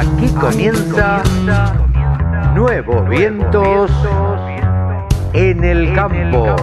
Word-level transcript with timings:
Aquí 0.00 0.28
comienza 0.40 1.22
Nuevos 2.54 3.06
Vientos 3.10 3.90
en 5.34 5.62
el 5.62 5.94
Campo. 5.94 6.56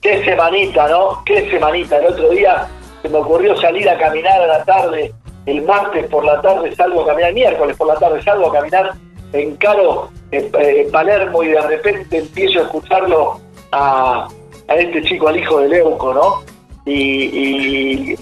Qué 0.00 0.24
semanita, 0.24 0.88
¿no? 0.88 1.22
Qué 1.24 1.48
semanita. 1.50 1.98
El 1.98 2.06
otro 2.06 2.30
día 2.30 2.66
se 3.00 3.08
me 3.08 3.18
ocurrió 3.18 3.56
salir 3.60 3.88
a 3.88 3.96
caminar 3.98 4.42
a 4.42 4.46
la 4.46 4.64
tarde. 4.64 5.12
El 5.46 5.62
martes 5.62 6.06
por 6.06 6.24
la 6.24 6.40
tarde 6.40 6.74
salgo 6.74 7.02
a 7.02 7.06
caminar, 7.06 7.28
el 7.30 7.34
miércoles 7.34 7.76
por 7.76 7.86
la 7.86 7.94
tarde 7.96 8.22
salgo 8.22 8.50
a 8.50 8.52
caminar 8.52 8.92
en 9.32 9.56
Caro, 9.56 10.10
en, 10.30 10.50
eh, 10.60 10.88
Palermo, 10.92 11.42
y 11.42 11.48
de 11.48 11.60
repente 11.60 12.18
empiezo 12.18 12.60
a 12.60 12.62
escucharlo 12.62 13.40
a, 13.72 14.28
a 14.68 14.74
este 14.74 15.02
chico, 15.02 15.28
al 15.28 15.38
hijo 15.38 15.60
de 15.60 15.68
Leuco, 15.68 16.14
¿no? 16.14 16.42
Y, 16.84 18.12
y 18.12 18.16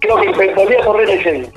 creo 0.00 0.16
que 0.20 0.54
volví 0.54 0.74
a 0.74 0.84
correr 0.84 1.10
ese 1.10 1.32
día. 1.32 1.48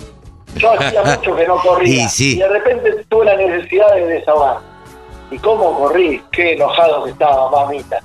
Yo 0.56 0.72
hacía 0.80 1.04
mucho 1.16 1.36
que 1.36 1.48
no 1.48 1.58
corría. 1.58 2.06
Y 2.06 2.10
sí. 2.10 2.36
y 2.36 2.40
de 2.40 2.48
repente 2.50 3.06
tuve 3.10 3.26
la 3.26 3.36
necesidad 3.36 3.94
de 3.96 4.06
desahogar. 4.06 4.58
¿Y 5.32 5.38
cómo 5.40 5.78
corrí? 5.80 6.22
Qué 6.32 6.54
enojado 6.54 7.04
que 7.06 7.12
estaba, 7.12 7.50
mamita. 7.50 8.00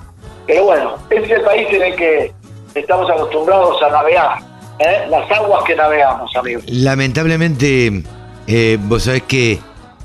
Pero 0.47 0.65
bueno, 0.65 0.95
ese 1.09 1.23
es 1.25 1.31
el 1.31 1.41
país 1.41 1.67
en 1.71 1.81
el 1.83 1.95
que 1.95 2.33
estamos 2.73 3.09
acostumbrados 3.09 3.81
a 3.83 3.89
navegar. 3.89 4.39
¿eh? 4.79 5.05
Las 5.09 5.29
aguas 5.31 5.63
que 5.65 5.75
navegamos, 5.75 6.35
amigos. 6.35 6.63
Lamentablemente, 6.67 8.03
eh, 8.47 8.77
vos 8.81 9.03
sabés 9.03 9.21
que 9.23 9.59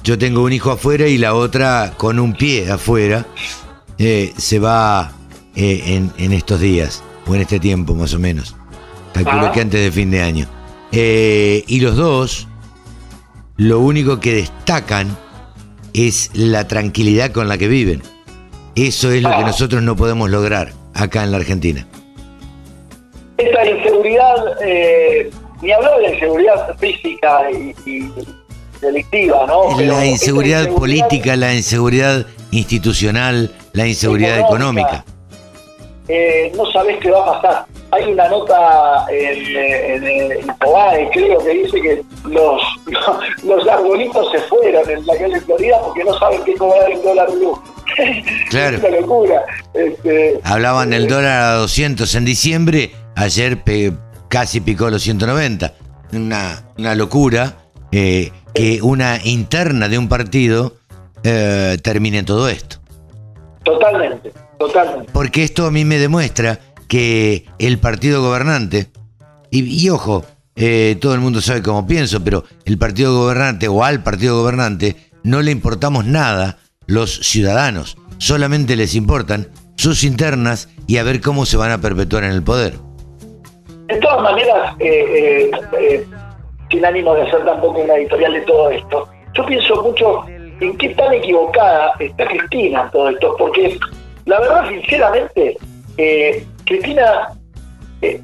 yo 0.05 0.19
tengo 0.19 0.43
un 0.43 0.53
hijo 0.53 0.71
afuera 0.71 1.07
y 1.07 1.17
la 1.19 1.35
otra 1.35 1.93
con 1.97 2.19
un 2.21 2.35
pie 2.35 2.71
afuera. 2.71 3.25
eh, 3.99 4.33
se 4.37 4.59
va 4.59 5.11
eh, 5.57 5.83
en, 5.87 6.13
en 6.19 6.33
estos 6.35 6.61
días, 6.61 7.03
en 7.35 7.41
este 7.43 7.59
tiempo 7.61 7.95
más 7.95 8.15
o 8.15 8.19
menos. 8.19 8.55
Calculo 9.13 9.47
Ah. 9.47 9.53
que 9.53 9.61
antes 9.61 9.81
de 9.83 9.91
fin 9.91 10.11
de 10.11 10.23
año. 10.23 10.47
Eh, 10.93 11.65
y 11.67 11.81
los 11.81 11.97
dos, 11.97 12.47
lo 13.57 13.81
único 13.81 14.21
que 14.21 14.33
destacan 14.35 15.17
es 15.95 16.31
la 16.35 16.69
tranquilidad 16.69 17.33
con 17.33 17.49
la 17.49 17.59
que 17.59 17.69
viven. 17.69 18.03
Eso 18.75 19.11
es 19.11 19.23
lo 19.23 19.31
que 19.31 19.37
Ah. 19.37 19.41
nosotros 19.47 19.83
no 19.83 19.97
podemos 19.97 20.29
lograr 20.31 20.73
acá 20.95 21.25
en 21.25 21.31
la 21.33 21.39
Argentina. 21.39 21.87
Esta 23.39 23.67
inseguridad, 23.67 24.35
eh, 24.65 25.31
ni 25.63 25.73
hablar 25.73 25.97
de 25.97 26.03
la 26.09 26.15
inseguridad 26.15 26.79
física 26.79 27.41
y, 27.51 27.75
y 27.91 28.13
delictiva, 28.81 29.47
¿no? 29.47 29.77
Pero 29.77 29.93
La 29.95 30.07
inseguridad 30.07 30.69
política, 30.71 31.37
la 31.37 31.55
inseguridad 31.55 32.27
institucional, 32.51 33.55
la 33.73 33.87
inseguridad 33.87 34.39
económica. 34.41 35.05
Eh, 36.09 36.53
no 36.57 36.71
sabés 36.73 36.99
qué 36.99 37.11
va 37.11 37.23
a 37.37 37.41
pasar. 37.43 37.67
Hay 37.93 38.05
una 38.13 38.29
nota 38.29 39.07
en, 39.11 39.57
eh, 39.57 39.95
en, 39.95 40.05
eh, 40.05 40.41
Infobae, 40.47 41.09
creo 41.13 41.39
que 41.39 41.51
dice 41.51 41.81
que 41.81 42.03
los, 42.29 42.61
los 43.45 43.69
arbolitos 43.69 44.31
se 44.33 44.39
fueron 44.41 44.91
en 44.91 45.07
la 45.07 45.17
calle 45.17 45.41
Florida 45.43 45.77
porque 45.85 46.05
no 46.05 46.19
saben 46.19 46.43
qué 46.45 46.55
cobrar 46.55 46.91
el 46.91 47.03
dólar 47.03 47.31
blue. 47.33 47.59
Claro. 48.51 48.77
es 48.77 48.83
una 48.85 49.01
locura. 49.01 49.43
Este, 49.73 50.41
Hablaban 50.43 50.91
del 50.91 51.07
dólar 51.09 51.43
a 51.43 51.53
200 51.55 52.15
en 52.17 52.25
diciembre, 52.25 52.91
ayer 53.15 53.63
pe- 53.63 53.93
casi 54.29 54.61
picó 54.61 54.91
los 54.91 55.03
190. 55.03 55.73
Una, 56.13 56.65
una 56.79 56.95
locura 56.95 57.57
eh, 57.93 58.33
que 58.55 58.81
una 58.83 59.19
interna 59.25 59.89
de 59.89 59.99
un 59.99 60.09
partido 60.09 60.75
eh, 61.23 61.79
termine 61.83 62.19
en 62.19 62.25
todo 62.27 62.49
esto. 62.49 62.79
Totalmente, 63.67 64.33
totalmente. 64.59 65.13
Porque 65.13 65.43
esto 65.43 65.67
a 65.67 65.73
mí 65.73 65.85
me 65.85 65.99
demuestra 65.99 66.61
que 66.89 67.47
el 67.59 67.79
partido 67.79 68.23
gobernante, 68.23 68.87
y, 69.51 69.85
y 69.85 69.91
ojo, 69.91 70.25
eh, 70.55 70.97
todo 71.01 71.15
el 71.15 71.21
mundo 71.21 71.41
sabe 71.41 71.63
cómo 71.63 71.85
pienso, 71.85 72.23
pero 72.23 72.45
el 72.65 72.79
partido 72.79 73.19
gobernante 73.19 73.67
o 73.67 73.83
al 73.83 74.05
partido 74.05 74.41
gobernante 74.41 74.95
no 75.25 75.43
le 75.43 75.51
importamos 75.51 76.05
nada 76.05 76.59
los 76.87 77.17
ciudadanos, 77.17 77.99
solamente 78.19 78.77
les 78.77 78.95
importan 78.95 79.49
sus 79.75 80.05
internas 80.05 80.69
y 80.87 80.99
a 80.99 81.03
ver 81.03 81.21
cómo 81.21 81.45
se 81.45 81.57
van 81.57 81.73
a 81.73 81.81
perpetuar 81.81 82.23
en 82.23 82.31
el 82.31 82.45
poder. 82.45 82.75
De 83.89 83.97
todas 83.99 84.23
maneras, 84.23 84.77
eh, 84.79 85.51
eh, 85.51 85.51
eh, 85.81 86.07
sin 86.71 86.85
ánimo 86.85 87.15
de 87.17 87.23
hacer 87.23 87.45
tampoco 87.45 87.81
una 87.81 87.97
editorial 87.97 88.33
de 88.33 88.41
todo 88.43 88.71
esto, 88.71 89.09
yo 89.35 89.45
pienso 89.45 89.83
mucho 89.83 90.25
en 90.61 90.77
qué 90.79 90.89
tan 90.91 91.13
equivocada 91.13 91.93
está 91.99 92.27
Cristina 92.27 92.83
en 92.83 92.91
todo 92.91 93.09
esto, 93.11 93.35
porque 93.39 93.79
la 94.25 94.41
verdad, 94.41 94.69
sinceramente, 94.69 95.57
eh, 95.99 96.45
Cristina 96.65 97.29
eh, 98.03 98.21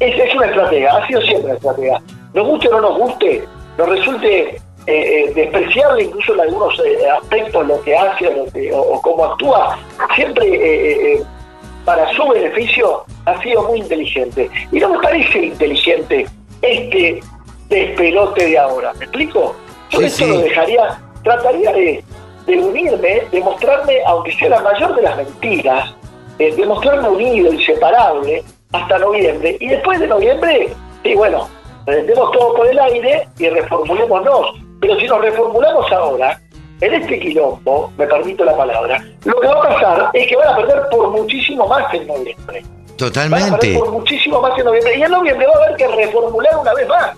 es, 0.00 0.18
es 0.18 0.34
una 0.34 0.46
estratega, 0.46 0.96
ha 0.96 1.06
sido 1.06 1.20
siempre 1.22 1.44
una 1.46 1.54
estratega. 1.54 2.02
Nos 2.34 2.46
guste 2.46 2.68
o 2.68 2.72
no 2.72 2.80
nos 2.80 2.98
guste, 2.98 3.44
nos 3.78 3.88
resulte 3.88 4.40
eh, 4.50 4.58
eh, 4.86 5.32
despreciable 5.34 6.04
incluso 6.04 6.34
en 6.34 6.40
algunos 6.40 6.74
aspectos 7.20 7.66
lo 7.68 7.80
que 7.82 7.96
hace 7.96 8.26
o, 8.28 8.32
lo 8.44 8.52
que- 8.52 8.72
o- 8.72 8.80
o 8.94 9.02
cómo 9.02 9.24
actúa, 9.26 9.78
siempre 10.14 11.22
para 11.84 12.08
su 12.14 12.26
beneficio 12.28 13.04
ha 13.26 13.40
sido 13.42 13.62
muy 13.64 13.80
inteligente. 13.80 14.48
Y 14.70 14.78
no 14.78 14.90
me 14.90 14.98
parece 15.00 15.38
inteligente 15.46 16.26
este 16.62 17.20
despelote 17.68 18.46
de 18.46 18.58
ahora. 18.58 18.92
¿Me 18.94 19.04
explico? 19.04 19.54
Yo 19.90 19.98
Sí, 20.00 20.04
esto 20.06 20.24
sí. 20.24 20.30
lo 20.30 20.38
dejaría, 20.38 20.98
trataría 21.22 21.72
de, 21.72 22.04
de 22.46 22.58
unirme, 22.58 23.22
de 23.30 23.40
mostrarme, 23.40 23.98
aunque 24.06 24.32
sea 24.32 24.50
la 24.50 24.60
mayor 24.60 24.94
de 24.96 25.02
las 25.02 25.16
mentiras, 25.16 25.94
eh, 26.38 26.54
de 26.54 26.66
mostrarme 26.66 27.08
unido, 27.08 27.52
inseparable, 27.52 28.42
hasta 28.72 28.98
noviembre. 28.98 29.56
Y 29.60 29.68
después 29.68 30.00
de 30.00 30.06
noviembre, 30.06 30.68
sí, 31.02 31.14
bueno, 31.14 31.48
prendemos 31.84 32.30
todo 32.32 32.54
por 32.54 32.66
el 32.66 32.78
aire 32.78 33.28
y 33.38 33.48
reformulémonos. 33.48 34.60
Pero 34.80 34.98
si 34.98 35.06
nos 35.06 35.20
reformulamos 35.20 35.92
ahora, 35.92 36.40
en 36.80 36.94
este 36.94 37.20
quilombo, 37.20 37.92
me 37.96 38.06
permito 38.06 38.44
la 38.44 38.56
palabra, 38.56 39.00
lo 39.24 39.40
que 39.40 39.46
va 39.46 39.54
a 39.54 39.62
pasar 39.62 40.10
es 40.14 40.26
que 40.26 40.36
van 40.36 40.48
a 40.48 40.56
perder 40.56 40.82
por 40.90 41.10
muchísimo 41.10 41.66
más 41.68 41.94
en 41.94 42.06
noviembre. 42.08 42.62
Van 42.62 42.92
a 42.92 42.96
Totalmente, 42.96 43.58
perder 43.58 43.78
por 43.78 43.92
muchísimo 43.92 44.40
más 44.40 44.58
en 44.58 44.64
noviembre. 44.64 44.98
Y 44.98 45.02
en 45.02 45.10
noviembre 45.10 45.46
va 45.46 45.52
a 45.52 45.64
haber 45.64 45.76
que 45.76 45.88
reformular 45.88 46.56
una 46.58 46.74
vez 46.74 46.88
más. 46.88 47.16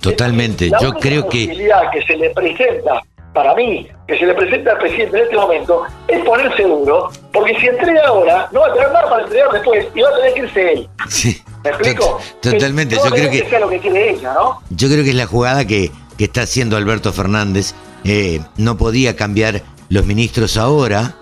Totalmente. 0.00 0.68
La 0.70 0.78
Yo 0.80 0.90
única 0.90 1.00
creo 1.08 1.22
que 1.28 1.46
posibilidad 1.46 1.90
que 1.92 2.02
se 2.02 2.16
le 2.16 2.30
presenta, 2.30 3.02
para 3.34 3.54
mí, 3.54 3.86
que 4.06 4.18
se 4.18 4.26
le 4.26 4.34
presenta 4.34 4.72
al 4.72 4.78
presidente 4.78 5.16
en 5.18 5.24
este 5.24 5.36
momento, 5.36 5.82
es 6.08 6.24
ponerse 6.24 6.62
duro, 6.62 7.10
porque 7.32 7.58
si 7.60 7.66
entrega 7.66 8.02
ahora, 8.06 8.48
no 8.52 8.60
va 8.60 8.66
a 8.68 8.72
tener 8.74 8.92
nada 8.92 9.08
para 9.10 9.22
entregar 9.24 9.50
después 9.52 9.86
y 9.94 10.00
va 10.00 10.08
a 10.08 10.16
tener 10.16 10.34
que 10.34 10.40
irse 10.40 10.72
él. 10.72 10.88
sí, 11.08 11.42
¿Me 11.64 11.70
explico? 11.70 12.18
tot- 12.40 12.52
totalmente. 12.52 12.96
Que 12.96 13.02
Yo 13.04 13.10
creo 13.10 13.30
que 13.30 13.48
sea 13.48 13.60
lo 13.60 13.68
que 13.68 13.78
quiere 13.80 14.10
ella, 14.10 14.32
¿no? 14.34 14.60
Yo 14.70 14.88
creo 14.88 15.04
que 15.04 15.10
es 15.10 15.16
la 15.16 15.26
jugada 15.26 15.64
que, 15.66 15.90
que 16.16 16.24
está 16.24 16.42
haciendo 16.42 16.76
Alberto 16.76 17.12
Fernández. 17.12 17.74
Eh, 18.04 18.40
no 18.56 18.76
podía 18.78 19.16
cambiar 19.16 19.62
los 19.88 20.06
ministros 20.06 20.56
ahora 20.56 21.14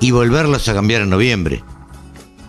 y 0.00 0.10
volverlos 0.12 0.68
a 0.68 0.74
cambiar 0.74 1.02
en 1.02 1.10
noviembre. 1.10 1.62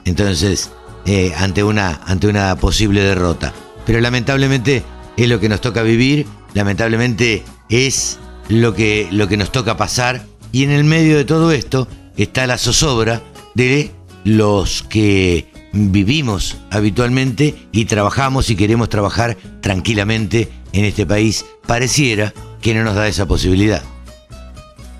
Entonces, 0.05 0.71
eh, 1.05 1.33
ante, 1.37 1.63
una, 1.63 2.01
ante 2.05 2.27
una 2.27 2.55
posible 2.55 3.01
derrota. 3.01 3.53
Pero 3.85 3.99
lamentablemente 3.99 4.83
es 5.17 5.27
lo 5.27 5.39
que 5.39 5.49
nos 5.49 5.61
toca 5.61 5.81
vivir, 5.83 6.25
lamentablemente 6.53 7.43
es 7.69 8.19
lo 8.49 8.73
que, 8.73 9.07
lo 9.11 9.27
que 9.27 9.37
nos 9.37 9.51
toca 9.51 9.77
pasar. 9.77 10.21
Y 10.51 10.63
en 10.63 10.71
el 10.71 10.83
medio 10.83 11.17
de 11.17 11.25
todo 11.25 11.51
esto 11.51 11.87
está 12.17 12.47
la 12.47 12.57
zozobra 12.57 13.21
de 13.55 13.91
los 14.23 14.83
que 14.83 15.47
vivimos 15.73 16.57
habitualmente 16.71 17.55
y 17.71 17.85
trabajamos 17.85 18.49
y 18.49 18.55
queremos 18.55 18.89
trabajar 18.89 19.35
tranquilamente 19.61 20.49
en 20.71 20.85
este 20.85 21.05
país. 21.05 21.45
Pareciera 21.65 22.33
que 22.61 22.73
no 22.73 22.83
nos 22.83 22.95
da 22.95 23.07
esa 23.07 23.25
posibilidad. 23.25 23.81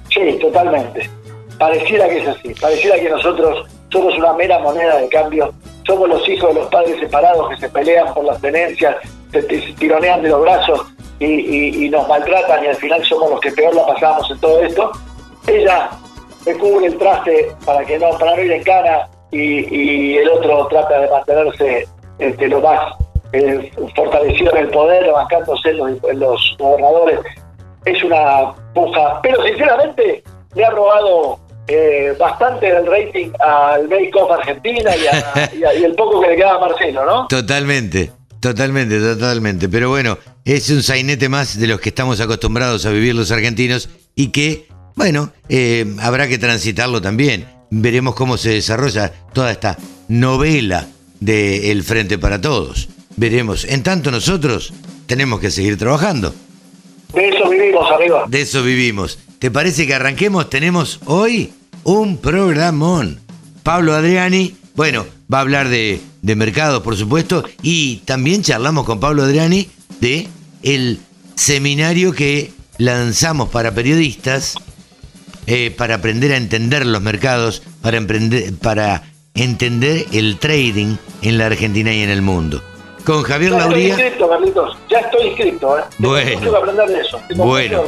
Sí, 0.10 0.38
totalmente. 0.42 1.10
Pareciera 1.58 2.10
que 2.10 2.18
es 2.20 2.28
así. 2.28 2.54
Pareciera 2.60 3.00
que 3.00 3.10
nosotros 3.10 3.68
somos 3.92 4.18
una 4.18 4.34
mera 4.34 4.60
moneda 4.60 4.98
de 4.98 5.08
cambio. 5.10 5.54
Somos 5.86 6.10
los 6.10 6.28
hijos 6.28 6.54
de 6.54 6.62
los 6.62 6.70
padres 6.70 7.00
separados 7.00 7.50
que 7.50 7.58
se 7.58 7.70
pelean 7.70 8.14
por 8.14 8.26
las 8.26 8.40
tenencias, 8.42 8.96
se 9.34 9.44
t- 9.44 9.74
tironean 9.78 10.22
de 10.22 10.30
los 10.30 10.42
brazos 10.42 10.86
y, 11.20 11.26
y- 11.26 11.86
y 11.86 11.90
nos 11.90 12.08
maltratan 12.08 12.64
y 12.64 12.68
al 12.68 12.76
final 12.76 13.04
somos 13.04 13.32
los 13.32 13.40
que 13.42 13.52
peor 13.52 13.76
la 13.76 13.86
pasamos 13.86 14.30
en 14.32 14.40
todo 14.40 14.62
esto. 14.64 14.92
Ella 15.48 15.90
me 16.46 16.54
cubre 16.56 16.86
el 16.88 16.98
traste 16.98 17.52
para 17.66 17.84
que 17.84 18.00
no, 18.00 18.10
para 18.18 18.36
no 18.36 18.42
ir 18.44 18.52
en 18.52 18.64
cana 18.64 19.08
y, 19.32 19.76
y 19.76 20.18
el 20.18 20.30
otro 20.30 20.68
trata 20.68 21.00
de 21.00 21.10
mantenerse 21.10 21.88
este, 22.20 22.48
lo 22.48 22.62
más 22.62 22.94
eh, 23.34 23.72
fortalecido 23.96 24.52
en 24.52 24.58
el 24.66 24.70
poder, 24.70 25.12
bancándose 25.12 25.74
los, 25.74 25.92
los 26.14 26.56
gobernadores. 26.60 27.20
Es 27.86 28.04
una 28.04 28.54
puja, 28.74 29.20
pero 29.24 29.44
sinceramente 29.44 30.24
le 30.54 30.66
ha 30.66 30.70
robado 30.70 31.40
eh, 31.68 32.14
bastante 32.20 32.72
del 32.72 32.86
rating 32.86 33.32
al 33.40 33.88
Make 33.90 34.12
of 34.16 34.32
Argentina 34.32 34.92
y, 34.96 35.84
el 35.84 35.96
poco 35.96 36.22
que 36.22 36.28
le 36.30 36.36
queda 36.36 36.56
a 36.56 36.60
Marcelo, 36.60 37.06
¿no? 37.06 37.28
Totalmente, 37.28 38.12
totalmente, 38.44 39.00
totalmente. 39.00 39.70
Pero 39.70 39.90
bueno, 39.90 40.20
es 40.44 40.70
un 40.70 40.84
sainete 40.84 41.30
más 41.30 41.58
de 41.58 41.66
los 41.66 41.80
que 41.80 41.90
estamos 41.90 42.20
acostumbrados 42.20 42.86
a 42.86 42.92
vivir 42.92 43.16
los 43.16 43.32
argentinos 43.32 43.88
y 44.16 44.28
que, 44.28 44.68
bueno, 44.96 45.32
eh, 45.48 45.86
habrá 46.00 46.28
que 46.28 46.38
transitarlo 46.38 47.02
también. 47.02 47.48
Veremos 47.72 48.16
cómo 48.16 48.38
se 48.38 48.50
desarrolla 48.50 49.14
toda 49.34 49.50
esta 49.50 49.78
novela 50.10 50.90
del 51.22 51.84
Frente 51.84 52.18
para 52.18 52.42
Todos. 52.42 52.90
Veremos. 53.16 53.64
En 53.64 53.82
tanto 53.82 54.12
nosotros 54.12 54.74
tenemos 55.06 55.40
que 55.40 55.50
seguir 55.50 55.78
trabajando. 55.78 56.36
De 57.14 57.30
eso 57.30 57.50
vivimos, 57.50 57.90
amigo. 57.92 58.26
De 58.28 58.42
eso 58.42 58.62
vivimos. 58.62 59.20
¿Te 59.40 59.52
parece 59.52 59.88
que 59.88 59.94
arranquemos? 59.94 60.50
Tenemos 60.50 61.00
hoy 61.06 61.54
un 61.86 62.18
programón. 62.18 63.22
Pablo 63.64 63.94
Adriani, 63.94 64.54
bueno, 64.76 65.06
va 65.34 65.40
a 65.40 65.42
hablar 65.42 65.70
de, 65.70 66.02
de 66.22 66.36
mercados, 66.36 66.84
por 66.84 66.96
supuesto, 66.96 67.44
y 67.62 67.98
también 68.06 68.44
charlamos 68.44 68.86
con 68.86 69.00
Pablo 69.00 69.24
Adriani 69.24 69.68
de 70.00 70.28
el 70.62 71.00
seminario 71.36 72.14
que 72.14 72.52
lanzamos 72.78 73.50
para 73.50 73.72
periodistas 73.72 74.56
eh, 75.46 75.72
para 75.78 75.96
aprender 75.96 76.32
a 76.32 76.38
entender 76.38 76.86
los 76.86 77.02
mercados, 77.02 77.64
para, 77.82 77.98
emprender, 77.98 78.54
para 78.60 79.04
entender 79.36 80.06
el 80.14 80.38
trading 80.38 80.96
en 81.22 81.38
la 81.38 81.48
Argentina 81.48 81.94
y 81.94 82.02
en 82.02 82.10
el 82.10 82.22
mundo. 82.22 82.62
Con 83.06 83.24
Javier 83.24 83.52
ya 83.52 83.58
Lauría. 83.58 83.90
Estoy 83.90 84.06
inscrito, 84.06 84.30
Carlitos. 84.30 84.78
Ya 84.90 85.00
estoy 85.00 85.28
inscrito. 85.28 85.78
¿eh? 85.78 85.82
Bueno. 85.98 86.56
aprender 86.58 86.88
de 86.88 87.02
eso. 87.02 87.22
bueno, 87.36 87.84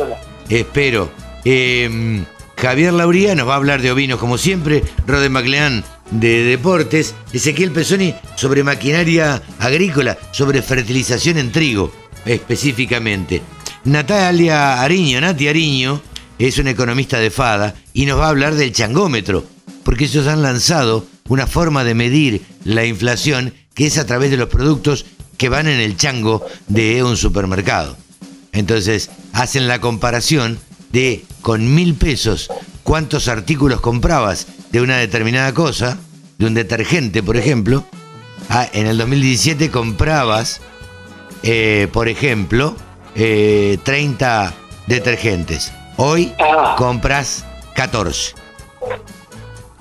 espero. 0.50 1.10
Eh, 1.46 2.26
Javier 2.58 2.94
Lauría 2.94 3.36
nos 3.36 3.48
va 3.48 3.54
a 3.54 3.58
hablar 3.58 3.82
de 3.82 3.92
ovinos 3.92 4.20
como 4.20 4.38
siempre, 4.38 4.84
Rode 5.08 5.30
Macleán 5.30 5.86
de 6.12 6.44
deportes, 6.44 7.16
Ezequiel 7.34 7.72
Pesoni 7.72 8.14
sobre 8.36 8.64
maquinaria 8.64 9.42
agrícola, 9.60 10.18
sobre 10.32 10.62
fertilización 10.62 11.38
en 11.38 11.52
trigo 11.52 11.92
específicamente. 12.26 13.42
Natalia 13.86 14.82
Ariño, 14.82 15.22
Nati 15.22 15.48
Ariño, 15.48 16.02
es 16.40 16.58
una 16.58 16.72
economista 16.72 17.20
de 17.20 17.32
FADA 17.32 17.76
y 17.94 18.06
nos 18.06 18.20
va 18.20 18.26
a 18.26 18.30
hablar 18.30 18.56
del 18.56 18.74
changómetro, 18.74 19.46
porque 19.84 20.06
ellos 20.06 20.28
han 20.28 20.42
lanzado 20.42 21.06
una 21.30 21.48
forma 21.48 21.84
de 21.84 21.94
medir 21.94 22.42
la 22.64 22.86
inflación 22.86 23.54
que 23.74 23.88
es 23.88 23.98
a 23.98 24.06
través 24.06 24.32
de 24.32 24.38
los 24.38 24.50
productos 24.50 25.06
que 25.38 25.50
van 25.50 25.68
en 25.68 25.80
el 25.80 25.98
chango 25.98 26.46
de 26.68 27.04
un 27.04 27.18
supermercado. 27.18 27.98
Entonces 28.52 29.10
hacen 29.34 29.68
la 29.68 29.82
comparación 29.82 30.60
de 30.92 31.26
con 31.42 31.76
mil 31.76 31.96
pesos 31.96 32.50
cuántos 32.84 33.28
artículos 33.28 33.82
comprabas 33.82 34.48
de 34.76 34.82
una 34.82 34.98
determinada 34.98 35.54
cosa, 35.54 35.98
de 36.38 36.48
un 36.48 36.54
detergente, 36.54 37.24
por 37.24 37.38
ejemplo. 37.38 37.86
Ah, 38.50 38.68
en 38.74 38.88
el 38.88 38.98
2017 38.98 39.72
comprabas, 39.72 40.60
eh, 41.44 41.88
por 41.94 42.10
ejemplo, 42.10 42.76
30 43.14 43.80
eh, 43.86 44.52
detergentes. 44.88 45.72
Hoy 45.96 46.34
ah. 46.40 46.76
compras 46.78 47.46
14. 47.76 48.36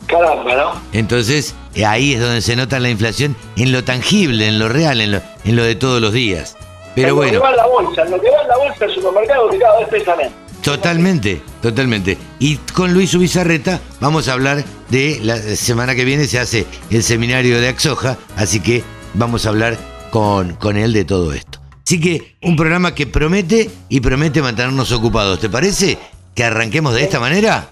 Caramba, 0.06 0.54
¿no? 0.54 0.80
Entonces, 0.92 1.56
ahí 1.84 2.14
es 2.14 2.20
donde 2.20 2.40
se 2.40 2.54
nota 2.54 2.78
la 2.78 2.88
inflación 2.88 3.34
en 3.56 3.72
lo 3.72 3.82
tangible, 3.82 4.46
en 4.46 4.60
lo 4.60 4.68
real, 4.68 5.00
en 5.00 5.10
lo, 5.10 5.20
en 5.44 5.56
lo 5.56 5.64
de 5.64 5.74
todos 5.74 6.00
los 6.00 6.12
días. 6.12 6.56
Pero 6.94 7.16
bueno. 7.16 7.32
Lo 7.32 7.40
que 7.40 7.44
va 7.46 7.50
en 7.50 7.56
la 7.56 7.66
bolsa, 7.66 8.04
lo 8.04 8.20
que 8.20 8.30
va 8.30 8.42
en 8.42 8.48
la 8.48 8.56
bolsa 8.58 8.86
del 8.86 8.94
supermercado 8.94 9.50
que 9.50 9.58
cada 9.58 9.78
vez 9.80 9.88
pesa 9.88 10.14
menos. 10.14 10.32
Totalmente, 10.62 11.42
totalmente. 11.64 12.18
Y 12.38 12.58
con 12.58 12.92
Luis 12.92 13.14
Ubizarreta 13.14 13.80
vamos 13.98 14.28
a 14.28 14.34
hablar 14.34 14.62
de 14.90 15.18
la 15.22 15.38
semana 15.38 15.94
que 15.94 16.04
viene 16.04 16.26
se 16.26 16.38
hace 16.38 16.66
el 16.90 17.02
seminario 17.02 17.58
de 17.58 17.68
Axoja, 17.68 18.18
así 18.36 18.60
que 18.60 18.84
vamos 19.14 19.46
a 19.46 19.48
hablar 19.48 19.78
con, 20.10 20.56
con 20.56 20.76
él 20.76 20.92
de 20.92 21.06
todo 21.06 21.32
esto. 21.32 21.60
Así 21.82 21.98
que 21.98 22.36
un 22.42 22.54
programa 22.54 22.94
que 22.94 23.06
promete 23.06 23.70
y 23.88 24.00
promete 24.00 24.42
mantenernos 24.42 24.92
ocupados. 24.92 25.40
¿Te 25.40 25.48
parece 25.48 25.96
que 26.34 26.44
arranquemos 26.44 26.92
de 26.92 27.02
esta 27.02 27.18
manera? 27.18 27.66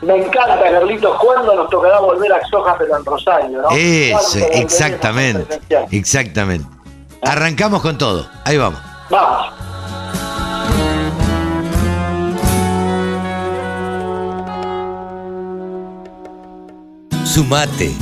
Me 0.00 0.16
encanta, 0.16 0.58
Carlitos, 0.62 1.18
¿cuándo 1.20 1.54
nos 1.54 1.68
tocará 1.68 2.00
volver 2.00 2.32
a 2.32 2.36
Axoja 2.36 2.76
pero 2.78 2.96
en 2.96 3.04
Rosario? 3.04 3.60
¿no? 3.60 3.68
Eso, 3.72 4.38
exactamente, 4.52 5.60
exactamente. 5.90 6.66
Arrancamos 7.20 7.82
con 7.82 7.98
todo, 7.98 8.26
ahí 8.46 8.56
vamos. 8.56 8.80
Vamos. 9.10 9.57
Sumate. 17.38 17.92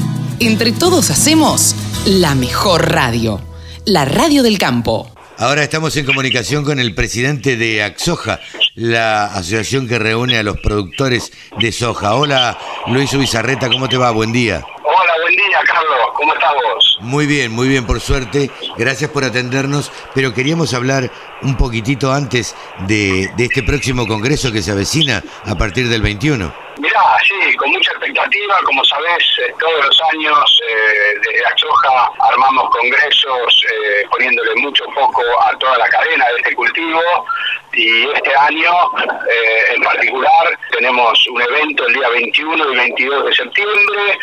Entre 0.40 0.72
todos 0.72 1.10
hacemos 1.10 1.76
la 2.06 2.34
mejor 2.34 2.90
radio, 2.90 3.38
la 3.84 4.06
radio 4.06 4.42
del 4.42 4.56
campo. 4.56 5.12
Ahora 5.36 5.62
estamos 5.62 5.94
en 5.98 6.06
comunicación 6.06 6.64
con 6.64 6.80
el 6.80 6.94
presidente 6.94 7.58
de 7.58 7.82
Axoja, 7.82 8.40
la 8.76 9.26
asociación 9.26 9.88
que 9.88 9.98
reúne 9.98 10.38
a 10.38 10.42
los 10.42 10.58
productores 10.60 11.34
de 11.58 11.70
soja. 11.70 12.14
Hola, 12.14 12.56
Luis 12.86 13.12
Ubizarreta, 13.12 13.68
¿cómo 13.68 13.90
te 13.90 13.98
va? 13.98 14.10
Buen 14.10 14.32
día. 14.32 14.64
¿Cómo 16.26 16.34
estás 16.34 16.54
vos? 16.54 16.98
Muy 17.02 17.26
bien, 17.26 17.52
muy 17.52 17.68
bien, 17.68 17.86
por 17.86 18.00
suerte. 18.00 18.50
Gracias 18.76 19.08
por 19.12 19.22
atendernos, 19.22 19.92
pero 20.12 20.34
queríamos 20.34 20.74
hablar 20.74 21.08
un 21.42 21.56
poquitito 21.56 22.12
antes 22.12 22.56
de, 22.88 23.30
de 23.36 23.44
este 23.44 23.62
próximo 23.62 24.08
congreso 24.08 24.50
que 24.50 24.60
se 24.60 24.72
avecina 24.72 25.22
a 25.44 25.54
partir 25.54 25.88
del 25.88 26.02
21. 26.02 26.52
Mirá, 26.78 27.00
sí, 27.22 27.54
con 27.54 27.70
mucha 27.70 27.92
expectativa, 27.92 28.58
como 28.64 28.84
sabés, 28.84 29.24
eh, 29.38 29.54
todos 29.60 29.86
los 29.86 30.02
años 30.12 30.62
eh, 30.68 31.14
desde 31.22 31.46
Achoja 31.46 32.10
armamos 32.18 32.70
congresos 32.70 33.64
eh, 33.72 34.04
poniéndole 34.10 34.56
mucho 34.56 34.84
foco 34.96 35.22
a 35.44 35.56
toda 35.58 35.78
la 35.78 35.88
cadena 35.88 36.26
de 36.26 36.36
este 36.38 36.56
cultivo 36.56 37.00
y 37.72 38.10
este 38.10 38.34
año 38.34 38.72
en 39.74 39.82
particular 39.82 40.58
tenemos 40.72 41.28
un 41.28 41.42
evento 41.42 41.86
el 41.86 41.94
día 41.94 42.08
21 42.08 42.72
y 42.72 42.76
22 42.76 43.26
de 43.26 43.34
septiembre 43.34 44.18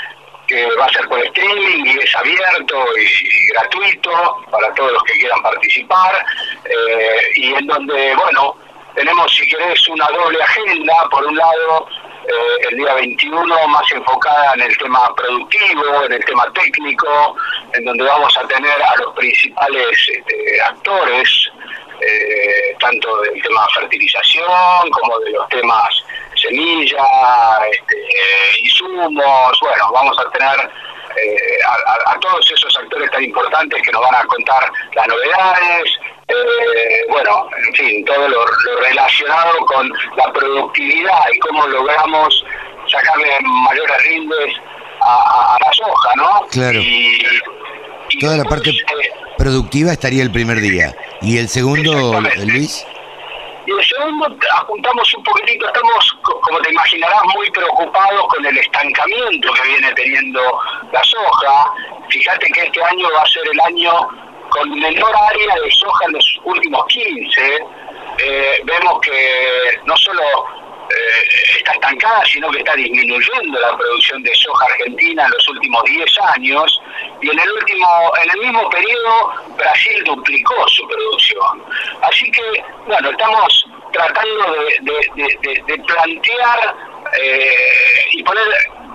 que 0.48 0.68
va 0.76 0.86
a 0.86 0.90
ser 0.90 1.08
por 1.08 1.20
streaming 1.20 1.86
y 1.86 2.00
es 2.00 2.16
abierto 2.16 2.86
y, 2.98 3.48
gratuito 3.54 4.12
para 4.52 4.74
todos 4.74 4.92
los 4.94 5.04
que 5.04 5.14
quieran 5.14 5.42
participar 5.42 6.26
y 7.36 7.54
en 7.54 7.68
donde, 7.68 8.16
bueno, 8.16 8.56
tenemos 8.96 9.34
si 9.34 9.48
querés 9.48 9.88
una 9.90 10.08
doble 10.08 10.42
agenda, 10.42 10.94
por 11.10 11.26
un 11.26 11.36
lado 11.36 11.88
eh, 12.26 12.68
el 12.70 12.78
día 12.78 12.94
21 12.94 13.68
más 13.68 13.92
enfocada 13.92 14.54
en 14.54 14.62
el 14.62 14.78
tema 14.78 15.14
productivo, 15.16 16.06
en 16.06 16.14
el 16.14 16.24
tema 16.26 16.52
técnico, 16.54 17.36
en 17.74 17.86
donde 17.86 18.04
vamos 18.04 18.38
a 18.38 18.48
tener 18.48 18.82
a 18.82 18.96
los 18.98 19.14
principales 19.16 20.10
este, 20.10 20.62
actores, 20.62 21.50
eh, 22.00 22.76
tanto 22.80 23.22
del 23.22 23.42
tema 23.42 23.68
fertilización 23.76 24.90
como 24.92 25.20
de 25.20 25.32
los 25.32 25.50
temas 25.50 26.04
semilla, 26.44 27.06
este, 27.72 28.62
insumos, 28.62 29.60
bueno, 29.62 29.84
vamos 29.94 30.18
a 30.20 30.30
tener 30.32 30.72
eh, 31.16 31.58
a, 32.06 32.20
todos 32.20 32.52
esos 32.52 32.78
actores 32.78 33.10
tan 33.12 33.24
importantes 33.24 33.82
que 33.82 33.92
nos 33.92 34.02
van 34.02 34.16
a 34.16 34.26
contar 34.26 34.72
las 34.96 35.08
novedades, 35.08 35.84
eh, 36.28 37.06
bueno, 37.10 37.50
en 37.68 37.74
fin, 37.76 38.06
todo 38.06 38.28
lo, 38.28 38.46
relacionado 38.82 39.58
con 39.66 39.92
la 40.16 40.34
productividad 40.34 41.22
y 41.34 41.40
cómo 41.40 41.68
logramos 41.68 42.46
sacarle 42.88 43.30
mayores 43.42 44.04
rindes 44.06 44.56
a, 45.02 45.58
la 45.60 45.74
soja, 45.74 46.12
¿no? 46.16 46.48
Claro. 46.52 46.80
Y, 46.80 47.22
Toda 48.20 48.38
la 48.38 48.44
parte 48.44 48.70
eh, 48.70 48.84
productiva 49.38 49.92
estaría 49.92 50.22
el 50.22 50.32
primer 50.32 50.60
día. 50.60 50.96
¿Y 51.22 51.40
el 51.40 51.50
segundo, 51.50 52.22
Luis? 52.46 52.86
Y 53.65 53.72
el 53.72 53.86
segundo, 53.86 54.27
apuntamos 54.58 55.13
un 55.15 55.24
poquitito, 55.24 55.65
estamos, 55.67 56.17
como 56.22 56.60
te 56.60 56.72
imaginarás, 56.72 57.22
muy 57.34 57.50
preocupados 57.51 58.27
con 58.27 58.46
el 58.46 58.58
estancamiento 58.58 59.53
que 59.53 59.67
viene 59.70 59.93
teniendo 59.93 60.41
la 60.91 61.03
soja. 61.03 61.74
Fíjate 62.10 62.46
que 62.51 62.62
este 62.62 62.84
año 62.84 63.08
va 63.15 63.22
a 63.22 63.27
ser 63.27 63.43
el 63.51 63.60
año 63.62 63.91
con 64.50 64.70
menor 64.79 65.12
área 65.29 65.55
de 65.63 65.72
soja 65.72 66.05
en 66.05 66.13
los 66.13 66.39
últimos 66.43 66.86
15, 66.88 67.65
eh, 68.20 68.62
vemos 68.65 69.00
que 69.01 69.79
no 69.86 69.98
solo 69.98 70.22
eh, 70.90 71.58
está 71.58 71.72
estancada, 71.74 72.25
sino 72.25 72.50
que 72.52 72.60
está 72.60 72.75
disminuyendo 72.75 73.60
la 73.60 73.78
producción 73.78 74.24
de 74.24 74.34
soja 74.36 74.66
argentina 74.66 75.25
en 75.25 75.32
los 75.32 75.50
últimos 75.50 75.84
10 75.86 76.20
años 76.36 76.82
y 77.22 77.30
en 77.30 77.40
el 77.40 77.52
último 77.52 77.88
en 78.24 78.30
el 78.30 78.38
mismo 78.40 78.70
periodo 78.70 79.34
Brasil 79.58 80.04
duplicó 80.06 80.68
su 80.68 80.88
producción. 80.88 81.63
Así 82.02 82.30
que, 82.32 82.63
bueno, 82.86 83.10
estamos 83.10 83.66
tratando 83.92 84.56
de, 84.82 85.78
plantear 85.88 86.75
eh, 87.22 88.06
y 88.12 88.24
poner 88.24 88.48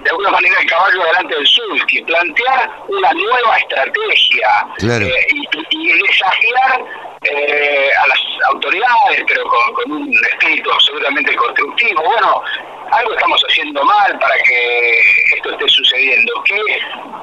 de 0.09 0.13
alguna 0.13 0.31
manera 0.31 0.59
el 0.59 0.67
caballo 0.67 1.05
delante 1.05 1.35
del 1.35 1.47
sulky, 1.47 2.03
plantear 2.03 2.71
una 2.89 3.13
nueva 3.13 3.59
estrategia 3.59 4.67
eh, 4.81 5.27
y, 5.71 5.93
desafiar 6.03 6.83
eh, 7.25 7.91
a 8.03 8.07
las 8.09 8.19
autoridades, 8.55 9.23
pero 9.27 9.45
con, 9.45 9.93
un 9.93 10.25
espíritu 10.33 10.73
absolutamente 10.73 11.37
constructivo. 11.37 12.03
Bueno, 12.03 12.43
algo 12.91 13.13
estamos 13.13 13.45
haciendo 13.51 13.85
mal 13.85 14.19
para 14.19 14.35
que 14.45 14.99
esto 15.37 15.51
esté 15.51 15.69
sucediendo. 15.69 16.33
¿Qué 16.45 16.59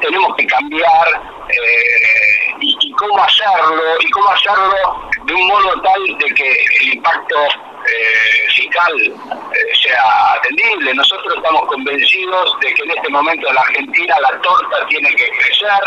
tenemos 0.01 0.36
que 0.36 0.46
cambiar 0.46 1.08
eh, 1.50 2.56
y, 2.62 2.92
cómo 2.92 3.24
hacerlo? 3.24 3.82
Y 4.00 4.10
cómo 4.12 4.30
hacerlo 4.30 5.10
de 5.25 5.34
un 5.34 5.48
modo 5.48 5.82
tal 5.82 6.18
de 6.20 6.34
que 6.36 6.51
el 6.82 6.94
impacto 6.94 7.48
eh, 7.88 8.50
eh, 8.75 9.75
sea 9.82 10.34
atendible. 10.34 10.94
Nosotros 10.94 11.34
estamos 11.36 11.65
convencidos 11.67 12.60
de 12.60 12.74
que 12.74 12.84
en 12.84 12.91
este 12.91 13.10
momento 13.10 13.48
en 13.48 13.55
la 13.55 13.62
Argentina 13.62 14.15
la 14.22 14.41
torta 14.41 14.86
tiene 14.88 15.10
que 15.15 15.29
crecer 15.29 15.84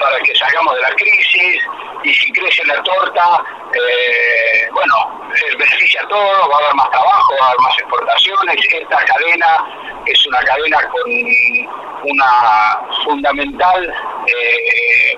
para 0.00 0.18
que 0.22 0.34
salgamos 0.34 0.74
de 0.74 0.80
la 0.82 0.90
crisis 0.94 1.62
y 2.04 2.14
si 2.14 2.32
crece 2.32 2.64
la 2.66 2.82
torta, 2.82 3.44
eh, 3.74 4.68
bueno, 4.72 4.94
beneficia 5.58 6.00
a 6.02 6.08
todos, 6.08 6.48
va 6.50 6.56
a 6.56 6.64
haber 6.64 6.74
más 6.74 6.90
trabajo, 6.90 7.34
va 7.40 7.46
a 7.46 7.48
haber 7.48 7.60
más 7.60 7.78
exportaciones. 7.78 8.56
Esta 8.72 9.04
cadena 9.04 10.02
es 10.06 10.26
una 10.26 10.38
cadena 10.40 10.78
con 10.88 11.02
una 12.04 12.80
fundamental 13.04 13.94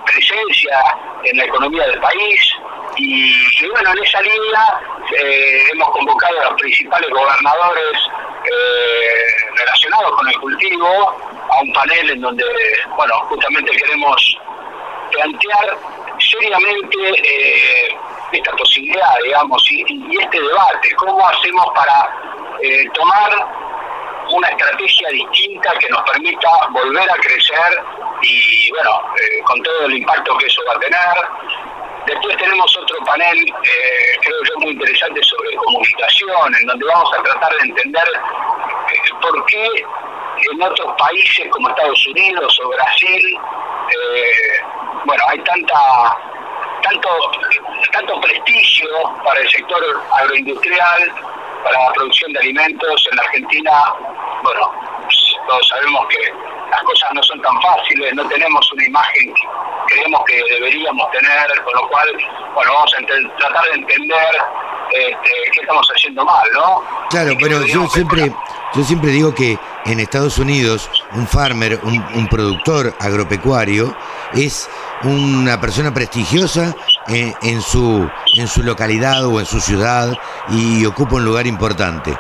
presencia 0.05 0.79
en 1.25 1.37
la 1.37 1.45
economía 1.45 1.87
del 1.87 2.01
país, 2.01 2.55
y, 2.97 3.69
bueno, 3.71 3.91
en 3.91 4.05
esa 4.05 4.21
línea 4.21 4.81
eh, 5.19 5.63
hemos 5.73 5.89
convocado 5.91 6.41
a 6.41 6.45
los 6.51 6.61
principales 6.61 7.09
gobernadores 7.11 7.99
eh, 8.45 9.57
relacionados 9.57 10.13
con 10.13 10.29
el 10.29 10.39
cultivo 10.39 11.17
a 11.51 11.63
un 11.63 11.73
panel 11.73 12.11
en 12.11 12.21
donde, 12.21 12.45
bueno, 12.97 13.15
justamente 13.29 13.71
queremos 13.73 14.39
plantear 15.11 15.79
seriamente 16.19 16.99
eh, 17.25 17.97
esta 18.33 18.53
posibilidad, 18.53 19.15
digamos, 19.25 19.71
y, 19.71 20.19
este 20.21 20.41
debate, 20.41 20.95
cómo 20.97 21.27
hacemos 21.29 21.67
para 21.75 22.11
tomar 22.95 23.31
una 24.31 24.49
estrategia 24.49 25.09
distinta 25.09 25.73
que 25.81 25.89
nos 25.89 26.01
permita 26.03 26.49
volver 26.71 27.11
a 27.11 27.15
crecer 27.15 27.83
y, 28.23 28.71
bueno, 28.71 28.91
con 29.45 29.61
todo 29.63 29.87
el 29.87 29.95
impacto 29.95 30.39
que 30.39 30.47
eso 30.47 30.63
va 30.69 30.75
a 30.75 30.79
tener, 30.79 31.72
Después 32.07 32.37
tenemos 32.37 32.77
otro 32.77 32.99
panel, 33.05 33.39
eh, 33.39 34.17
creo 34.23 34.45
yo, 34.45 34.61
muy 34.61 34.73
interesante 34.73 35.23
sobre 35.23 35.55
comunicación, 35.57 36.55
en 36.61 36.67
donde 36.67 36.85
vamos 36.85 37.11
a 37.17 37.23
tratar 37.23 37.53
de 37.53 37.69
entender 37.69 38.09
eh, 38.93 38.99
por 39.21 39.47
qué 39.47 39.69
en 40.51 40.63
otros 40.63 40.95
países 40.99 41.49
como 41.51 41.69
Estados 41.69 42.07
Unidos 42.09 42.61
o 42.65 42.69
Brasil, 42.71 43.39
eh, 43.91 44.33
bueno, 45.05 45.23
hay 45.29 45.39
tanta 45.41 46.17
tanto 46.83 47.09
tanto 47.93 48.21
prestigio 48.21 48.89
para 49.25 49.39
el 49.39 49.49
sector 49.49 50.03
agroindustrial, 50.19 51.13
para 51.63 51.79
la 51.79 51.93
producción 51.93 52.33
de 52.33 52.39
alimentos 52.41 53.09
en 53.11 53.17
la 53.17 53.23
Argentina, 53.23 53.73
bueno, 54.43 54.73
todos 55.47 55.69
sabemos 55.69 56.07
que 56.09 56.33
las 56.71 56.83
cosas 56.83 57.11
no 57.15 57.23
son 57.23 57.41
tan 57.43 57.61
fáciles, 57.61 58.15
no 58.15 58.27
tenemos 58.29 58.73
una 58.73 58.87
imagen 58.87 59.35
que 59.35 59.95
creemos 59.95 60.23
que 60.27 60.41
deberíamos 60.55 61.11
tener, 61.11 61.63
con 61.65 61.75
lo 61.75 61.89
cual, 61.89 62.09
bueno, 62.55 62.73
vamos 62.73 62.95
a 62.95 63.39
tratar 63.39 63.65
de 63.65 63.75
entender 63.75 64.35
este, 64.91 65.31
qué 65.53 65.61
estamos 65.61 65.87
haciendo 65.95 66.25
mal, 66.25 66.49
¿no? 66.55 66.83
Claro, 67.11 67.33
pero 67.39 67.65
yo 67.67 67.87
siempre, 67.89 68.33
yo 68.75 68.85
siempre 68.85 69.11
digo 69.11 69.35
que 69.35 69.59
en 69.85 70.01
Estados 70.01 70.39
Unidos 70.39 70.91
un 71.13 71.27
farmer, 71.27 71.81
un, 71.83 72.29
productor 72.29 72.95
agropecuario, 72.99 73.95
es 74.33 74.71
una 75.03 75.61
persona 75.61 75.93
prestigiosa 75.93 76.75
en, 77.09 77.35
en, 77.43 77.61
su, 77.61 78.09
en 78.37 78.49
su 78.49 78.63
localidad 78.63 79.27
o 79.27 79.41
en 79.41 79.47
su 79.47 79.61
ciudad 79.61 80.17
y 80.49 80.85
ocupa 80.87 81.17
un 81.17 81.25
lugar 81.25 81.47
importante. 81.47 82.17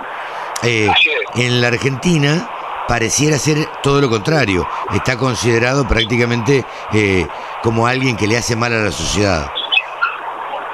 Eh, 0.62 0.88
en 1.34 1.60
la 1.60 1.68
Argentina 1.68 2.48
pareciera 2.88 3.38
ser 3.38 3.66
todo 3.82 4.00
lo 4.00 4.08
contrario. 4.08 4.68
Está 4.94 5.16
considerado 5.16 5.86
prácticamente 5.86 6.64
eh, 6.92 7.26
como 7.62 7.86
alguien 7.86 8.16
que 8.16 8.26
le 8.26 8.36
hace 8.36 8.56
mal 8.56 8.72
a 8.72 8.84
la 8.84 8.92
sociedad. 8.92 9.50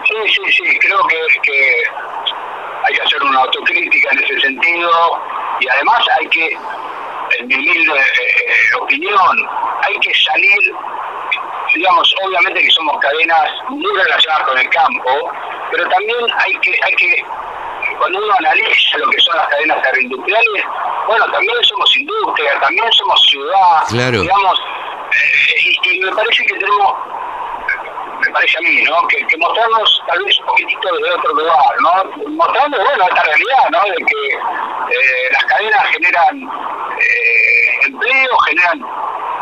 Sí, 0.06 0.14
sí, 0.26 0.52
sí, 0.52 0.78
creo 0.78 1.02
que, 1.06 1.16
que 1.42 1.82
hay 2.86 2.94
que 2.94 3.02
hacer 3.02 3.22
una 3.22 3.40
autocrítica 3.40 4.08
en 4.12 4.24
ese 4.24 4.40
sentido 4.40 4.90
y 5.60 5.68
además 5.68 6.04
hay 6.18 6.28
que, 6.28 6.56
en 7.38 7.48
mi 7.48 7.54
humilde 7.54 7.98
eh, 7.98 8.76
opinión, 8.80 9.48
hay 9.82 9.98
que 10.00 10.12
salir, 10.14 10.58
digamos, 11.74 12.14
obviamente 12.24 12.62
que 12.62 12.70
somos 12.70 12.98
cadenas 13.00 13.50
muy 13.68 13.96
relacionadas 13.96 14.46
con 14.46 14.58
el 14.58 14.68
campo, 14.70 15.32
pero 15.70 15.88
también 15.88 16.26
hay 16.38 16.52
que, 16.60 16.78
hay 16.82 16.94
que 16.94 17.24
cuando 17.98 18.18
uno 18.18 18.34
analiza 18.38 18.98
lo 18.98 19.08
que 19.10 19.20
son 19.20 19.36
las 19.36 19.48
cadenas 19.48 19.78
agroindustriales, 19.84 20.64
bueno, 21.06 21.30
también 21.30 21.64
somos 21.64 21.96
industria, 21.96 22.60
también 22.60 22.92
somos 22.92 23.20
ciudad, 23.28 23.86
digamos, 23.90 24.60
eh, 25.10 25.94
y, 25.94 26.00
me 26.00 26.12
parece 26.12 26.44
que 26.44 26.54
tenemos, 26.54 26.94
me 28.24 28.32
parece 28.32 28.58
a 28.58 28.60
mí, 28.60 28.82
¿no? 28.82 29.06
Que, 29.08 29.24
mostrarnos 29.38 30.02
tal 30.06 30.24
vez 30.24 30.38
un 30.40 30.46
poquitito 30.46 30.96
de 30.96 31.10
otro 31.10 31.34
lugar, 31.34 31.74
¿no? 31.80 32.30
Mostrando, 32.30 32.78
bueno, 32.78 33.04
esta 33.08 33.22
realidad, 33.22 33.70
¿no? 33.70 33.82
De 33.82 33.96
que 33.96 34.26
eh, 34.28 35.28
las 35.32 35.44
cadenas 35.44 35.86
generan 35.92 36.42
eh, 37.00 37.86
empleo, 37.86 38.38
generan, 38.46 38.84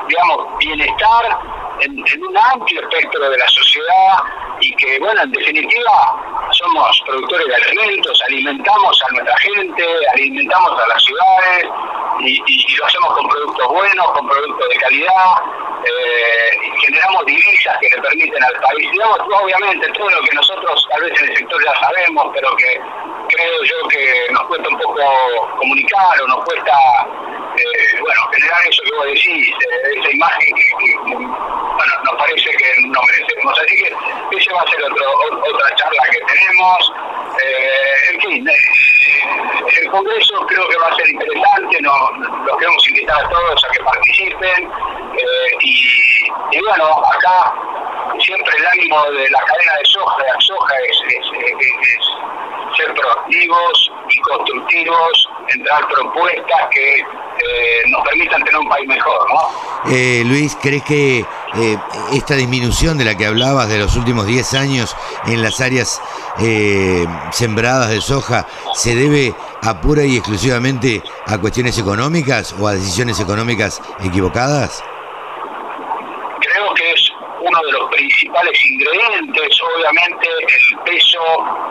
digamos, 0.08 0.58
bienestar 0.58 1.55
en, 1.80 1.98
un 1.98 2.36
amplio 2.52 2.80
espectro 2.80 3.30
de 3.30 3.38
la 3.38 3.48
sociedad 3.48 4.22
y 4.60 4.74
que, 4.76 4.98
bueno, 4.98 5.20
en 5.22 5.32
definitiva, 5.32 6.48
somos 6.50 7.02
productores 7.06 7.46
de 7.46 7.54
alimentos, 7.54 8.22
alimentamos 8.26 9.02
a 9.02 9.12
nuestra 9.12 9.38
gente, 9.38 9.84
alimentamos 10.12 10.80
a 10.80 10.88
las 10.88 11.02
ciudades 11.04 11.66
y, 12.20 12.76
lo 12.76 12.86
hacemos 12.86 13.14
con 13.14 13.28
productos 13.28 13.68
buenos, 13.68 14.06
con 14.12 14.28
productos 14.28 14.68
de 14.68 14.76
calidad, 14.76 15.42
eh, 15.84 16.50
generamos 16.84 17.26
divisas 17.26 17.76
que 17.80 17.88
le 17.88 18.02
permiten 18.02 18.42
al 18.42 18.54
país, 18.60 18.90
digamos, 18.90 19.18
obviamente 19.42 19.88
todo 19.92 20.10
lo 20.10 20.20
que 20.22 20.34
nosotros 20.34 20.86
tal 20.90 21.02
vez 21.02 21.20
en 21.20 21.30
el 21.30 21.36
sector 21.36 21.64
ya 21.64 21.80
sabemos, 21.80 22.26
pero 22.34 22.56
que 22.56 22.80
creo 23.28 23.64
yo 23.64 23.88
que 23.88 24.26
nos 24.30 24.42
cuesta 24.44 24.68
un 24.68 24.78
poco 24.78 25.00
comunicar 25.58 26.22
o 26.22 26.26
nos 26.28 26.44
cuesta, 26.44 26.72
bueno, 28.06 28.20
generar 28.32 28.60
eso 28.68 28.82
que 28.84 28.96
vos 28.96 29.06
decís, 29.06 29.48
eh, 29.48 29.98
esa 29.98 30.10
imagen 30.12 30.54
que, 30.54 30.94
bueno, 31.16 31.92
nos 32.04 32.14
parece 32.18 32.50
que 32.50 32.68
no 32.86 33.00
merecemos. 33.02 33.58
Así 33.58 33.76
que 33.76 34.38
esa 34.38 34.54
va 34.54 34.62
a 34.62 34.70
ser 34.70 34.82
otro, 34.84 35.06
otra 35.42 35.74
charla 35.74 36.02
que 36.10 36.20
tenemos. 36.26 36.92
Eh, 37.42 37.94
en 38.12 38.20
fin, 38.20 38.48
el 39.82 39.90
Congreso 39.90 40.46
creo 40.46 40.68
que 40.68 40.76
va 40.78 40.86
a 40.86 40.94
ser 40.94 41.08
interesante, 41.08 41.82
nos, 41.82 42.18
los 42.46 42.56
queremos 42.58 42.88
invitar 42.88 43.24
a 43.24 43.28
todos 43.28 43.64
a 43.64 43.68
que 43.68 43.84
participen 43.84 44.70
y, 45.60 46.28
y, 46.52 46.60
bueno, 46.60 47.02
acá 47.12 47.52
siempre 48.20 48.56
el 48.56 48.66
ánimo 48.66 49.02
de 49.10 49.30
la 49.30 49.40
cadena 49.42 49.72
de 49.78 49.84
soja, 49.84 50.22
de 50.22 50.40
soja 50.40 50.74
es 50.88 50.96
ser 52.76 52.94
proactivos 52.94 53.92
y 54.08 54.20
constructivos, 54.20 55.28
entrar 55.48 55.86
propuestas 55.88 56.68
que 56.70 57.04
eh, 57.38 57.82
nos 57.88 58.02
permitan 58.02 58.42
tener 58.42 58.58
un 58.58 58.68
país 58.68 58.86
mejor, 58.88 59.18
¿no? 59.28 59.92
Eh, 59.92 60.22
Luis, 60.24 60.56
¿crees 60.60 60.82
que 60.82 61.18
eh, 61.18 61.78
esta 62.12 62.34
disminución 62.34 62.98
de 62.98 63.04
la 63.04 63.16
que 63.16 63.26
hablabas 63.26 63.68
de 63.68 63.78
los 63.78 63.96
últimos 63.96 64.26
10 64.26 64.54
años 64.54 64.96
en 65.26 65.42
las 65.42 65.60
áreas 65.60 66.00
sembradas 67.32 67.88
de 67.88 68.00
soja 68.02 68.46
se 68.74 68.94
debe 68.94 69.34
a 69.62 69.80
pura 69.80 70.04
y 70.04 70.16
exclusivamente 70.16 71.02
a 71.26 71.38
cuestiones 71.38 71.78
económicas 71.78 72.54
o 72.60 72.68
a 72.68 72.74
decisiones 72.74 73.20
económicas 73.20 73.80
equivocadas? 74.04 74.82
de 77.64 77.72
los 77.72 77.90
principales 77.90 78.15
ingredientes. 78.70 79.60
Obviamente 79.76 80.28
el 80.28 80.78
peso 80.80 81.20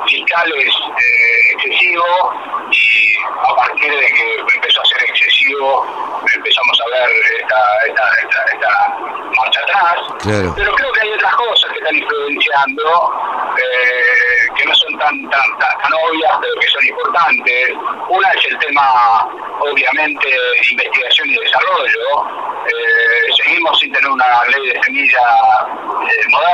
fiscal 0.07 0.53
es 0.57 0.73
eh, 0.73 1.53
excesivo 1.53 2.33
y 2.71 3.15
a 3.17 3.55
partir 3.55 3.91
de 3.91 4.05
que 4.07 4.35
empezó 4.55 4.81
a 4.81 4.85
ser 4.85 5.03
excesivo 5.09 5.85
empezamos 6.33 6.81
a 6.81 6.89
ver 6.89 7.09
esta, 7.39 7.61
esta, 7.87 8.97
marcha 9.37 9.59
atrás. 9.61 9.99
Pero 10.23 10.75
creo 10.75 10.91
que 10.93 11.01
hay 11.01 11.11
otras 11.13 11.35
cosas 11.35 11.71
que 11.71 11.77
están 11.77 11.95
influenciando 11.95 13.13
eh, 13.57 14.47
que 14.55 14.65
no 14.65 14.75
son 14.75 14.97
tan, 14.97 15.29
tan, 15.29 15.57
tan, 15.59 15.93
obvias 16.07 16.31
pero 16.41 16.59
que 16.59 16.67
son 16.67 16.85
importantes. 16.85 17.73
Una 18.09 18.29
es 18.31 18.45
el 18.51 18.59
tema 18.59 19.27
obviamente 19.59 20.27
de 20.27 20.71
investigación 20.71 21.29
y 21.29 21.35
desarrollo. 21.35 22.45
Eh, 22.65 23.33
seguimos 23.43 23.77
sin 23.79 23.91
tener 23.91 24.09
una 24.09 24.43
ley 24.45 24.69
de 24.69 24.81
semilla 24.83 25.19
eh, 26.01 26.27
moderna 26.29 26.44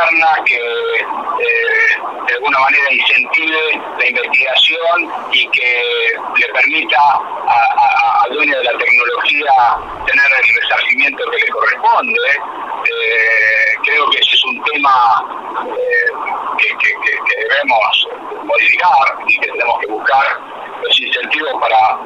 que 0.45 0.55
eh, 0.55 1.97
de 2.27 2.33
alguna 2.35 2.59
manera 2.59 2.93
incentive 2.93 3.81
la 3.97 4.07
investigación 4.07 5.11
y 5.31 5.47
que 5.49 5.83
le 6.37 6.47
permita 6.53 6.97
a, 7.47 8.25
dueño 8.31 8.57
de 8.57 8.63
la 8.63 8.77
tecnología 8.77 9.51
tener 10.05 10.25
el 10.25 10.61
resarcimiento 10.61 11.23
que 11.31 11.37
le 11.37 11.51
corresponde. 11.51 12.13
Eh, 12.85 13.77
creo 13.83 14.09
que 14.09 14.17
ese 14.19 14.35
es 14.35 14.45
un 14.45 14.63
tema 14.63 15.25
eh, 15.67 16.65
que, 16.79 16.95
debemos 17.41 18.07
modificar 18.43 19.17
y 19.27 19.39
que 19.39 19.47
tenemos 19.47 19.79
que 19.79 19.87
buscar 19.87 20.39
los 20.81 21.01
incentivos 21.01 21.53
para 21.59 21.99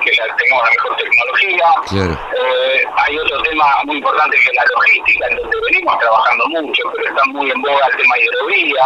que 0.00 0.10
tengamos 0.10 0.64
la 0.64 0.70
mejor 0.70 0.96
tecnología. 0.96 1.66
Eh, 1.92 2.84
hay 2.96 3.18
otro 3.18 3.42
tema 3.42 3.64
muy 3.84 3.96
importante 3.96 4.36
que 4.36 4.50
es 4.50 4.56
la 4.56 4.64
logística, 4.74 5.26
en 5.28 5.36
donde 5.36 5.56
venimos 5.70 5.98
trabajando 5.98 6.44
mucho, 6.48 6.82
pero 6.94 7.08
está 7.08 7.24
muy 7.26 7.50
en 7.50 7.62
boga 7.62 7.86
el 7.90 7.96
tema 7.96 8.14
de 8.14 8.24
hidrovía. 8.24 8.84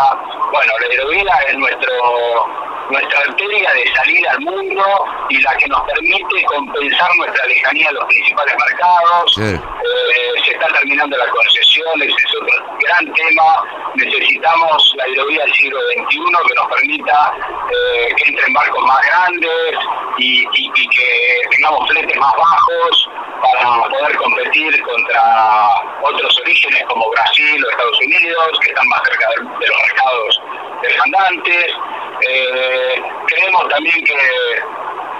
Bueno, 0.53 0.73
la 0.81 0.95
hidrovía 0.95 1.35
es 1.49 1.55
nuestro 1.57 1.95
nuestra 2.91 3.19
arteria 3.21 3.73
de 3.73 3.95
salida 3.95 4.31
al 4.33 4.41
mundo 4.41 4.85
y 5.31 5.41
la 5.41 5.57
que 5.57 5.67
nos 5.69 5.81
permite 5.83 6.45
compensar 6.45 7.11
nuestra 7.17 7.47
lejanía 7.47 7.89
a 7.89 7.93
los 7.93 8.05
principales 8.07 8.55
mercados. 8.69 9.39
Eh, 9.39 9.61
se 10.45 10.53
está 10.53 10.67
terminando 10.69 11.17
la 11.17 11.29
concesión, 11.29 12.03
ese 12.03 12.13
es 12.13 12.35
otro 12.41 12.77
gran 12.81 13.13
tema. 13.15 13.45
Necesitamos 13.95 14.95
la 14.97 15.09
hidrovía 15.09 15.45
del 15.45 15.55
siglo 15.55 15.79
XXI 15.81 16.19
que 16.49 16.55
nos 16.55 16.67
permita 16.69 17.35
eh, 17.71 18.15
que 18.17 18.31
entren 18.31 18.53
barcos 18.53 18.85
más 18.85 19.01
grandes 19.07 19.79
y, 20.19 20.45
que 20.45 21.14
tengamos 21.51 21.89
fletes 21.89 22.17
más 22.17 22.33
bajos 22.37 23.11
para 23.43 23.89
poder 23.89 24.17
competir 24.17 24.83
contra 24.83 25.69
otros 26.03 26.41
orígenes 26.41 26.83
como 26.89 27.11
Brasil 27.11 27.65
o 27.65 27.71
Estados 27.71 27.99
Unidos, 28.01 28.59
que 28.63 28.69
están 28.71 28.89
más 28.89 29.01
cerca 29.05 29.29
de, 29.29 29.67
los 29.67 29.79
mercados 29.89 30.43
demandantes. 30.83 31.67
Eh, 32.29 33.03
también 33.75 34.05
que 34.05 34.15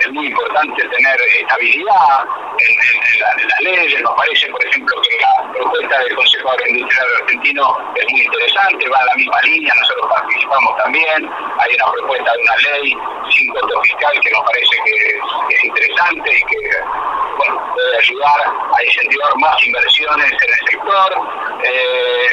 es 0.05 0.13
muy 0.13 0.27
importante 0.27 0.83
tener 0.89 1.21
estabilidad 1.41 2.25
en, 2.59 3.21
las 3.21 3.61
leyes. 3.61 4.03
Nos 4.03 4.15
parece, 4.15 4.49
por 4.49 4.65
ejemplo, 4.67 5.01
que 5.01 5.17
la 5.21 5.53
propuesta 5.53 5.99
del 5.99 6.15
Consejo 6.15 6.51
Agroindustrial 6.51 7.07
Argentino 7.23 7.93
es 7.95 8.11
muy 8.11 8.21
interesante, 8.21 8.89
va 8.89 8.99
a 8.99 9.05
la 9.07 9.15
misma 9.15 9.41
línea, 9.43 9.75
nosotros 9.75 10.11
participamos 10.11 10.77
también. 10.79 11.31
Hay 11.59 11.75
una 11.75 11.93
propuesta 11.93 12.33
de 12.33 12.39
una 12.39 12.57
ley 12.57 12.97
sin 13.31 13.49
costo 13.53 13.83
fiscal 13.83 14.21
que 14.21 14.31
nos 14.31 14.45
parece 14.45 14.77
que 14.85 15.55
es, 15.55 15.65
interesante 15.65 16.31
y 16.37 16.43
que 16.43 16.57
puede 17.75 17.99
ayudar 17.99 18.41
a 18.77 18.85
incentivar 18.85 19.37
más 19.39 19.67
inversiones 19.67 20.33
en 20.33 20.51
el 20.51 20.71
sector. 20.71 21.13
Eh, 21.65 22.27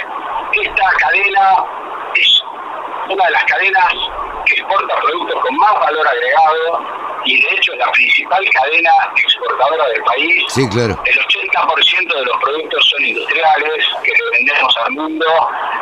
esta 0.63 0.83
cadena 0.99 1.63
es 2.15 2.41
una 3.09 3.25
de 3.25 3.31
las 3.31 3.43
cadenas 3.45 3.93
que 4.45 4.53
exporta 4.53 4.95
productos 4.97 5.41
con 5.41 5.57
más 5.57 5.79
valor 5.79 6.07
agregado 6.07 7.01
y 7.25 7.41
de 7.41 7.55
hecho 7.55 7.73
es 7.73 7.79
la 7.79 7.91
principal 7.91 8.43
cadena 8.49 8.91
exportadora 9.15 9.87
del 9.87 10.03
país. 10.03 10.43
Sí, 10.49 10.67
claro. 10.69 11.01
El 11.05 11.19
80% 11.19 12.15
de 12.15 12.25
los 12.25 12.37
productos 12.37 12.89
son 12.89 13.05
industriales 13.05 13.85
que 14.03 14.11
le 14.11 14.31
vendemos 14.37 14.77
al 14.85 14.91
mundo 14.91 15.25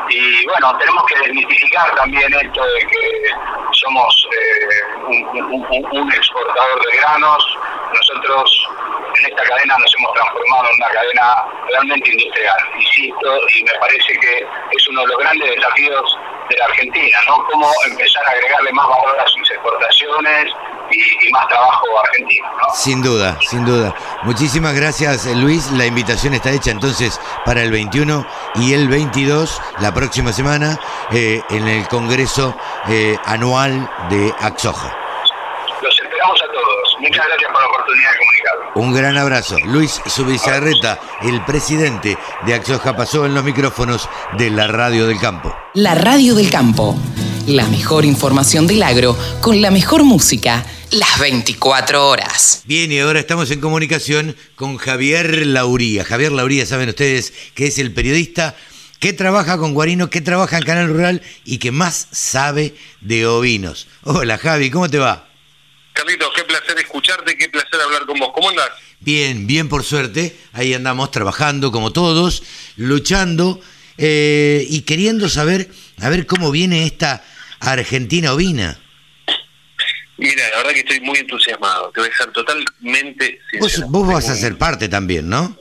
y 0.09 0.45
bueno, 0.45 0.77
tenemos 0.77 1.03
que 1.05 1.19
desmitificar 1.19 1.95
también 1.95 2.33
esto 2.33 2.63
de 2.63 2.79
que 2.87 3.31
somos 3.71 4.27
eh, 4.31 4.99
un, 5.11 6.11
exportador 6.11 6.85
de 6.85 6.97
granos. 6.97 7.57
Nosotros 7.93 8.69
en 9.17 9.25
esta 9.25 9.43
cadena 9.43 9.75
nos 9.79 9.95
hemos 9.95 10.13
transformado 10.13 10.63
en 10.69 10.75
una 10.75 10.89
cadena 10.89 11.45
realmente 11.67 12.11
industrial, 12.11 12.57
insisto, 12.77 13.39
y 13.55 13.63
me 13.63 13.73
parece 13.79 14.13
que 14.19 14.47
es 14.71 14.87
uno 14.89 15.01
de 15.01 15.07
los 15.07 15.17
grandes 15.17 15.55
desafíos 15.55 16.19
de 16.49 16.57
la 16.57 16.65
Argentina, 16.65 17.17
¿no? 17.27 17.45
Cómo 17.45 17.71
empezar 17.89 18.25
a 18.27 18.31
agregarle 18.31 18.71
más 18.73 18.87
valor 18.87 19.19
a 19.19 19.27
sus 19.27 19.51
exportaciones 19.51 20.53
y, 20.91 21.31
más 21.31 21.47
trabajo 21.47 21.85
argentino, 22.03 22.47
¿no? 22.47 22.75
Sin 22.75 23.01
duda, 23.01 23.37
sin 23.49 23.65
duda. 23.65 23.95
Muchísimas 24.23 24.73
gracias, 24.73 25.25
Luis. 25.25 25.71
La 25.71 25.85
invitación 25.85 26.33
está 26.33 26.51
hecha 26.51 26.71
entonces 26.71 27.19
para 27.45 27.63
el 27.63 27.71
21 27.71 28.25
y 28.55 28.73
el 28.73 28.87
22, 28.87 29.61
la 29.79 29.93
próxima 29.93 30.33
semana, 30.33 30.79
eh, 31.11 31.41
en 31.49 31.67
el 31.67 31.87
Congreso 31.87 32.55
eh, 32.87 33.17
Anual 33.25 33.89
de 34.09 34.33
Axoja. 34.39 34.95
Los 35.81 35.99
esperamos 36.01 36.41
a 36.41 36.45
todos. 36.45 36.97
Muchas 36.99 37.25
gracias 37.25 37.51
por 37.51 37.61
la 37.61 37.67
oportunidad 37.67 38.11
de 38.11 38.17
comunicar. 38.17 38.71
Un 38.75 38.93
gran 38.93 39.17
abrazo. 39.17 39.55
Luis 39.65 40.01
Subizarreta, 40.05 40.99
el 41.21 41.43
presidente 41.45 42.17
de 42.45 42.53
Axoja, 42.53 42.95
pasó 42.95 43.25
en 43.25 43.33
los 43.33 43.43
micrófonos 43.43 44.09
de 44.37 44.49
la 44.49 44.67
Radio 44.67 45.07
del 45.07 45.19
Campo. 45.19 45.55
La 45.73 45.95
Radio 45.95 46.35
del 46.35 46.49
Campo. 46.49 46.95
La 47.47 47.67
mejor 47.67 48.05
información 48.05 48.67
del 48.67 48.83
agro 48.83 49.17
con 49.41 49.61
la 49.61 49.71
mejor 49.71 50.03
música 50.03 50.65
las 50.91 51.19
24 51.19 52.07
horas. 52.07 52.63
Bien, 52.65 52.91
y 52.91 52.99
ahora 52.99 53.19
estamos 53.19 53.51
en 53.51 53.59
comunicación 53.59 54.35
con 54.55 54.77
Javier 54.77 55.45
Lauría. 55.45 56.03
Javier 56.03 56.31
Lauría, 56.31 56.65
saben 56.65 56.89
ustedes 56.89 57.33
que 57.53 57.67
es 57.67 57.77
el 57.77 57.93
periodista 57.93 58.55
que 58.99 59.13
trabaja 59.13 59.57
con 59.57 59.73
Guarino, 59.73 60.09
que 60.09 60.21
trabaja 60.21 60.57
en 60.57 60.63
Canal 60.63 60.89
Rural 60.89 61.21
y 61.45 61.57
que 61.57 61.71
más 61.71 62.07
sabe 62.11 62.75
de 63.01 63.27
ovinos. 63.27 63.87
Hola 64.03 64.37
Javi, 64.37 64.69
¿cómo 64.71 64.89
te 64.89 64.97
va? 64.97 65.27
Carlitos, 65.93 66.29
qué 66.35 66.43
placer 66.43 66.77
escucharte, 66.79 67.37
qué 67.37 67.49
placer 67.49 67.79
hablar 67.81 68.05
con 68.05 68.19
vos. 68.19 68.29
¿Cómo 68.33 68.49
andás? 68.49 68.69
Bien, 68.99 69.47
bien 69.47 69.69
por 69.69 69.83
suerte. 69.83 70.37
Ahí 70.53 70.73
andamos 70.73 71.11
trabajando 71.11 71.71
como 71.71 71.91
todos, 71.91 72.43
luchando 72.75 73.61
eh, 73.99 74.65
y 74.69 74.81
queriendo 74.81 75.27
saber, 75.29 75.69
a 76.01 76.09
ver 76.09 76.25
cómo 76.25 76.51
viene 76.51 76.85
esta 76.85 77.23
Argentina 77.59 78.33
ovina. 78.33 78.79
Mira, 80.17 80.49
la 80.49 80.57
verdad 80.57 80.71
que 80.73 80.79
estoy 80.79 80.99
muy 81.01 81.17
entusiasmado. 81.17 81.91
Te 81.91 82.01
voy 82.01 82.09
a 82.09 82.17
ser 82.17 82.31
totalmente 82.31 83.39
sincero. 83.51 83.87
Vos, 83.87 84.07
vas 84.07 84.29
a 84.29 84.35
ser 84.35 84.57
parte 84.57 84.89
también, 84.89 85.29
¿no? 85.29 85.57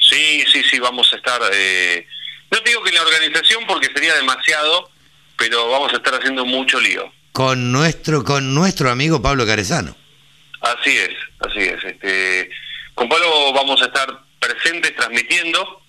Sí, 0.00 0.44
sí, 0.52 0.62
sí, 0.70 0.78
vamos 0.78 1.12
a 1.12 1.16
estar... 1.16 1.40
Eh... 1.52 2.06
No 2.50 2.58
te 2.60 2.70
digo 2.70 2.82
que 2.82 2.90
en 2.90 2.96
la 2.96 3.02
organización 3.02 3.64
porque 3.66 3.88
sería 3.92 4.14
demasiado, 4.14 4.90
pero 5.36 5.70
vamos 5.70 5.92
a 5.92 5.96
estar 5.96 6.14
haciendo 6.14 6.44
mucho 6.44 6.80
lío. 6.80 7.10
Con 7.32 7.72
nuestro, 7.72 8.24
con 8.24 8.54
nuestro 8.54 8.90
amigo 8.90 9.20
Pablo 9.20 9.46
Carezano. 9.46 9.96
Así 10.60 10.96
es, 10.96 11.10
así 11.40 11.60
es. 11.60 11.84
Este, 11.84 12.50
con 12.94 13.08
Pablo 13.08 13.52
vamos 13.52 13.80
a 13.82 13.86
estar 13.86 14.06
presentes 14.38 14.94
transmitiendo, 14.96 15.82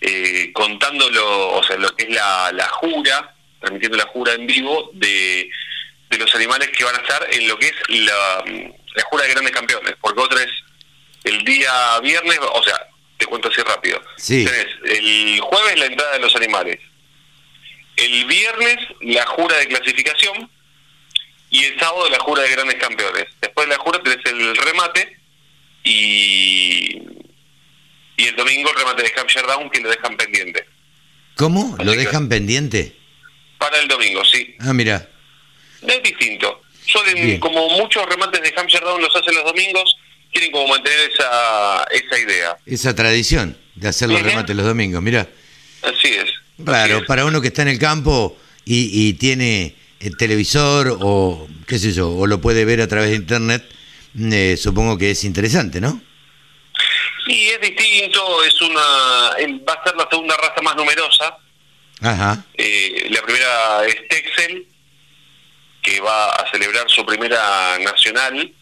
eh, 0.00 0.50
contándolo, 0.52 1.54
o 1.54 1.62
sea, 1.62 1.76
lo 1.76 1.94
que 1.96 2.04
es 2.04 2.10
la, 2.10 2.50
la 2.52 2.68
jura, 2.68 3.34
transmitiendo 3.60 3.96
la 3.96 4.06
jura 4.06 4.34
en 4.34 4.46
vivo 4.46 4.90
de 4.94 5.50
de 6.10 6.18
los 6.18 6.34
animales 6.34 6.68
que 6.70 6.84
van 6.84 6.94
a 6.94 6.98
estar 6.98 7.26
en 7.32 7.48
lo 7.48 7.58
que 7.58 7.66
es 7.66 7.74
la, 7.88 8.44
la 8.94 9.02
jura 9.04 9.24
de 9.24 9.30
grandes 9.30 9.52
campeones, 9.52 9.94
porque 10.00 10.20
otra 10.20 10.42
es 10.42 10.50
el 11.24 11.44
día 11.44 11.98
viernes, 12.00 12.38
o 12.40 12.62
sea, 12.62 12.78
te 13.16 13.26
cuento 13.26 13.48
así 13.48 13.60
rápido. 13.62 14.00
Sí. 14.16 14.46
el 14.84 15.40
jueves 15.40 15.78
la 15.78 15.86
entrada 15.86 16.12
de 16.12 16.20
los 16.20 16.36
animales, 16.36 16.78
el 17.96 18.24
viernes 18.26 18.76
la 19.00 19.26
jura 19.26 19.56
de 19.56 19.66
clasificación 19.66 20.50
y 21.50 21.64
el 21.64 21.80
sábado 21.80 22.08
la 22.10 22.20
jura 22.20 22.42
de 22.42 22.50
grandes 22.50 22.76
campeones. 22.76 23.26
Después 23.40 23.66
de 23.66 23.74
la 23.74 23.82
jura 23.82 24.02
tenés 24.02 24.24
el 24.26 24.56
remate 24.56 25.18
y, 25.82 27.00
y 28.16 28.24
el 28.24 28.36
domingo 28.36 28.70
el 28.70 28.76
remate 28.76 29.02
de 29.02 29.12
Hampshire 29.16 29.46
Down 29.46 29.70
que 29.70 29.80
lo 29.80 29.90
dejan 29.90 30.16
pendiente. 30.16 30.66
¿Cómo? 31.36 31.76
¿Lo 31.82 31.92
dejan 31.92 32.28
pendiente? 32.28 32.96
Para 33.58 33.78
el 33.78 33.88
domingo, 33.88 34.24
sí. 34.24 34.54
Ah, 34.60 34.72
mira 34.72 35.08
es 35.86 36.02
distinto. 36.02 36.62
Suelen, 36.84 37.38
como 37.40 37.68
muchos 37.70 38.06
remates 38.06 38.40
de 38.40 38.52
Hampshire 38.56 38.84
Down 38.84 39.00
los 39.00 39.14
hacen 39.14 39.34
los 39.34 39.44
domingos, 39.44 39.96
quieren 40.32 40.52
como 40.52 40.68
mantener 40.68 41.10
esa, 41.12 41.84
esa 41.90 42.18
idea. 42.18 42.56
Esa 42.64 42.94
tradición 42.94 43.56
de 43.74 43.88
hacer 43.88 44.08
los 44.08 44.22
remates 44.22 44.54
los 44.54 44.66
domingos, 44.66 45.02
mira. 45.02 45.28
Así 45.82 46.08
es. 46.08 46.30
Claro, 46.64 47.04
para 47.06 47.24
uno 47.24 47.40
que 47.40 47.48
está 47.48 47.62
en 47.62 47.68
el 47.68 47.78
campo 47.78 48.36
y, 48.64 49.12
tiene 49.14 49.74
el 50.00 50.16
televisor 50.16 50.96
o 51.00 51.48
qué 51.66 51.78
sé 51.78 51.92
yo, 51.92 52.10
o 52.10 52.26
lo 52.26 52.40
puede 52.40 52.64
ver 52.64 52.80
a 52.80 52.88
través 52.88 53.10
de 53.10 53.16
internet, 53.16 53.64
eh, 54.18 54.56
supongo 54.56 54.96
que 54.96 55.10
es 55.10 55.24
interesante, 55.24 55.80
¿no? 55.80 56.00
Sí, 57.26 57.48
es 57.48 57.60
distinto, 57.60 58.44
es 58.44 58.60
una, 58.62 58.80
va 58.80 59.72
a 59.72 59.84
ser 59.84 59.96
la 59.96 60.08
segunda 60.08 60.36
raza 60.36 60.62
más 60.62 60.76
numerosa. 60.76 61.36
Ajá. 62.00 62.44
Eh, 62.54 63.08
la 63.10 63.22
primera 63.22 63.84
es 63.86 64.08
Texel, 64.08 64.66
que 65.82 66.00
va 66.00 66.30
a 66.30 66.50
celebrar 66.52 66.88
su 66.88 67.04
primera 67.04 67.78
nacional, 67.80 68.52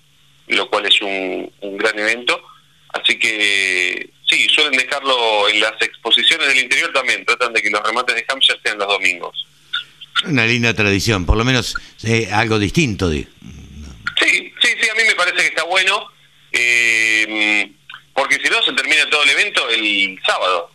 lo 0.49 0.71
cual 0.71 0.87
es 0.87 1.01
un, 1.03 1.53
gran 1.77 1.99
evento. 1.99 2.41
Así 2.89 3.19
que 3.19 4.11
sí, 4.29 4.47
suelen 4.49 4.79
dejarlo 4.79 5.49
en 5.49 5.61
las 5.61 5.75
exposiciones 5.81 6.49
del 6.49 6.61
interior 6.61 6.93
también, 6.93 7.25
tratan 7.27 7.53
de 7.53 7.61
que 7.61 7.71
los 7.71 7.83
remates 7.83 8.15
de 8.15 8.25
Hampshire 8.29 8.61
sean 8.65 8.79
los 8.79 8.89
domingos. 8.89 9.47
Una 10.25 10.47
linda 10.47 10.73
tradición, 10.73 11.27
por 11.27 11.37
lo 11.37 11.45
menos 11.45 11.75
eh, 12.05 12.31
algo 12.33 12.59
distinto. 12.59 13.11
De... 13.11 13.27
Sí, 14.21 14.53
sí, 14.63 14.69
sí, 14.81 14.89
a 14.91 14.95
mí 14.95 15.03
me 15.07 15.15
parece 15.17 15.37
que 15.37 15.47
está 15.49 15.65
bueno, 15.65 16.09
eh, 16.53 17.71
porque 18.15 18.39
si 18.43 18.49
no 18.49 18.63
se 18.63 18.73
termina 18.73 19.09
todo 19.11 19.23
el 19.25 19.31
evento 19.31 19.69
el 19.71 20.19
sábado 20.25 20.71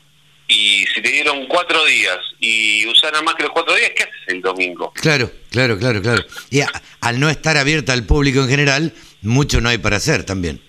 y 0.47 0.86
si 0.93 1.02
te 1.02 1.10
dieron 1.10 1.45
cuatro 1.47 1.84
días 1.86 2.17
y 2.39 2.86
usaron 2.88 3.23
más 3.23 3.36
que 3.36 3.43
los 3.43 3.52
cuatro 3.52 3.75
días, 3.75 3.91
¿qué 3.95 4.04
haces 4.04 4.21
el 4.28 4.41
domingo? 4.41 4.91
Claro, 4.93 5.32
claro, 5.52 5.78
claro, 5.78 6.02
claro. 6.02 6.25
Y 6.49 6.62
al 7.02 7.19
no 7.19 7.30
estar 7.30 7.58
abierta 7.58 7.93
al 7.93 8.06
público 8.06 8.41
en 8.41 8.49
general, 8.49 8.93
mucho 9.21 9.62
no 9.62 9.69
hay 9.69 9.78
para 9.78 9.97
hacer 9.97 10.25
también. 10.25 10.62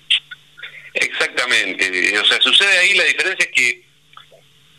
Exactamente. 0.95 2.19
O 2.19 2.25
sea, 2.25 2.41
sucede 2.41 2.79
ahí, 2.79 2.95
la 2.95 3.05
diferencia 3.05 3.47
es 3.47 3.53
que 3.53 3.85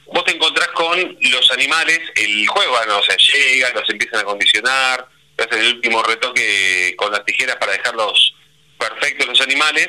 vos 0.06 0.24
te 0.26 0.36
encontrás 0.36 0.68
con 0.70 1.00
los 1.00 1.52
animales, 1.52 2.00
el 2.16 2.48
juego, 2.48 2.74
o 2.74 3.04
sea, 3.04 3.16
llegan, 3.18 3.74
los 3.74 3.90
empiezan 3.90 4.20
a 4.20 4.24
condicionar, 4.24 5.08
hacen 5.38 5.60
el 5.60 5.76
último 5.76 6.04
retoque 6.04 6.94
con 6.98 7.12
las 7.12 7.26
tijeras 7.26 7.56
para 7.56 7.72
dejarlos 7.72 8.36
perfectos 8.78 9.28
los 9.28 9.42
animales, 9.42 9.88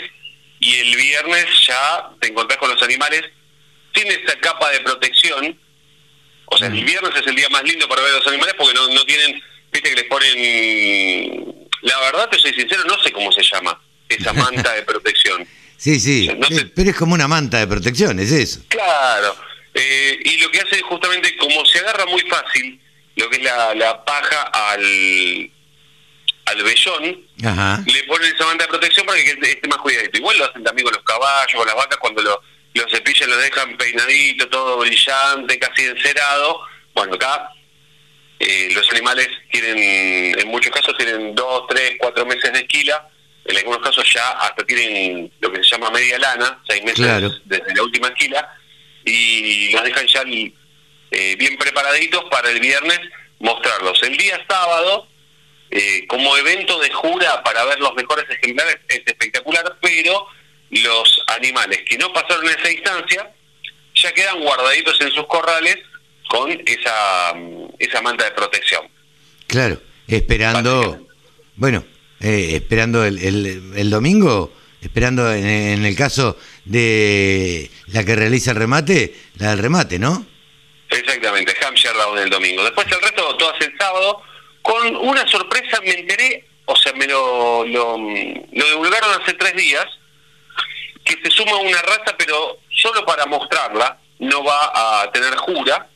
y 0.63 0.77
el 0.77 0.97
viernes 0.97 1.47
ya 1.67 2.11
te 2.21 2.29
encontrás 2.29 2.57
con 2.59 2.71
los 2.71 2.81
animales 2.83 3.25
sin 3.95 4.07
esa 4.07 4.39
capa 4.39 4.71
de 4.71 4.81
protección. 4.81 5.59
O 6.47 6.57
sea, 6.57 6.69
el 6.69 6.85
viernes 6.85 7.11
es 7.21 7.27
el 7.27 7.35
día 7.35 7.49
más 7.49 7.65
lindo 7.65 7.89
para 7.89 8.03
ver 8.03 8.15
a 8.15 8.19
los 8.19 8.27
animales 8.29 8.55
porque 8.57 8.75
no, 8.75 8.89
no 8.89 9.05
tienen, 9.05 9.43
viste 9.73 9.91
que 9.91 9.97
les 9.97 10.05
ponen... 10.05 11.69
La 11.83 11.99
verdad, 11.99 12.29
te 12.29 12.39
soy 12.39 12.55
sincero, 12.55 12.85
no 12.85 12.97
sé 13.03 13.11
cómo 13.11 13.33
se 13.33 13.43
llama 13.43 13.79
esa 14.09 14.33
manta 14.35 14.73
de 14.73 14.83
protección. 14.83 15.47
Sí, 15.77 15.99
sí, 15.99 16.31
pero 16.77 16.91
es 16.91 16.97
como 16.97 17.15
una 17.15 17.27
manta 17.27 17.59
de 17.59 17.67
protección, 17.67 18.21
es 18.21 18.31
eso. 18.31 18.61
Claro, 18.69 19.37
eh, 19.75 20.17
y 20.25 20.37
lo 20.37 20.49
que 20.53 20.61
hace 20.61 20.77
es 20.77 20.83
justamente 20.83 21.37
como 21.39 21.67
se 21.67 21.81
agarra 21.81 22.07
muy 22.07 22.21
fácil 22.23 22.81
lo 23.17 23.29
que 23.29 23.39
es 23.39 23.43
la, 23.43 23.75
la 23.75 24.05
paja 24.05 24.43
al, 24.43 25.51
al 26.53 26.63
vellón, 26.63 27.27
le 27.87 28.05
ponen 28.05 28.35
esa 28.35 28.47
manta 28.47 28.65
de 28.65 28.69
protección 28.69 29.07
para 29.07 29.23
que 29.23 29.31
esté 29.31 29.69
más 29.69 29.79
cuidadito. 29.79 30.19
Igual 30.19 30.39
lo 30.39 30.45
hacen 30.45 30.65
también 30.65 30.85
con 30.85 30.95
los 30.95 31.05
caballos, 31.05 31.55
con 31.55 31.67
las 31.67 31.77
vacas, 31.77 31.99
cuando 31.99 32.23
lo, 32.23 32.41
los 32.75 32.91
cepillan 32.91 33.31
los 33.31 33.43
dejan 33.43 33.77
peinadito, 33.77 34.49
todo 34.49 34.79
brillante, 34.79 35.59
casi 35.59 35.87
encerado. 35.87 36.61
Bueno, 36.95 37.15
acá 37.15 37.51
eh, 38.39 38.71
los 38.75 38.91
animales 38.93 39.29
tienen, 39.51 40.39
en 40.39 40.49
muchos 40.49 40.73
casos 40.73 40.97
tienen 40.97 41.35
dos, 41.35 41.65
tres, 41.69 41.97
cuatro 41.99 42.27
meses 42.27 42.53
de 42.53 42.61
esquila, 42.61 43.09
en 43.45 43.57
algunos 43.57 43.81
casos 43.83 44.05
ya 44.13 44.31
hasta 44.31 44.65
tienen 44.65 45.33
lo 45.41 45.53
que 45.53 45.59
se 45.59 45.71
llama 45.71 45.91
media 45.91 46.19
lana, 46.19 46.61
seis 46.69 46.83
meses 46.85 47.41
desde 47.45 47.75
la 47.75 47.83
última 47.83 48.09
esquila, 48.09 48.49
y 49.05 49.71
los 49.71 49.83
dejan 49.85 50.07
ya 50.07 50.23
eh, 50.25 51.37
bien 51.37 51.57
preparaditos 51.57 52.25
para 52.31 52.51
el 52.51 52.61
viernes 52.61 53.01
mostrarlos. 53.39 54.03
El 54.03 54.17
día 54.17 54.45
sábado, 54.49 55.09
eh, 55.75 56.07
como 56.07 56.37
evento 56.37 56.79
de 56.81 56.91
jura 56.91 57.43
para 57.43 57.65
ver 57.65 57.81
los 57.81 57.95
mejores 57.95 58.27
ejemplares, 58.29 58.77
es 58.89 59.01
espectacular, 59.07 59.79
pero 59.81 60.27
los 60.69 61.23
animales 61.29 61.81
que 61.89 61.97
no 61.97 62.13
pasaron 62.13 62.45
esa 62.47 62.71
instancia 62.71 63.33
ya 63.95 64.13
quedan 64.13 64.41
guardaditos 64.41 65.01
en 65.01 65.11
sus 65.13 65.27
corrales 65.27 65.79
con 66.29 66.51
esa, 66.67 67.33
esa 67.79 68.03
manta 68.03 68.27
de 68.27 68.33
protección. 68.33 68.87
Claro, 69.47 69.81
esperando, 70.07 71.09
bueno, 71.57 71.85
eh, 72.21 72.51
esperando 72.57 73.03
el, 73.05 73.19
el, 73.75 73.91
domingo, 73.91 74.53
esperando 74.83 75.33
en, 75.33 75.87
el 75.87 75.97
caso 75.97 76.37
de 76.67 77.71
la 77.87 78.05
que 78.05 78.15
realiza 78.15 78.51
el 78.51 78.59
remate, 78.59 79.15
la 79.39 79.51
del 79.51 79.59
remate, 79.59 79.99
¿no? 79.99 80.27
Exactamente, 80.91 81.55
Hampshire 81.65 81.95
Round 81.95 82.19
el 82.19 82.29
domingo. 82.29 82.63
Después 82.63 82.87
el 82.89 83.01
resto, 83.01 83.37
todas 83.39 83.59
el 83.63 83.75
sábado, 83.79 84.23
con 84.63 84.97
una 84.97 85.27
sorpresa 85.27 85.81
me 85.85 85.93
enteré, 85.93 86.45
o 86.65 86.77
sea, 86.77 86.93
me 86.95 87.07
lo, 87.07 87.65
lo, 87.67 87.99
lo 87.99 88.67
divulgaron 88.67 89.21
hace 89.21 89.35
tres 89.35 89.55
días, 89.57 89.87
que 91.05 91.19
se 91.23 91.31
suma 91.31 91.57
una 91.57 91.83
raza, 91.83 92.17
pero 92.17 92.61
solo 92.71 93.05
para 93.05 93.27
mostrarla, 93.27 93.99
no 94.21 94.45
va 94.45 95.03
a 95.03 95.13
tener 95.13 95.35
jura, 95.37 95.89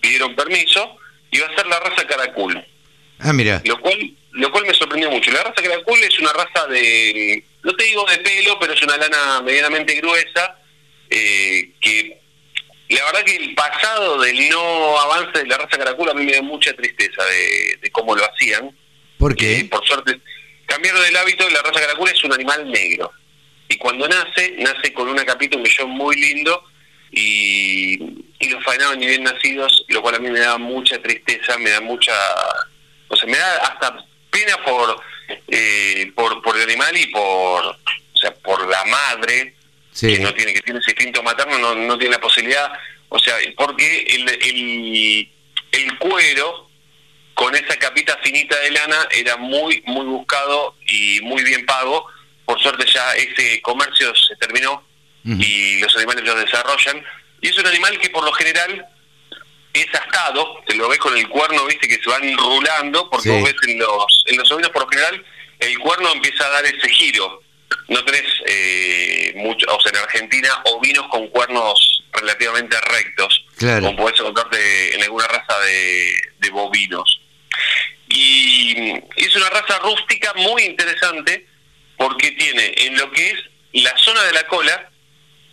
pidieron 0.00 0.34
permiso, 0.36 0.96
y 1.32 1.38
va 1.40 1.46
a 1.46 1.54
ser 1.56 1.66
la 1.66 1.80
raza 1.80 2.06
Caracul. 2.06 2.64
Ah, 3.18 3.32
mira. 3.32 3.60
Lo 3.64 3.80
cual, 3.80 4.12
lo 4.32 4.50
cual 4.50 4.66
me 4.66 4.74
sorprendió 4.74 5.10
mucho. 5.10 5.30
La 5.32 5.42
raza 5.42 5.62
Caracul 5.62 6.02
es 6.02 6.18
una 6.20 6.32
raza 6.32 6.66
de, 6.68 7.44
no 7.62 7.74
te 7.74 7.84
digo 7.84 8.04
de 8.04 8.18
pelo, 8.18 8.58
pero 8.58 8.72
es 8.72 8.82
una 8.82 8.96
lana 8.96 9.42
medianamente 9.42 9.94
gruesa, 9.94 10.56
eh, 11.10 11.72
que 11.80 12.19
la 12.96 13.04
verdad 13.04 13.24
que 13.24 13.36
el 13.36 13.54
pasado 13.54 14.20
del 14.20 14.48
no 14.48 15.00
avance 15.00 15.38
de 15.38 15.46
la 15.46 15.58
raza 15.58 15.78
Caracul 15.78 16.10
a 16.10 16.14
mí 16.14 16.24
me 16.24 16.32
da 16.32 16.42
mucha 16.42 16.74
tristeza 16.74 17.24
de, 17.24 17.90
cómo 17.92 18.16
lo 18.16 18.24
hacían. 18.24 18.76
¿Por 19.18 19.36
qué? 19.36 19.58
Eh, 19.60 19.64
por 19.64 19.86
suerte, 19.86 20.20
cambiaron 20.66 21.04
el 21.04 21.16
hábito, 21.16 21.48
la 21.50 21.62
raza 21.62 21.80
Caracul 21.80 22.08
es 22.08 22.24
un 22.24 22.32
animal 22.32 22.70
negro 22.70 23.12
y 23.70 23.76
cuando 23.76 24.08
nace, 24.08 24.56
nace 24.58 24.92
con 24.92 25.08
una 25.08 25.24
capita, 25.24 25.56
un 25.56 25.62
millón 25.62 25.90
muy 25.90 26.16
lindo 26.16 26.64
y, 27.12 27.98
los 28.50 28.64
faenaban 28.64 28.98
ni 28.98 29.06
bien 29.06 29.22
nacidos, 29.22 29.84
lo 29.88 30.02
cual 30.02 30.16
a 30.16 30.18
mí 30.18 30.28
me 30.28 30.40
da 30.40 30.58
mucha 30.58 31.00
tristeza, 31.00 31.56
me 31.58 31.70
da 31.70 31.80
mucha, 31.80 32.12
o 33.06 33.14
sea, 33.14 33.28
me 33.28 33.38
da 33.38 33.56
hasta 33.58 34.04
pena 34.28 34.56
por, 34.64 35.00
eh, 35.46 36.10
por, 36.16 36.42
por 36.42 36.56
el 36.56 36.62
animal 36.62 36.96
y 36.96 37.06
por, 37.06 37.66
o 37.66 38.18
sea, 38.20 38.34
por 38.34 38.66
la 38.68 38.84
madre 38.86 39.54
que 39.98 40.18
no 40.18 40.32
tiene, 40.34 40.54
que 40.54 40.60
tiene 40.60 40.80
ese 40.80 40.92
instinto 40.92 41.22
materno, 41.22 41.58
no, 41.58 41.74
no 41.74 41.98
tiene 41.98 42.14
la 42.14 42.20
posibilidad, 42.20 42.72
o 43.08 43.18
sea, 43.18 43.34
porque 43.56 44.04
el, 44.08 44.28
el, 44.28 45.32
el 45.72 45.98
cuero 45.98 46.68
con 47.34 47.54
esa 47.54 47.76
capita 47.76 48.18
finita 48.22 48.58
de 48.60 48.70
lana 48.70 49.08
era 49.10 49.36
muy, 49.36 49.82
muy 49.86 50.04
buscado 50.04 50.76
y 50.86 51.20
muy 51.22 51.42
bien 51.42 51.64
pago 51.66 52.06
por 52.50 52.60
suerte 52.60 52.84
ya 52.92 53.14
ese 53.14 53.62
comercio 53.62 54.12
se 54.16 54.34
terminó 54.36 54.84
y 55.22 55.78
los 55.78 55.96
animales 55.96 56.24
los 56.24 56.44
desarrollan. 56.44 57.04
Y 57.40 57.48
es 57.48 57.58
un 57.58 57.66
animal 57.66 57.96
que 58.00 58.10
por 58.10 58.24
lo 58.24 58.32
general 58.32 58.86
es 59.72 59.86
astado, 59.94 60.60
te 60.66 60.74
lo 60.74 60.88
ves 60.88 60.98
con 60.98 61.16
el 61.16 61.28
cuerno, 61.28 61.64
viste, 61.66 61.86
que 61.86 62.02
se 62.02 62.10
van 62.10 62.36
rulando, 62.36 63.08
porque 63.08 63.30
vos 63.30 63.44
ves 63.44 63.54
en 63.68 63.78
los, 63.78 64.24
en 64.26 64.36
los 64.36 64.50
ovinos 64.50 64.70
por 64.72 64.82
lo 64.82 64.88
general 64.88 65.24
el 65.60 65.78
cuerno 65.78 66.10
empieza 66.12 66.44
a 66.44 66.50
dar 66.50 66.64
ese 66.64 66.88
giro. 66.88 67.42
No 67.88 68.04
tenés, 68.04 68.24
eh, 68.46 69.32
mucho, 69.36 69.66
o 69.74 69.80
sea, 69.80 69.92
en 69.92 69.98
Argentina, 69.98 70.48
ovinos 70.64 71.06
con 71.08 71.28
cuernos 71.28 72.04
relativamente 72.12 72.80
rectos, 72.80 73.44
como 73.58 73.96
podés 73.96 74.18
encontrarte 74.20 74.94
en 74.94 75.02
alguna 75.02 75.26
raza 75.26 75.58
de, 75.60 76.14
de 76.38 76.50
bovinos. 76.50 77.20
Y 78.08 78.92
es 79.16 79.36
una 79.36 79.50
raza 79.50 79.78
rústica 79.80 80.32
muy 80.34 80.62
interesante, 80.62 81.46
porque 81.96 82.30
tiene 82.32 82.74
en 82.76 82.96
lo 82.96 83.10
que 83.12 83.30
es 83.30 83.38
la 83.72 83.96
zona 83.98 84.22
de 84.24 84.32
la 84.32 84.46
cola 84.46 84.90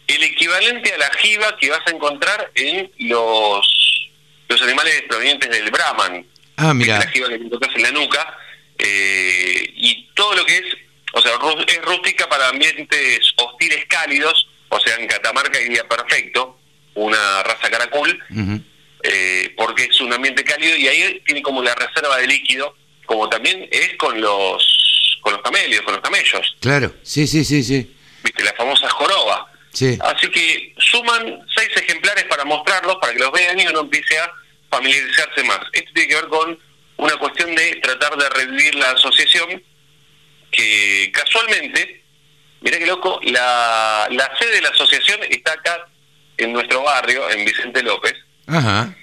el 0.08 0.24
equivalente 0.24 0.94
a 0.94 0.98
la 0.98 1.10
jiba 1.18 1.58
que 1.58 1.70
vas 1.70 1.82
a 1.86 1.92
encontrar 1.92 2.52
en 2.56 2.90
los, 3.00 4.10
los 4.48 4.62
animales 4.62 5.04
provenientes 5.08 5.50
del 5.50 5.70
Brahman. 5.70 6.26
Ah, 6.56 6.74
mira. 6.74 7.00
La 7.00 7.08
jiba 7.08 7.28
que 7.28 7.38
te 7.38 7.46
encontrás 7.46 7.76
en 7.76 7.82
la 7.84 7.92
nuca. 7.92 8.38
Eh, 8.80 9.74
y 9.76 10.08
todo 10.14 10.36
lo 10.36 10.46
que 10.46 10.58
es, 10.58 10.78
o 11.14 11.22
sea, 11.22 11.32
es 11.68 11.82
rústica 11.84 12.28
para 12.28 12.50
ambientes 12.50 13.34
hostiles 13.38 13.86
cálidos, 13.88 14.48
o 14.70 14.80
sea, 14.80 14.96
en 14.96 15.08
Catamarca 15.08 15.62
iría 15.62 15.88
perfecto, 15.88 16.60
una 16.96 17.44
raza 17.44 17.70
caracol, 17.70 18.20
eh, 19.04 19.54
porque 19.56 19.84
es 19.84 20.02
un 20.02 20.12
ambiente 20.12 20.44
cálido 20.44 20.76
y 20.76 20.88
ahí 20.88 21.22
tiene 21.26 21.42
como 21.42 21.62
la 21.64 21.76
reserva 21.76 22.18
de 22.18 22.28
líquido, 22.28 22.76
como 23.06 23.30
también 23.30 23.68
es 23.72 23.96
con 23.98 24.20
los 24.20 25.20
con 25.22 25.34
los 25.34 25.42
camelios, 25.42 25.82
con 25.82 25.94
los 25.94 26.02
camellos. 26.02 26.56
Claro, 26.62 26.94
sí, 27.04 27.28
sí, 27.28 27.44
sí, 27.44 27.62
sí. 27.62 27.94
Viste, 28.24 28.44
la 28.44 28.54
famosa 28.54 28.90
joroba. 28.90 29.52
Sí. 29.74 29.98
Así 30.02 30.30
que 30.30 30.74
suman 30.78 31.46
seis 31.54 31.70
ejemplares 31.76 32.24
para 32.26 32.46
mostrarlos, 32.46 32.96
para 33.02 33.14
que 33.14 33.20
los 33.20 33.32
vean 33.32 33.60
y 33.60 33.68
uno 33.68 33.82
empiece 33.82 34.18
a 34.18 34.32
familiarizarse 34.70 35.44
más. 35.44 35.60
Esto 35.74 35.92
tiene 35.94 36.10
que 36.10 36.16
ver 36.16 36.28
con 36.28 36.60
una 36.98 37.16
cuestión 37.18 37.54
de 37.56 37.76
tratar 37.76 38.18
de 38.18 38.30
revivir 38.30 38.76
la 38.76 38.92
asociación, 38.92 39.62
que 40.58 41.12
casualmente, 41.14 42.04
mira 42.62 42.80
qué 42.80 42.86
loco, 42.88 43.20
la, 43.24 44.08
la 44.12 44.32
sede 44.40 44.56
de 44.56 44.62
la 44.62 44.70
asociación 44.70 45.20
está 45.30 45.54
acá 45.54 45.88
en 46.38 46.52
nuestro 46.54 46.84
barrio, 46.84 47.30
en 47.30 47.46
Vicente 47.46 47.84
López, 47.84 48.14
Ajá. 48.48 48.94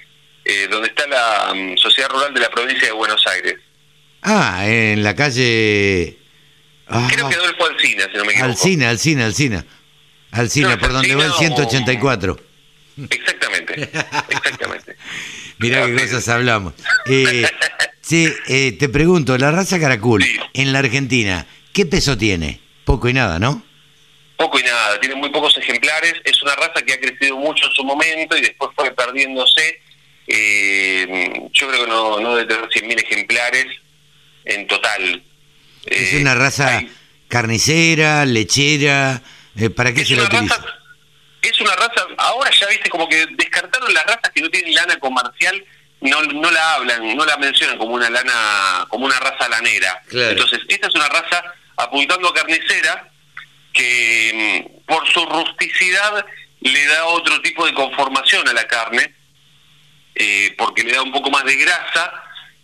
Eh, 0.44 0.68
donde 0.70 0.88
está 0.88 1.06
la 1.06 1.54
mm, 1.54 1.76
Sociedad 1.78 2.10
Rural 2.10 2.34
de 2.34 2.40
la 2.40 2.50
Provincia 2.50 2.86
de 2.88 2.92
Buenos 2.92 3.26
Aires. 3.26 3.54
Ah, 4.22 4.66
en 4.66 5.02
la 5.02 5.14
calle... 5.14 6.18
Ah, 6.86 7.08
Creo 7.10 7.28
que 7.28 7.34
Adolfo 7.34 7.66
Alcina, 7.66 8.04
si 8.10 8.18
no 8.18 8.24
me 8.24 8.32
equivoco. 8.32 8.50
Alcina, 8.50 8.90
Alcina, 8.90 9.24
Alcina. 9.24 9.64
Alcina, 10.32 10.78
por 10.78 10.92
donde 10.92 11.14
va 11.14 11.24
el 11.24 11.32
184. 11.32 12.38
Exactamente, 13.08 13.90
exactamente. 14.28 14.96
Mirá 15.58 15.86
qué 15.86 15.94
cosas 15.94 16.28
hablamos. 16.28 16.74
Eh, 17.06 17.46
sí, 18.04 18.32
eh, 18.48 18.72
te 18.72 18.88
pregunto, 18.88 19.36
la 19.38 19.50
raza 19.50 19.78
caracul 19.78 20.24
en 20.52 20.72
la 20.72 20.80
Argentina, 20.80 21.46
¿qué 21.72 21.86
peso 21.86 22.16
tiene? 22.18 22.60
Poco 22.84 23.08
y 23.08 23.12
nada, 23.12 23.38
¿no? 23.38 23.64
Poco 24.36 24.58
y 24.58 24.62
nada, 24.62 24.98
tiene 25.00 25.14
muy 25.14 25.30
pocos 25.30 25.56
ejemplares, 25.56 26.14
es 26.24 26.42
una 26.42 26.54
raza 26.56 26.82
que 26.84 26.92
ha 26.92 27.00
crecido 27.00 27.36
mucho 27.36 27.66
en 27.66 27.72
su 27.72 27.84
momento 27.84 28.36
y 28.36 28.42
después 28.42 28.70
fue 28.74 28.90
perdiéndose. 28.90 29.80
Eh, 30.26 31.32
yo 31.52 31.68
creo 31.68 31.84
que 31.84 31.90
no, 31.90 32.20
no 32.20 32.34
debe 32.36 32.48
tener 32.48 32.68
100.000 32.68 33.04
ejemplares, 33.04 33.66
en 34.44 34.66
total. 34.66 35.22
Es 35.86 36.14
una 36.14 36.34
raza 36.34 36.78
eh, 36.78 36.88
carnicera, 37.28 38.24
lechera, 38.24 39.22
eh, 39.56 39.70
¿para 39.70 39.92
qué 39.92 40.04
se 40.04 40.16
la 40.16 40.24
utiliza? 40.24 40.64
es 41.42 41.60
una 41.60 41.76
raza, 41.76 42.06
ahora 42.16 42.50
ya 42.58 42.66
viste 42.68 42.88
como 42.88 43.06
que 43.06 43.26
descartaron 43.36 43.92
las 43.92 44.06
razas 44.06 44.30
que 44.34 44.40
no 44.40 44.48
tienen 44.48 44.74
lana 44.74 44.96
comercial, 44.98 45.62
no, 46.04 46.22
no 46.22 46.50
la 46.50 46.74
hablan, 46.74 47.16
no 47.16 47.24
la 47.24 47.36
mencionan 47.38 47.78
como 47.78 47.94
una 47.94 48.10
lana, 48.10 48.86
como 48.88 49.06
una 49.06 49.18
raza 49.18 49.48
lanera. 49.48 50.02
Entonces, 50.12 50.60
esta 50.68 50.88
es 50.88 50.94
una 50.94 51.08
raza 51.08 51.42
apuntando 51.76 52.28
a 52.28 52.34
carnicera 52.34 53.10
que, 53.72 54.70
por 54.86 55.06
su 55.10 55.24
rusticidad 55.24 56.24
le 56.60 56.86
da 56.86 57.06
otro 57.06 57.40
tipo 57.40 57.64
de 57.66 57.72
conformación 57.72 58.46
a 58.48 58.52
la 58.52 58.66
carne, 58.66 59.14
eh, 60.14 60.54
porque 60.58 60.84
le 60.84 60.92
da 60.92 61.02
un 61.02 61.12
poco 61.12 61.30
más 61.30 61.44
de 61.44 61.56
grasa 61.56 62.12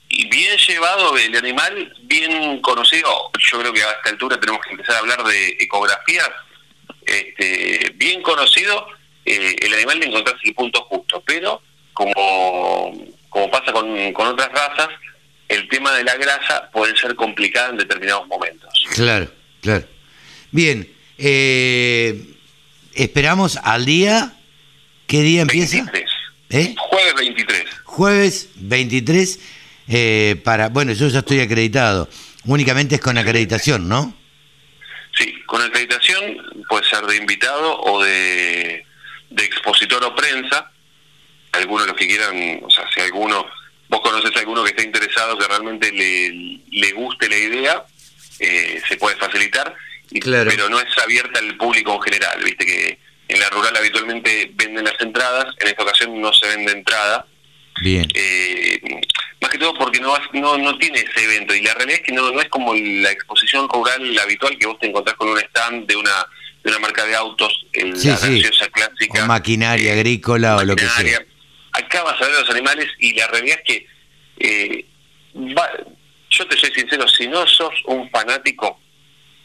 y 0.08 0.28
bien 0.28 0.56
llevado 0.58 1.16
el 1.16 1.34
animal, 1.34 1.96
bien 2.02 2.60
conocido. 2.60 3.30
Yo 3.38 3.58
creo 3.58 3.72
que 3.72 3.82
a 3.82 3.90
esta 3.90 4.10
altura 4.10 4.38
tenemos 4.38 4.60
que 4.62 4.72
empezar 4.72 4.96
a 4.96 4.98
hablar 4.98 5.24
de 5.24 5.56
ecografías. 5.58 6.30
Este, 7.06 7.90
bien 7.94 8.20
conocido, 8.20 8.86
eh, 9.24 9.56
el 9.60 9.74
animal 9.74 9.98
le 9.98 10.06
encontrarse 10.06 10.42
el 10.44 10.54
punto 10.54 10.82
justo, 10.82 11.22
pero 11.24 11.62
como, 11.94 12.92
como 13.30 13.50
pasa 13.50 13.72
con, 13.72 14.12
con 14.12 14.26
otras 14.26 14.50
razas, 14.52 14.88
el 15.48 15.68
tema 15.68 15.92
de 15.94 16.04
la 16.04 16.16
grasa 16.16 16.70
puede 16.72 16.96
ser 16.96 17.14
complicado 17.16 17.70
en 17.70 17.78
determinados 17.78 18.26
momentos. 18.28 18.70
Claro, 18.94 19.28
claro. 19.60 19.84
Bien, 20.52 20.88
eh, 21.18 22.24
esperamos 22.94 23.56
al 23.56 23.84
día. 23.84 24.32
¿Qué 25.06 25.22
día 25.22 25.42
empieza? 25.42 25.76
23. 25.76 26.10
¿Eh? 26.50 26.74
Jueves 26.78 27.14
23. 27.14 27.64
Jueves 27.84 28.48
23 28.56 29.40
eh, 29.88 30.40
para... 30.44 30.68
Bueno, 30.68 30.92
yo 30.92 31.08
ya 31.08 31.18
estoy 31.20 31.40
acreditado. 31.40 32.08
Únicamente 32.44 32.94
es 32.94 33.00
con 33.00 33.18
acreditación, 33.18 33.88
¿no? 33.88 34.14
Sí, 35.16 35.34
con 35.46 35.60
acreditación 35.62 36.64
puede 36.68 36.88
ser 36.88 37.04
de 37.06 37.16
invitado 37.16 37.80
o 37.80 38.02
de, 38.02 38.84
de 39.30 39.44
expositor 39.44 40.02
o 40.04 40.14
prensa. 40.14 40.70
Algunos 41.60 41.86
los 41.86 41.96
que 41.96 42.06
quieran, 42.08 42.60
o 42.62 42.70
sea, 42.70 42.84
si 42.94 43.00
alguno, 43.00 43.46
vos 43.88 44.00
conoces 44.00 44.34
a 44.36 44.40
alguno 44.40 44.62
que 44.64 44.70
esté 44.70 44.82
interesado, 44.84 45.36
que 45.38 45.46
realmente 45.46 45.92
le, 45.92 46.58
le 46.70 46.92
guste 46.92 47.28
la 47.28 47.36
idea, 47.36 47.84
eh, 48.38 48.80
se 48.88 48.96
puede 48.96 49.16
facilitar, 49.16 49.74
Claro. 50.20 50.50
pero 50.50 50.68
no 50.68 50.80
es 50.80 50.86
abierta 51.02 51.38
al 51.38 51.56
público 51.56 51.94
en 51.94 52.00
general. 52.02 52.42
Viste 52.44 52.66
que 52.66 52.98
en 53.28 53.38
la 53.38 53.48
rural 53.50 53.76
habitualmente 53.76 54.50
venden 54.54 54.84
las 54.84 55.00
entradas, 55.00 55.54
en 55.60 55.68
esta 55.68 55.82
ocasión 55.84 56.20
no 56.20 56.32
se 56.32 56.48
vende 56.48 56.72
entrada. 56.72 57.26
Bien. 57.82 58.08
Eh, 58.14 58.80
más 59.40 59.50
que 59.50 59.58
todo 59.58 59.72
porque 59.78 60.00
no, 60.00 60.12
no 60.34 60.58
no 60.58 60.76
tiene 60.78 60.98
ese 60.98 61.24
evento 61.24 61.54
y 61.54 61.62
la 61.62 61.72
realidad 61.74 62.00
es 62.00 62.06
que 62.06 62.12
no, 62.12 62.30
no 62.30 62.40
es 62.42 62.48
como 62.48 62.74
la 62.74 63.10
exposición 63.10 63.68
rural 63.70 64.18
habitual 64.18 64.58
que 64.58 64.66
vos 64.66 64.78
te 64.80 64.86
encontrás 64.88 65.16
con 65.16 65.28
un 65.28 65.38
stand 65.38 65.86
de 65.86 65.96
una 65.96 66.26
de 66.62 66.70
una 66.70 66.78
marca 66.80 67.04
de 67.06 67.14
autos, 67.16 67.64
el, 67.72 67.96
Sí, 67.96 68.08
la 68.08 68.16
sí. 68.18 68.42
clásica. 68.70 69.24
O 69.24 69.26
maquinaria 69.26 69.92
agrícola 69.94 70.56
o 70.58 70.64
lo 70.64 70.76
que 70.76 70.86
sea. 70.88 71.24
Acá 71.84 72.02
vas 72.02 72.20
a 72.20 72.26
ver 72.26 72.40
los 72.40 72.50
animales 72.50 72.88
y 72.98 73.14
la 73.14 73.26
realidad 73.28 73.58
es 73.64 73.64
que 73.64 73.86
eh, 74.38 74.84
va- 75.56 75.70
yo 76.30 76.46
te 76.46 76.56
soy 76.56 76.70
sincero, 76.72 77.06
si 77.08 77.26
no 77.26 77.46
sos 77.46 77.74
un 77.86 78.08
fanático 78.10 78.80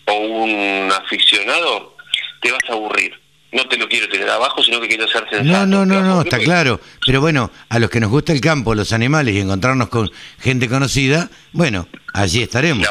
o 0.08 0.14
un 0.14 0.92
aficionado, 0.92 1.96
te 2.42 2.52
vas 2.52 2.62
a 2.70 2.74
aburrir. 2.74 3.14
No 3.52 3.66
te 3.70 3.78
lo 3.78 3.88
quiero 3.88 4.10
tirar 4.10 4.30
abajo, 4.32 4.62
sino 4.64 4.82
que 4.82 4.88
quiero 4.90 5.08
ser 5.08 5.24
sensato. 5.30 5.44
No, 5.44 5.66
no, 5.66 5.86
no, 5.86 6.02
no, 6.02 6.22
está 6.22 6.40
claro. 6.40 6.82
Pero 7.06 7.22
bueno, 7.22 7.52
a 7.70 7.80
los 7.80 7.90
que 7.90 8.00
nos 8.02 8.10
gusta 8.10 8.34
el 8.34 8.42
campo, 8.42 8.76
los 8.76 8.92
animales 8.92 9.34
y 9.34 9.40
encontrarnos 9.40 9.88
con 9.90 10.12
gente 10.42 10.68
conocida, 10.68 11.30
bueno, 11.54 11.88
allí 12.14 12.44
estaremos. 12.44 12.86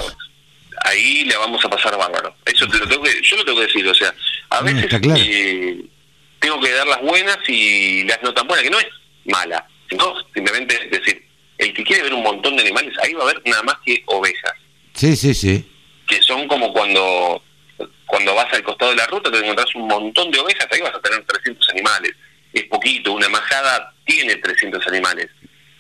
ahí 0.87 1.25
la 1.27 1.39
vamos 1.39 1.63
a 1.65 1.69
pasar 1.69 1.97
bárbaro. 1.99 2.35
Eso 2.47 2.67
te 2.67 2.79
lo 2.79 2.89
tengo 2.89 3.03
que, 3.03 3.21
yo 3.23 3.37
lo 3.37 3.45
tengo 3.45 3.61
que 3.61 3.67
decir, 3.67 3.87
o 3.87 3.95
sea, 3.95 4.15
a 4.51 4.63
veces 4.63 4.87
claro. 5.01 5.21
eh, 5.23 5.85
tengo 6.39 6.59
que 6.61 6.71
dar 6.73 6.87
las 6.87 7.01
buenas 7.03 7.39
y 7.47 8.05
las 8.05 8.23
no 8.23 8.33
tan 8.33 8.47
buenas, 8.47 8.65
que 8.65 8.71
no 8.71 8.79
es 8.81 8.87
mala, 9.27 9.67
sino 9.89 10.15
simplemente 10.35 10.75
es 10.85 10.91
decir, 10.91 11.25
el 11.59 11.73
que 11.73 11.85
quiere 11.85 12.03
ver 12.05 12.15
un 12.15 12.23
montón 12.23 12.57
de 12.57 12.63
animales, 12.63 12.93
ahí 13.03 13.13
va 13.15 13.21
a 13.25 13.31
haber 13.31 13.43
nada 13.47 13.63
más 13.63 13.77
que 13.85 14.03
ovejas, 14.07 14.53
Sí, 14.95 15.17
sí, 15.17 15.35
sí. 15.35 15.65
que 16.07 16.21
son 16.23 16.47
como 16.49 16.73
cuando 16.73 17.43
cuando 18.07 18.35
vas 18.35 18.53
al 18.53 18.63
costado 18.63 18.93
de 18.93 18.97
la 18.99 19.07
ruta 19.07 19.31
te 19.31 19.39
encontrás 19.39 19.75
un 19.75 19.89
montón 19.89 20.31
de 20.31 20.39
ovejas, 20.39 20.69
ahí 20.71 20.81
vas 20.81 20.95
a 20.95 21.01
tener 21.01 21.25
300 21.25 21.69
animales. 21.71 22.13
Es 22.53 22.63
poquito, 22.65 23.13
una 23.13 23.29
majada 23.29 23.93
tiene 24.05 24.37
300 24.37 24.87
animales. 24.87 25.29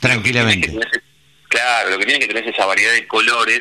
Tranquilamente. 0.01 0.69
Lo 0.73 0.81
que 0.81 0.87
tenés 0.87 1.03
claro, 1.49 1.91
lo 1.91 1.99
que 1.99 2.07
tiene 2.07 2.21
que 2.21 2.27
tener 2.27 2.49
es 2.49 2.55
esa 2.55 2.67
variedad 2.67 2.93
de 2.93 3.07
colores, 3.07 3.61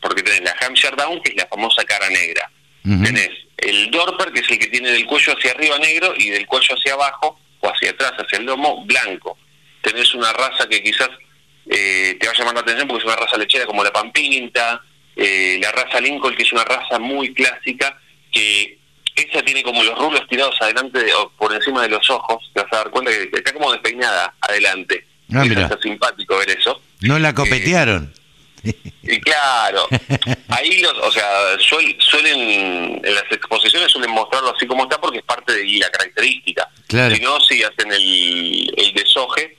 porque 0.00 0.22
tenés 0.22 0.42
la 0.42 0.54
Hampshire 0.60 0.94
Down, 0.96 1.22
que 1.22 1.30
es 1.30 1.36
la 1.36 1.46
famosa 1.46 1.82
cara 1.84 2.10
negra. 2.10 2.50
Ujú. 2.84 3.02
Tenés 3.02 3.30
el 3.58 3.90
Dorper, 3.90 4.32
que 4.32 4.40
es 4.40 4.50
el 4.50 4.58
que 4.58 4.66
tiene 4.66 4.90
del 4.90 5.06
cuello 5.06 5.32
hacia 5.38 5.52
arriba 5.52 5.78
negro 5.78 6.12
y 6.18 6.28
del 6.30 6.46
cuello 6.46 6.74
hacia 6.74 6.92
abajo, 6.94 7.38
o 7.62 7.68
hacia 7.68 7.90
atrás, 7.90 8.12
hacia 8.18 8.38
el 8.38 8.44
lomo, 8.44 8.84
blanco. 8.84 9.38
Tenés 9.80 10.12
una 10.14 10.32
raza 10.32 10.68
que 10.68 10.82
quizás 10.82 11.08
eh, 11.70 12.16
te 12.20 12.26
va 12.26 12.32
a 12.32 12.36
llamar 12.36 12.54
la 12.54 12.60
atención 12.60 12.88
porque 12.88 13.02
es 13.06 13.12
una 13.12 13.16
raza 13.16 13.36
lechera 13.38 13.66
como 13.66 13.82
la 13.84 13.92
Pampinta, 13.92 14.82
eh, 15.16 15.58
la 15.62 15.70
raza 15.72 16.00
Lincoln, 16.00 16.34
que 16.34 16.42
es 16.42 16.52
una 16.52 16.64
raza 16.64 16.98
muy 16.98 17.32
clásica, 17.34 17.98
que 18.32 18.78
esa 19.14 19.42
tiene 19.42 19.62
como 19.62 19.82
los 19.84 19.96
rulos 19.98 20.26
tirados 20.28 20.56
adelante 20.60 20.98
de- 21.04 21.14
o 21.14 21.30
por 21.30 21.52
encima 21.52 21.82
de 21.82 21.90
los 21.90 22.08
ojos, 22.10 22.50
te 22.54 22.62
vas 22.62 22.72
a 22.72 22.76
dar 22.78 22.90
cuenta 22.90 23.10
que 23.10 23.28
está 23.32 23.52
como 23.52 23.70
despeinada 23.72 24.34
adelante. 24.40 25.06
Ah, 25.34 25.44
simpático 25.82 26.36
ver 26.38 26.50
eso. 26.50 26.80
No 27.00 27.18
la 27.18 27.34
copetearon. 27.34 28.12
Y 29.02 29.20
claro, 29.20 29.88
ahí 30.48 30.80
los, 30.80 30.92
o 30.98 31.10
sea, 31.10 31.56
suel- 31.58 31.96
suelen, 32.00 33.00
en 33.04 33.14
las 33.14 33.24
exposiciones 33.30 33.90
suelen 33.90 34.10
mostrarlo 34.12 34.54
así 34.54 34.66
como 34.66 34.84
está 34.84 35.00
porque 35.00 35.18
es 35.18 35.24
parte 35.24 35.52
de 35.52 35.64
la 35.78 35.90
característica. 35.90 36.68
Claro. 36.86 37.14
Si 37.14 37.20
no, 37.20 37.40
si 37.40 37.62
hacen 37.62 37.92
el, 37.92 38.72
el 38.76 38.94
desoje, 38.94 39.56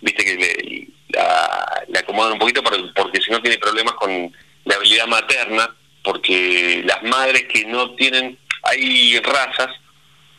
viste 0.00 0.24
que 0.24 0.34
le, 0.36 0.88
la, 1.10 1.84
la 1.88 2.00
acomodan 2.00 2.32
un 2.32 2.38
poquito 2.40 2.62
por- 2.62 2.92
porque 2.94 3.20
si 3.20 3.30
no 3.30 3.40
tiene 3.40 3.58
problemas 3.58 3.94
con 3.94 4.32
la 4.64 4.74
habilidad 4.74 5.06
materna, 5.06 5.74
porque 6.02 6.82
las 6.84 7.02
madres 7.04 7.44
que 7.44 7.64
no 7.66 7.94
tienen, 7.94 8.38
hay 8.64 9.18
razas 9.20 9.68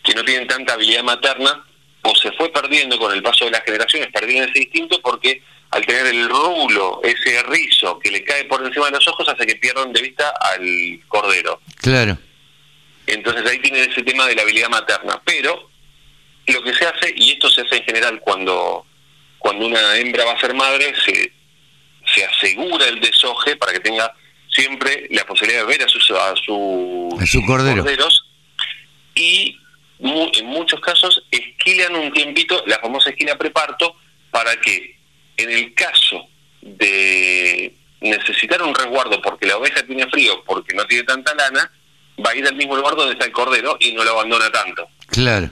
que 0.04 0.14
no 0.14 0.24
tienen 0.26 0.48
tanta 0.48 0.74
habilidad 0.74 1.04
materna, 1.04 1.64
o 2.04 2.16
se 2.16 2.32
fue 2.34 2.52
perdiendo 2.52 2.98
con 2.98 3.14
el 3.14 3.22
paso 3.22 3.46
de 3.46 3.52
las 3.52 3.64
generaciones, 3.64 4.10
perdieron 4.12 4.50
ese 4.50 4.64
instinto 4.64 5.00
porque 5.02 5.44
al 5.72 5.86
tener 5.86 6.08
el 6.08 6.28
rulo, 6.30 7.00
ese 7.04 7.42
rizo 7.44 7.98
que 8.00 8.12
le 8.12 8.24
cae 8.24 8.44
por 8.46 8.64
encima 8.66 8.86
de 8.88 8.92
los 8.92 9.08
ojos, 9.08 9.28
hace 9.30 9.46
que 9.46 9.56
pierdan 9.56 9.94
de 9.94 10.02
vista 10.02 10.30
al 10.42 11.00
cordero. 11.08 11.62
Claro. 11.78 12.18
Entonces 13.08 13.46
ahí 13.50 13.60
tienen 13.60 13.90
ese 13.90 14.04
tema 14.04 14.28
de 14.28 14.36
la 14.36 14.42
habilidad 14.44 14.70
materna. 14.70 15.22
Pero 15.26 15.70
lo 16.48 16.62
que 16.64 16.74
se 16.74 16.86
hace, 16.86 17.14
y 17.16 17.32
esto 17.32 17.50
se 17.50 17.62
hace 17.62 17.78
en 17.78 17.84
general 17.84 18.20
cuando, 18.20 18.86
cuando 19.40 19.66
una 19.66 19.96
hembra 19.98 20.26
va 20.26 20.34
a 20.34 20.40
ser 20.40 20.54
madre, 20.54 20.94
se, 21.06 21.32
se 22.14 22.26
asegura 22.26 22.86
el 22.88 23.00
desoje 23.00 23.56
para 23.56 23.72
que 23.74 23.80
tenga 23.80 24.14
siempre 24.50 25.08
la 25.12 25.24
posibilidad 25.26 25.62
de 25.62 25.68
ver 25.68 25.84
a 25.84 25.88
sus, 25.88 26.12
a 26.12 26.36
sus 26.36 27.22
A 27.22 27.26
su 27.26 27.46
cordero. 27.46 27.84
corderos 27.84 28.26
y 29.16 29.58
mu- 30.00 30.30
en 30.34 30.46
muchos 30.48 30.80
casos 30.82 31.24
esquilan 31.32 31.96
un 31.96 32.12
tiempito 32.12 32.62
la 32.68 32.78
famosa 32.80 33.10
esquila 33.12 33.38
preparto 33.38 33.96
para 34.30 34.56
que 34.60 34.98
en 35.38 35.50
el 35.52 35.74
caso 35.74 36.28
de 36.62 37.74
necesitar 38.02 38.62
un 38.62 38.74
resguardo 38.74 39.22
porque 39.22 39.46
la 39.48 39.58
oveja 39.58 39.84
tiene 39.84 40.08
frío, 40.08 40.44
porque 40.46 40.74
no 40.76 40.86
tiene 40.86 41.04
tanta 41.04 41.34
lana, 41.36 41.72
va 42.26 42.32
a 42.32 42.36
ir 42.36 42.46
al 42.48 42.56
mismo 42.56 42.76
lugar 42.76 42.96
donde 42.96 43.14
está 43.14 43.26
el 43.26 43.32
cordero 43.32 43.78
y 43.80 43.94
no 43.94 44.04
lo 44.04 44.12
abandona 44.12 44.52
tanto. 44.52 44.88
Claro. 45.08 45.50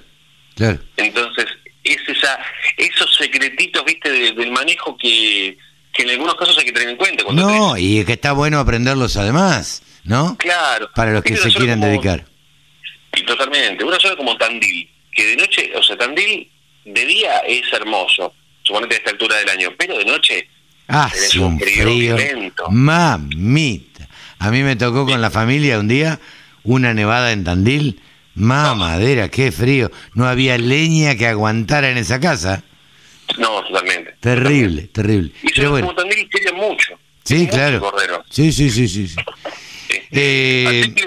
Claro. 0.55 0.79
Entonces, 0.97 1.45
es 1.83 1.97
esa, 2.07 2.37
esos 2.77 3.15
secretitos, 3.15 3.83
viste, 3.85 4.09
de- 4.11 4.31
del 4.33 4.51
manejo 4.51 4.97
que, 4.97 5.57
que 5.93 6.03
en 6.03 6.09
algunos 6.09 6.35
casos 6.35 6.57
hay 6.57 6.65
que 6.65 6.71
tener 6.73 6.89
en 6.89 6.97
cuenta. 6.97 7.23
Cuando 7.23 7.43
No, 7.43 7.75
tenés- 7.75 7.81
y 7.81 7.99
es 7.99 8.05
que 8.05 8.13
está 8.13 8.33
bueno 8.33 8.59
aprenderlos 8.59 9.15
además, 9.17 9.83
¿no? 10.03 10.35
claro. 10.37 10.89
Para 10.95 11.11
los 11.13 11.23
que 11.23 11.37
se 11.37 11.49
quieran 11.53 11.79
como- 11.79 11.91
dedicar. 11.91 12.25
Y 13.15 13.23
totalmente. 13.23 13.83
Una 13.83 13.99
zona 13.99 14.15
como 14.15 14.37
Tandil, 14.37 14.89
que 15.13 15.25
de 15.25 15.35
noche, 15.37 15.71
o 15.75 15.81
sea, 15.83 15.97
Tandil 15.97 16.49
de 16.85 17.05
día 17.05 17.39
es 17.39 17.71
hermoso, 17.73 18.33
suponete 18.69 18.95
a 18.95 18.97
esta 18.99 19.11
altura 19.11 19.35
del 19.37 19.49
año, 19.49 19.69
pero 19.77 19.97
de 19.97 20.05
noche 20.05 20.47
Hace 20.87 21.15
tenés 21.17 21.35
un 21.35 21.59
frío 21.59 21.83
frío. 21.83 22.15
violento. 22.15 22.65
Mamita. 22.69 24.07
A 24.39 24.51
mí 24.51 24.63
me 24.63 24.75
tocó 24.75 25.05
con 25.05 25.21
la 25.21 25.29
familia 25.29 25.79
un 25.79 25.87
día 25.87 26.19
una 26.63 26.93
nevada 26.93 27.31
en 27.31 27.43
Tandil. 27.43 27.99
Mamadera, 28.35 29.27
qué 29.29 29.51
frío. 29.51 29.91
No 30.13 30.25
había 30.27 30.57
leña 30.57 31.15
que 31.15 31.27
aguantara 31.27 31.89
en 31.89 31.97
esa 31.97 32.19
casa. 32.19 32.63
No, 33.37 33.61
totalmente. 33.63 34.15
Terrible, 34.21 34.83
terrible. 34.87 35.31
Y 35.43 35.51
Pero 35.53 35.71
bueno, 35.71 35.87
como 35.87 35.99
Tandil 36.01 36.29
querían 36.29 36.55
mucho. 36.55 36.97
sí, 37.23 37.47
claro. 37.47 37.91
Sí, 38.29 38.51
sí, 38.51 38.69
sí, 38.69 38.87
sí. 38.87 39.07
sí. 39.09 39.15
Eh, 40.11 40.65
así 40.83 40.93
que, 40.93 41.03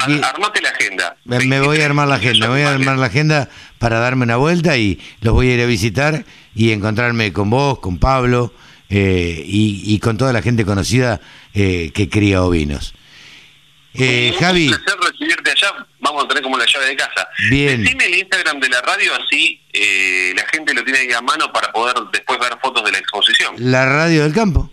a- 0.00 0.06
bien. 0.06 0.24
armate 0.24 0.62
la 0.62 0.68
agenda. 0.68 1.16
Me 1.24 1.60
voy 1.60 1.80
a 1.80 1.86
armar 1.86 2.06
la 2.08 2.14
agenda, 2.16 2.46
me 2.46 2.52
voy 2.54 2.62
a 2.62 2.70
armar 2.72 2.96
la 2.98 3.06
agenda 3.06 3.48
para 3.78 3.98
darme 3.98 4.22
una 4.24 4.36
vuelta 4.36 4.76
y 4.78 5.00
los 5.22 5.34
voy 5.34 5.50
a 5.50 5.54
ir 5.54 5.60
a 5.62 5.66
visitar 5.66 6.24
y 6.54 6.72
encontrarme 6.72 7.32
con 7.32 7.50
vos, 7.50 7.78
con 7.78 7.98
Pablo 7.98 8.52
eh, 8.88 9.42
y, 9.46 9.82
y 9.94 9.98
con 9.98 10.16
toda 10.16 10.32
la 10.32 10.42
gente 10.42 10.64
conocida 10.64 11.20
eh, 11.54 11.90
que 11.94 12.08
cría 12.08 12.42
ovinos. 12.42 12.94
Eh, 13.94 14.30
Un 14.34 14.38
Javi, 14.40 14.68
placer 14.68 14.94
recibirte 15.10 15.50
allá. 15.50 15.86
Vamos 16.00 16.24
a 16.24 16.28
tener 16.28 16.42
como 16.44 16.56
la 16.56 16.64
llave 16.64 16.86
de 16.86 16.96
casa. 16.96 17.28
Bien. 17.50 17.82
Decime 17.82 18.04
el 18.06 18.18
Instagram 18.20 18.60
de 18.60 18.68
la 18.68 18.80
radio, 18.82 19.12
así 19.16 19.60
eh, 19.72 20.32
la 20.36 20.44
gente 20.52 20.72
lo 20.74 20.84
tiene 20.84 21.00
ahí 21.00 21.12
a 21.12 21.20
mano 21.20 21.52
para 21.52 21.72
poder 21.72 21.94
después 22.12 22.38
ver 22.38 22.56
fotos 22.62 22.84
de 22.84 22.92
la 22.92 22.98
exposición. 22.98 23.54
la 23.58 23.86
radio 23.86 24.22
del 24.22 24.32
campo. 24.32 24.70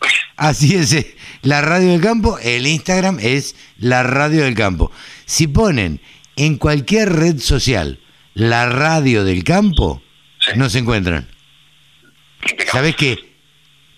Así 0.36 0.74
es, 0.74 0.92
eh, 0.92 1.16
la 1.42 1.62
radio 1.62 1.92
del 1.92 2.00
campo, 2.00 2.38
el 2.42 2.66
Instagram 2.66 3.18
es 3.22 3.54
la 3.78 4.02
radio 4.02 4.42
del 4.44 4.54
campo. 4.54 4.90
Si 5.26 5.46
ponen 5.46 6.00
en 6.36 6.58
cualquier 6.58 7.12
red 7.12 7.38
social, 7.38 8.00
la 8.34 8.66
radio 8.68 9.24
del 9.24 9.44
campo, 9.44 10.02
Sí. 10.44 10.58
nos 10.58 10.74
encuentran. 10.74 11.28
Impecable. 12.42 12.70
¿Sabes 12.70 12.96
qué? 12.96 13.34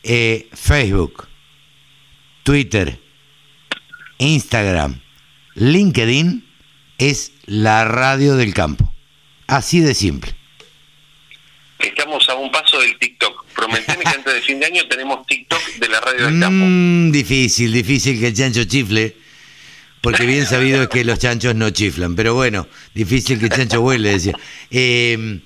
Eh, 0.03 0.49
Facebook, 0.53 1.27
Twitter, 2.43 2.99
Instagram, 4.19 5.01
LinkedIn 5.55 6.47
es 6.99 7.33
la 7.47 7.85
radio 7.85 8.37
del 8.37 8.55
campo. 8.55 8.93
Así 9.47 9.81
de 9.81 9.95
simple. 9.95 10.33
Estamos 11.79 12.29
a 12.29 12.35
un 12.35 12.51
paso 12.51 12.81
del 12.81 12.99
TikTok. 12.99 13.47
Prometeme 13.55 14.05
que 14.05 14.09
antes 14.09 14.35
de 14.35 14.41
fin 14.43 14.61
de 14.61 14.67
año 14.67 14.87
tenemos 14.89 15.27
TikTok 15.27 15.61
de 15.79 15.89
la 15.89 16.01
radio 16.01 16.27
del 16.27 16.41
campo. 16.41 16.65
Mm, 16.67 17.11
difícil, 17.11 17.73
difícil 17.73 18.21
que 18.21 18.29
el 18.29 18.35
chancho 18.35 18.65
chifle, 18.65 19.17
porque 20.01 20.25
bien 20.27 20.47
sabido 20.47 20.83
es 20.83 20.89
que 20.89 21.05
los 21.05 21.19
chanchos 21.19 21.55
no 21.55 21.71
chiflan, 21.71 22.15
pero 22.15 22.35
bueno, 22.35 22.69
difícil 22.95 23.39
que 23.39 23.47
el 23.47 23.53
chancho 23.53 23.81
huele, 23.81 24.11
decía. 24.11 24.35
Eh, 24.71 25.41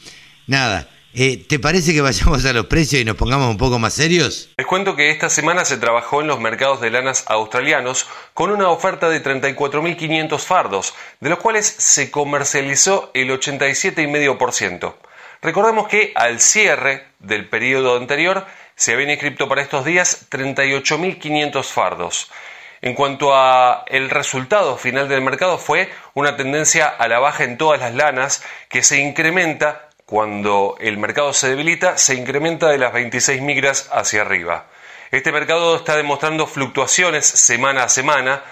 nada, 0.51 0.89
eh, 1.15 1.45
¿te 1.49 1.59
parece 1.59 1.95
que 1.95 2.01
vayamos 2.01 2.45
a 2.45 2.53
los 2.53 2.67
precios 2.67 3.01
y 3.01 3.05
nos 3.05 3.17
pongamos 3.17 3.49
un 3.49 3.57
poco 3.57 3.79
más 3.79 3.95
serios? 3.95 4.51
Les 4.57 4.67
cuento 4.67 4.97
que 4.97 5.11
esta 5.11 5.31
semana 5.31 5.65
se 5.65 5.79
trabajó 5.79 6.21
en 6.21 6.27
los 6.27 6.41
mercados 6.41 6.81
de 6.81 6.91
lanas 6.91 7.25
australianos 7.29 8.09
con 8.35 8.51
una 8.51 8.69
oferta 8.69 9.09
de 9.09 9.23
34.500 9.23 10.39
fardos, 10.41 10.95
de 11.21 11.31
los 11.31 11.39
cuales 11.39 11.67
se 11.67 12.11
comercializó 12.11 13.13
el 13.15 13.31
87,5%. 13.31 14.95
Recordemos 15.41 15.89
que 15.89 16.13
al 16.17 16.41
cierre 16.41 17.07
del 17.21 17.49
periodo 17.49 17.97
anterior 17.97 18.45
se 18.75 18.93
habían 18.93 19.11
inscrito 19.11 19.49
para 19.49 19.63
estos 19.63 19.85
días 19.85 20.27
38.500 20.31 21.65
fardos. 21.65 22.31
En 22.83 22.95
cuanto 22.95 23.35
a 23.35 23.85
el 23.89 24.11
resultado 24.11 24.77
final 24.79 25.09
del 25.09 25.21
mercado 25.21 25.59
fue 25.59 25.91
una 26.15 26.37
tendencia 26.37 26.89
a 26.89 27.09
la 27.09 27.21
baja 27.21 27.45
en 27.45 27.59
todas 27.59 27.79
las 27.79 27.95
lanas 27.95 28.43
que 28.69 28.83
se 28.83 29.01
incrementa 29.01 29.89
cuando 30.11 30.77
el 30.81 30.99
mercado 30.99 31.33
se 31.33 31.49
debilita, 31.49 31.96
se 31.96 32.16
incrementa 32.16 32.68
de 32.68 32.79
las 32.79 32.92
26 32.92 33.40
migras 33.42 33.88
hacia 33.92 34.23
arriba. 34.23 34.66
Este 35.12 35.31
mercado 35.31 35.77
está 35.77 35.96
demostrando 35.96 36.49
fluctuaciones 36.49 37.25
semana 37.25 37.85
a 37.85 37.88
semana. 37.88 38.42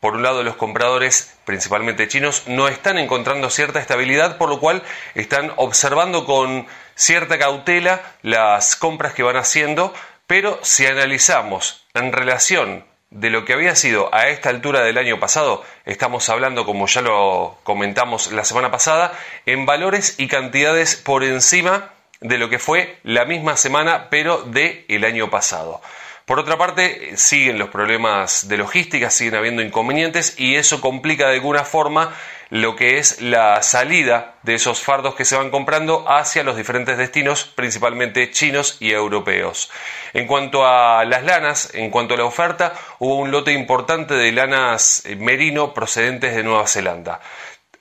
Por 0.00 0.14
un 0.14 0.24
lado, 0.24 0.42
los 0.42 0.56
compradores, 0.56 1.32
principalmente 1.44 2.08
chinos, 2.08 2.42
no 2.48 2.66
están 2.66 2.98
encontrando 2.98 3.48
cierta 3.48 3.78
estabilidad, 3.78 4.38
por 4.38 4.48
lo 4.48 4.58
cual 4.58 4.82
están 5.14 5.52
observando 5.54 6.26
con 6.26 6.66
cierta 6.96 7.38
cautela 7.38 8.02
las 8.22 8.74
compras 8.74 9.14
que 9.14 9.22
van 9.22 9.36
haciendo, 9.36 9.94
pero 10.26 10.58
si 10.62 10.84
analizamos 10.84 11.86
en 11.94 12.12
relación 12.12 12.84
de 13.14 13.30
lo 13.30 13.44
que 13.44 13.52
había 13.52 13.76
sido 13.76 14.12
a 14.12 14.28
esta 14.28 14.50
altura 14.50 14.82
del 14.82 14.98
año 14.98 15.20
pasado, 15.20 15.64
estamos 15.86 16.28
hablando, 16.28 16.66
como 16.66 16.88
ya 16.88 17.00
lo 17.00 17.56
comentamos 17.62 18.32
la 18.32 18.44
semana 18.44 18.72
pasada, 18.72 19.12
en 19.46 19.66
valores 19.66 20.16
y 20.18 20.26
cantidades 20.26 20.96
por 20.96 21.22
encima 21.22 21.92
de 22.20 22.38
lo 22.38 22.50
que 22.50 22.58
fue 22.58 22.98
la 23.04 23.24
misma 23.24 23.56
semana, 23.56 24.08
pero 24.10 24.42
de 24.42 24.84
el 24.88 25.04
año 25.04 25.30
pasado. 25.30 25.80
Por 26.24 26.38
otra 26.38 26.56
parte, 26.56 27.18
siguen 27.18 27.58
los 27.58 27.68
problemas 27.68 28.48
de 28.48 28.56
logística, 28.56 29.10
siguen 29.10 29.34
habiendo 29.34 29.60
inconvenientes 29.60 30.34
y 30.38 30.56
eso 30.56 30.80
complica 30.80 31.28
de 31.28 31.34
alguna 31.34 31.64
forma 31.64 32.14
lo 32.48 32.76
que 32.76 32.96
es 32.96 33.20
la 33.20 33.62
salida 33.62 34.36
de 34.42 34.54
esos 34.54 34.80
fardos 34.80 35.16
que 35.16 35.26
se 35.26 35.36
van 35.36 35.50
comprando 35.50 36.08
hacia 36.08 36.42
los 36.42 36.56
diferentes 36.56 36.96
destinos, 36.96 37.44
principalmente 37.44 38.30
chinos 38.30 38.78
y 38.80 38.92
europeos. 38.92 39.70
En 40.14 40.26
cuanto 40.26 40.66
a 40.66 41.04
las 41.04 41.24
lanas, 41.24 41.74
en 41.74 41.90
cuanto 41.90 42.14
a 42.14 42.16
la 42.16 42.24
oferta, 42.24 42.72
hubo 43.00 43.16
un 43.16 43.30
lote 43.30 43.52
importante 43.52 44.14
de 44.14 44.32
lanas 44.32 45.04
eh, 45.04 45.16
merino 45.16 45.74
procedentes 45.74 46.34
de 46.34 46.42
Nueva 46.42 46.66
Zelanda 46.66 47.20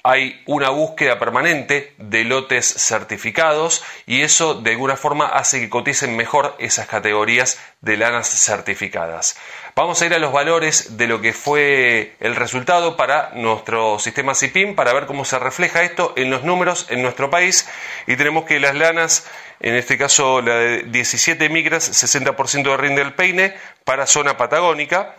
hay 0.05 0.43
una 0.45 0.69
búsqueda 0.69 1.17
permanente 1.17 1.93
de 1.97 2.25
lotes 2.25 2.65
certificados 2.65 3.85
y 4.05 4.21
eso 4.21 4.53
de 4.53 4.71
alguna 4.71 4.97
forma 4.97 5.27
hace 5.27 5.61
que 5.61 5.69
coticen 5.69 6.17
mejor 6.17 6.55
esas 6.59 6.87
categorías 6.87 7.57
de 7.79 7.95
lanas 7.95 8.27
certificadas. 8.27 9.37
Vamos 9.77 10.01
a 10.01 10.05
ir 10.05 10.13
a 10.13 10.19
los 10.19 10.33
valores 10.33 10.97
de 10.97 11.07
lo 11.07 11.21
que 11.21 11.31
fue 11.31 12.15
el 12.19 12.35
resultado 12.35 12.97
para 12.97 13.31
nuestro 13.33 13.97
sistema 13.97 14.35
CIPIM 14.35 14.75
para 14.75 14.91
ver 14.91 15.05
cómo 15.05 15.23
se 15.23 15.39
refleja 15.39 15.83
esto 15.83 16.13
en 16.17 16.29
los 16.29 16.43
números 16.43 16.85
en 16.89 17.01
nuestro 17.01 17.29
país 17.29 17.69
y 18.05 18.17
tenemos 18.17 18.43
que 18.43 18.59
las 18.59 18.75
lanas, 18.75 19.25
en 19.61 19.75
este 19.75 19.97
caso 19.97 20.41
la 20.41 20.55
de 20.55 20.83
17 20.83 21.47
micras, 21.47 21.89
60% 22.03 22.63
de 22.63 22.77
rinde 22.77 23.03
del 23.03 23.13
peine 23.13 23.55
para 23.85 24.05
zona 24.05 24.35
patagónica, 24.35 25.15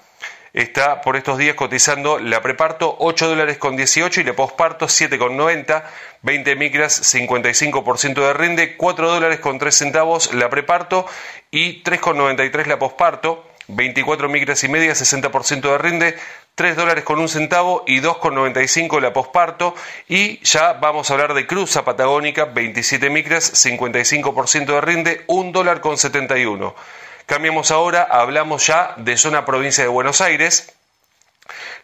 está 0.55 1.01
por 1.01 1.17
estos 1.17 1.37
días 1.37 1.57
cotizando 1.57 2.19
la 2.21 2.41
preparto 2.41 2.97
8 3.01 3.29
dólares 3.29 3.59
con 3.59 3.77
18 3.77 4.21
y 4.21 4.25
la 4.25 4.35
posparto 4.35 4.87
7,90, 4.87 5.83
20 6.23 6.57
micras 6.57 7.15
55% 7.15 8.15
de 8.15 8.33
rinde, 8.33 8.77
4 8.77 9.11
dólares 9.11 9.41
con 9.41 9.59
3 9.59 9.77
centavos 9.77 10.33
la 10.33 10.49
preparto 10.49 11.07
y 11.51 11.83
3,93 11.83 12.67
la 12.67 12.79
posparto, 12.79 13.45
24 13.67 14.29
micras 14.29 14.63
y 14.63 14.69
media 14.69 14.93
60% 14.93 15.61
de 15.61 15.79
rinde, 15.79 16.17
3 16.55 16.77
dólares 16.77 17.03
con 17.03 17.19
un 17.19 17.29
centavo 17.29 17.83
y 17.85 18.01
2,95 18.01 19.01
la 19.01 19.13
posparto 19.13 19.75
y 20.09 20.39
ya 20.45 20.75
vamos 20.75 21.11
a 21.11 21.15
hablar 21.15 21.35
de 21.35 21.49
cruza 21.49 21.85
patagónica 21.85 22.45
27 22.45 23.11
micras 23.11 23.53
55% 23.67 24.67
de 24.67 24.81
rinde, 24.81 25.25
1 25.27 25.51
dólar 25.51 25.81
con 25.81 25.99
71. 25.99 26.75
Cambiamos 27.27 27.71
ahora, 27.71 28.03
hablamos 28.03 28.67
ya 28.67 28.95
de 28.99 29.17
zona 29.17 29.47
provincia 29.47 29.83
de 29.83 29.89
Buenos 29.89 30.21
Aires. 30.21 30.75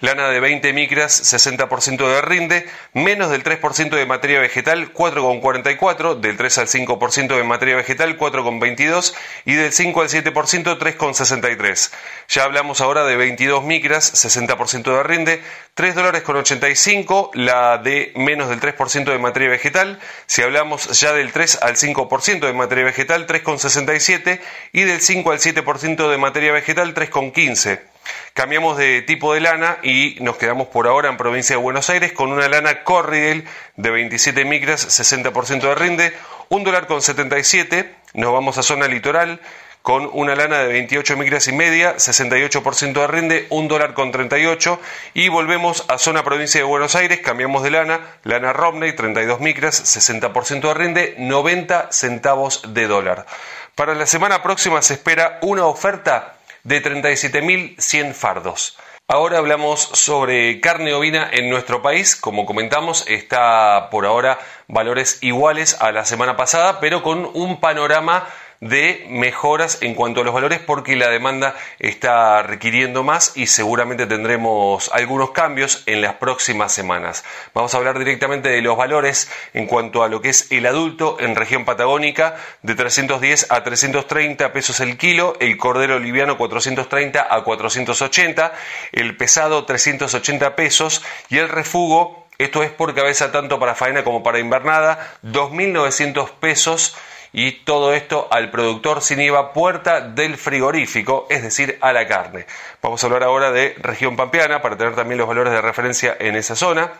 Lana 0.00 0.28
de 0.28 0.40
20 0.40 0.72
micras, 0.72 1.34
60% 1.34 2.08
de 2.08 2.22
rinde, 2.22 2.66
menos 2.94 3.30
del 3.30 3.44
3% 3.44 3.90
de 3.90 4.06
materia 4.06 4.40
vegetal, 4.40 4.94
4,44, 4.94 6.18
del 6.18 6.38
3 6.38 6.58
al 6.58 6.68
5% 6.68 7.36
de 7.36 7.44
materia 7.44 7.76
vegetal, 7.76 8.16
4,22 8.16 9.14
y 9.44 9.54
del 9.54 9.72
5 9.72 10.00
al 10.00 10.08
7%, 10.08 10.78
3,63. 10.78 11.92
Ya 12.28 12.44
hablamos 12.44 12.80
ahora 12.80 13.04
de 13.04 13.16
22 13.16 13.62
micras, 13.64 14.10
60% 14.14 14.84
de 14.84 15.02
rinde, 15.02 15.42
3 15.74 15.94
dólares 15.94 16.22
con 16.22 16.36
85, 16.36 17.32
la 17.34 17.76
de 17.76 18.12
menos 18.16 18.48
del 18.48 18.60
3% 18.60 19.04
de 19.04 19.18
materia 19.18 19.50
vegetal. 19.50 19.98
Si 20.24 20.40
hablamos 20.40 20.98
ya 20.98 21.12
del 21.12 21.30
3 21.30 21.58
al 21.60 21.76
5% 21.76 22.40
de 22.40 22.52
materia 22.54 22.84
vegetal, 22.84 23.26
3,67 23.26 24.40
y 24.72 24.82
del 24.84 25.02
5 25.02 25.30
al 25.30 25.38
7% 25.40 26.10
de 26.10 26.16
materia 26.16 26.52
vegetal, 26.52 26.94
3,15. 26.94 27.89
Cambiamos 28.34 28.78
de 28.78 29.02
tipo 29.02 29.34
de 29.34 29.40
lana 29.40 29.78
y 29.82 30.16
nos 30.20 30.36
quedamos 30.36 30.68
por 30.68 30.86
ahora 30.86 31.08
en 31.08 31.16
provincia 31.16 31.56
de 31.56 31.62
Buenos 31.62 31.90
Aires 31.90 32.12
con 32.12 32.32
una 32.32 32.48
lana 32.48 32.84
Corridel 32.84 33.44
de 33.76 33.90
27 33.90 34.44
micras, 34.44 34.86
60% 35.00 35.60
de 35.60 35.74
rinde, 35.74 36.12
1 36.48 36.64
dólar 36.64 36.86
con 36.86 37.02
77. 37.02 37.94
Nos 38.14 38.32
vamos 38.32 38.56
a 38.58 38.62
zona 38.62 38.86
litoral 38.86 39.40
con 39.82 40.10
una 40.12 40.34
lana 40.36 40.58
de 40.58 40.68
28 40.68 41.16
micras 41.16 41.48
y 41.48 41.52
media, 41.52 41.96
68% 41.96 42.92
de 42.92 43.06
rinde, 43.06 43.46
1 43.50 43.68
dólar 43.68 43.94
con 43.94 44.12
38 44.12 44.78
y 45.14 45.28
volvemos 45.28 45.84
a 45.88 45.98
zona 45.98 46.22
provincia 46.22 46.60
de 46.60 46.66
Buenos 46.66 46.94
Aires, 46.96 47.20
cambiamos 47.20 47.62
de 47.62 47.70
lana, 47.70 48.00
lana 48.24 48.52
Romney, 48.52 48.92
32 48.92 49.40
micras, 49.40 49.82
60% 49.96 50.60
de 50.60 50.74
rinde, 50.74 51.14
90 51.18 51.92
centavos 51.92 52.74
de 52.74 52.86
dólar. 52.86 53.26
Para 53.74 53.94
la 53.94 54.06
semana 54.06 54.42
próxima 54.42 54.82
se 54.82 54.94
espera 54.94 55.38
una 55.40 55.64
oferta 55.64 56.39
de 56.64 56.82
37.100 56.82 58.14
fardos. 58.14 58.76
Ahora 59.08 59.38
hablamos 59.38 59.80
sobre 59.80 60.60
carne 60.60 60.94
ovina 60.94 61.28
en 61.32 61.50
nuestro 61.50 61.82
país. 61.82 62.14
Como 62.14 62.46
comentamos, 62.46 63.04
está 63.08 63.88
por 63.90 64.06
ahora 64.06 64.38
valores 64.68 65.18
iguales 65.20 65.76
a 65.80 65.90
la 65.90 66.04
semana 66.04 66.36
pasada, 66.36 66.78
pero 66.78 67.02
con 67.02 67.28
un 67.34 67.58
panorama 67.58 68.28
de 68.60 69.06
mejoras 69.08 69.78
en 69.80 69.94
cuanto 69.94 70.20
a 70.20 70.24
los 70.24 70.34
valores 70.34 70.60
porque 70.60 70.94
la 70.94 71.08
demanda 71.08 71.54
está 71.78 72.42
requiriendo 72.42 73.02
más 73.02 73.32
y 73.34 73.46
seguramente 73.46 74.06
tendremos 74.06 74.90
algunos 74.92 75.30
cambios 75.30 75.82
en 75.86 76.02
las 76.02 76.14
próximas 76.16 76.70
semanas. 76.70 77.24
Vamos 77.54 77.72
a 77.72 77.78
hablar 77.78 77.98
directamente 77.98 78.50
de 78.50 78.60
los 78.60 78.76
valores 78.76 79.30
en 79.54 79.66
cuanto 79.66 80.02
a 80.02 80.08
lo 80.08 80.20
que 80.20 80.28
es 80.28 80.52
el 80.52 80.66
adulto 80.66 81.16
en 81.20 81.36
región 81.36 81.64
patagónica 81.64 82.36
de 82.62 82.74
310 82.74 83.46
a 83.50 83.64
330 83.64 84.52
pesos 84.52 84.80
el 84.80 84.98
kilo, 84.98 85.36
el 85.40 85.56
cordero 85.56 85.98
liviano 85.98 86.36
430 86.36 87.34
a 87.34 87.42
480, 87.42 88.52
el 88.92 89.16
pesado 89.16 89.64
380 89.64 90.54
pesos 90.54 91.02
y 91.30 91.38
el 91.38 91.48
refugo, 91.48 92.26
esto 92.36 92.62
es 92.62 92.70
por 92.70 92.94
cabeza 92.94 93.32
tanto 93.32 93.58
para 93.58 93.74
faena 93.74 94.04
como 94.04 94.22
para 94.22 94.38
invernada, 94.38 95.14
2.900 95.24 96.30
pesos 96.40 96.94
y 97.32 97.52
todo 97.64 97.94
esto 97.94 98.28
al 98.30 98.50
productor 98.50 99.02
sin 99.02 99.20
IVA 99.20 99.52
puerta 99.52 100.00
del 100.00 100.36
frigorífico, 100.36 101.26
es 101.30 101.42
decir, 101.42 101.78
a 101.80 101.92
la 101.92 102.06
carne. 102.06 102.46
Vamos 102.82 103.02
a 103.02 103.06
hablar 103.06 103.22
ahora 103.22 103.50
de 103.52 103.74
región 103.78 104.16
pampeana 104.16 104.62
para 104.62 104.76
tener 104.76 104.94
también 104.94 105.18
los 105.18 105.28
valores 105.28 105.52
de 105.52 105.60
referencia 105.60 106.16
en 106.18 106.36
esa 106.36 106.56
zona. 106.56 106.92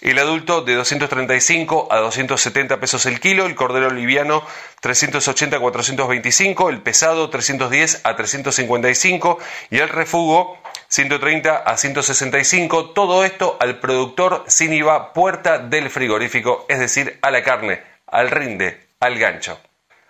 El 0.00 0.18
adulto 0.18 0.62
de 0.62 0.74
235 0.74 1.88
a 1.90 1.98
270 1.98 2.78
pesos 2.78 3.04
el 3.06 3.18
kilo, 3.18 3.46
el 3.46 3.56
cordero 3.56 3.90
liviano 3.90 4.44
380 4.80 5.56
a 5.56 5.60
425, 5.60 6.70
el 6.70 6.82
pesado 6.82 7.28
310 7.30 8.02
a 8.04 8.14
355 8.14 9.38
y 9.70 9.78
el 9.78 9.88
refugo 9.88 10.58
130 10.88 11.56
a 11.56 11.76
165, 11.76 12.90
todo 12.90 13.24
esto 13.24 13.56
al 13.60 13.80
productor 13.80 14.44
sin 14.46 14.72
IVA 14.72 15.12
puerta 15.12 15.58
del 15.58 15.90
frigorífico, 15.90 16.64
es 16.68 16.78
decir, 16.78 17.18
a 17.22 17.32
la 17.32 17.42
carne, 17.42 17.82
al 18.06 18.30
rinde, 18.30 18.86
al 19.00 19.18
gancho. 19.18 19.58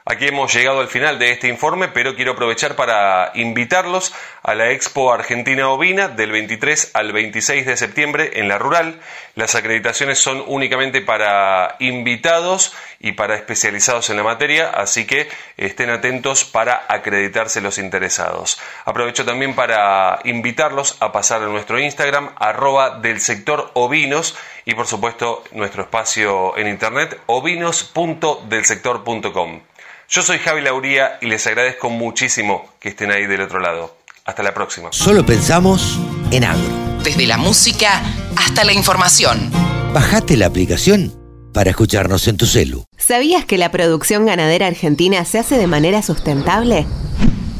Aquí 0.08 0.28
hemos 0.28 0.54
llegado 0.54 0.78
al 0.78 0.86
final 0.86 1.18
de 1.18 1.32
este 1.32 1.48
informe, 1.48 1.88
pero 1.88 2.14
quiero 2.14 2.34
aprovechar 2.34 2.76
para 2.76 3.32
invitarlos 3.34 4.14
a 4.44 4.54
la 4.54 4.70
Expo 4.70 5.12
Argentina 5.12 5.68
Ovina 5.68 6.06
del 6.06 6.30
23 6.30 6.92
al 6.94 7.12
26 7.12 7.66
de 7.66 7.76
septiembre 7.76 8.30
en 8.34 8.46
la 8.46 8.56
Rural. 8.56 9.00
Las 9.34 9.56
acreditaciones 9.56 10.20
son 10.20 10.44
únicamente 10.46 11.00
para 11.00 11.74
invitados 11.80 12.72
y 13.00 13.14
para 13.14 13.34
especializados 13.34 14.08
en 14.08 14.18
la 14.18 14.22
materia, 14.22 14.70
así 14.70 15.08
que 15.08 15.28
estén 15.56 15.90
atentos 15.90 16.44
para 16.44 16.84
acreditarse 16.86 17.60
los 17.60 17.78
interesados. 17.78 18.60
Aprovecho 18.84 19.24
también 19.24 19.56
para 19.56 20.20
invitarlos 20.22 20.98
a 21.00 21.10
pasar 21.10 21.42
a 21.42 21.46
nuestro 21.46 21.80
Instagram, 21.80 22.30
arroba 22.36 23.00
del 23.00 23.20
sector 23.20 23.72
ovinos 23.74 24.36
y 24.64 24.74
por 24.74 24.86
supuesto 24.86 25.42
nuestro 25.50 25.82
espacio 25.82 26.56
en 26.56 26.68
internet 26.68 27.20
ovinos.delsector.com. 27.26 29.62
Yo 30.08 30.22
soy 30.22 30.38
Javi 30.38 30.62
Lauría 30.62 31.18
y 31.20 31.26
les 31.26 31.44
agradezco 31.48 31.90
muchísimo 31.90 32.64
que 32.78 32.90
estén 32.90 33.10
ahí 33.10 33.26
del 33.26 33.40
otro 33.40 33.58
lado. 33.58 33.96
Hasta 34.24 34.44
la 34.44 34.54
próxima. 34.54 34.88
Solo 34.92 35.26
pensamos 35.26 35.98
en 36.30 36.44
agro. 36.44 36.68
Desde 37.02 37.26
la 37.26 37.36
música 37.36 38.02
hasta 38.36 38.64
la 38.64 38.72
información. 38.72 39.50
Bajate 39.92 40.36
la 40.36 40.46
aplicación 40.46 41.12
para 41.52 41.70
escucharnos 41.70 42.28
en 42.28 42.36
tu 42.36 42.46
celu. 42.46 42.84
¿Sabías 42.96 43.44
que 43.44 43.58
la 43.58 43.72
producción 43.72 44.26
ganadera 44.26 44.68
argentina 44.68 45.24
se 45.24 45.40
hace 45.40 45.58
de 45.58 45.66
manera 45.66 46.02
sustentable? 46.02 46.86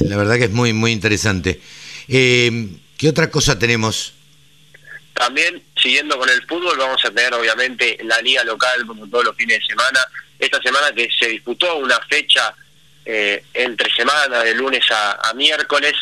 la 0.00 0.18
verdad 0.18 0.36
que 0.36 0.44
es 0.44 0.50
muy, 0.50 0.74
muy 0.74 0.92
interesante. 0.92 1.60
Eh, 2.08 2.68
¿Qué 2.98 3.08
otra 3.08 3.30
cosa 3.30 3.58
tenemos? 3.58 4.12
También, 5.14 5.62
siguiendo 5.80 6.18
con 6.18 6.28
el 6.28 6.42
fútbol, 6.46 6.76
vamos 6.76 7.02
a 7.04 7.10
tener 7.10 7.32
obviamente 7.32 7.96
la 8.04 8.20
liga 8.20 8.44
local 8.44 8.86
como 8.86 9.08
todos 9.08 9.24
los 9.24 9.36
fines 9.36 9.60
de 9.60 9.66
semana. 9.66 10.00
Esta 10.38 10.60
semana 10.60 10.92
que 10.94 11.08
se 11.18 11.28
disputó 11.28 11.78
una 11.78 11.98
fecha 12.02 12.54
eh, 13.10 13.42
entre 13.54 13.90
semana, 13.90 14.44
de 14.44 14.54
lunes 14.54 14.84
a, 14.90 15.32
miércoles, 15.34 15.94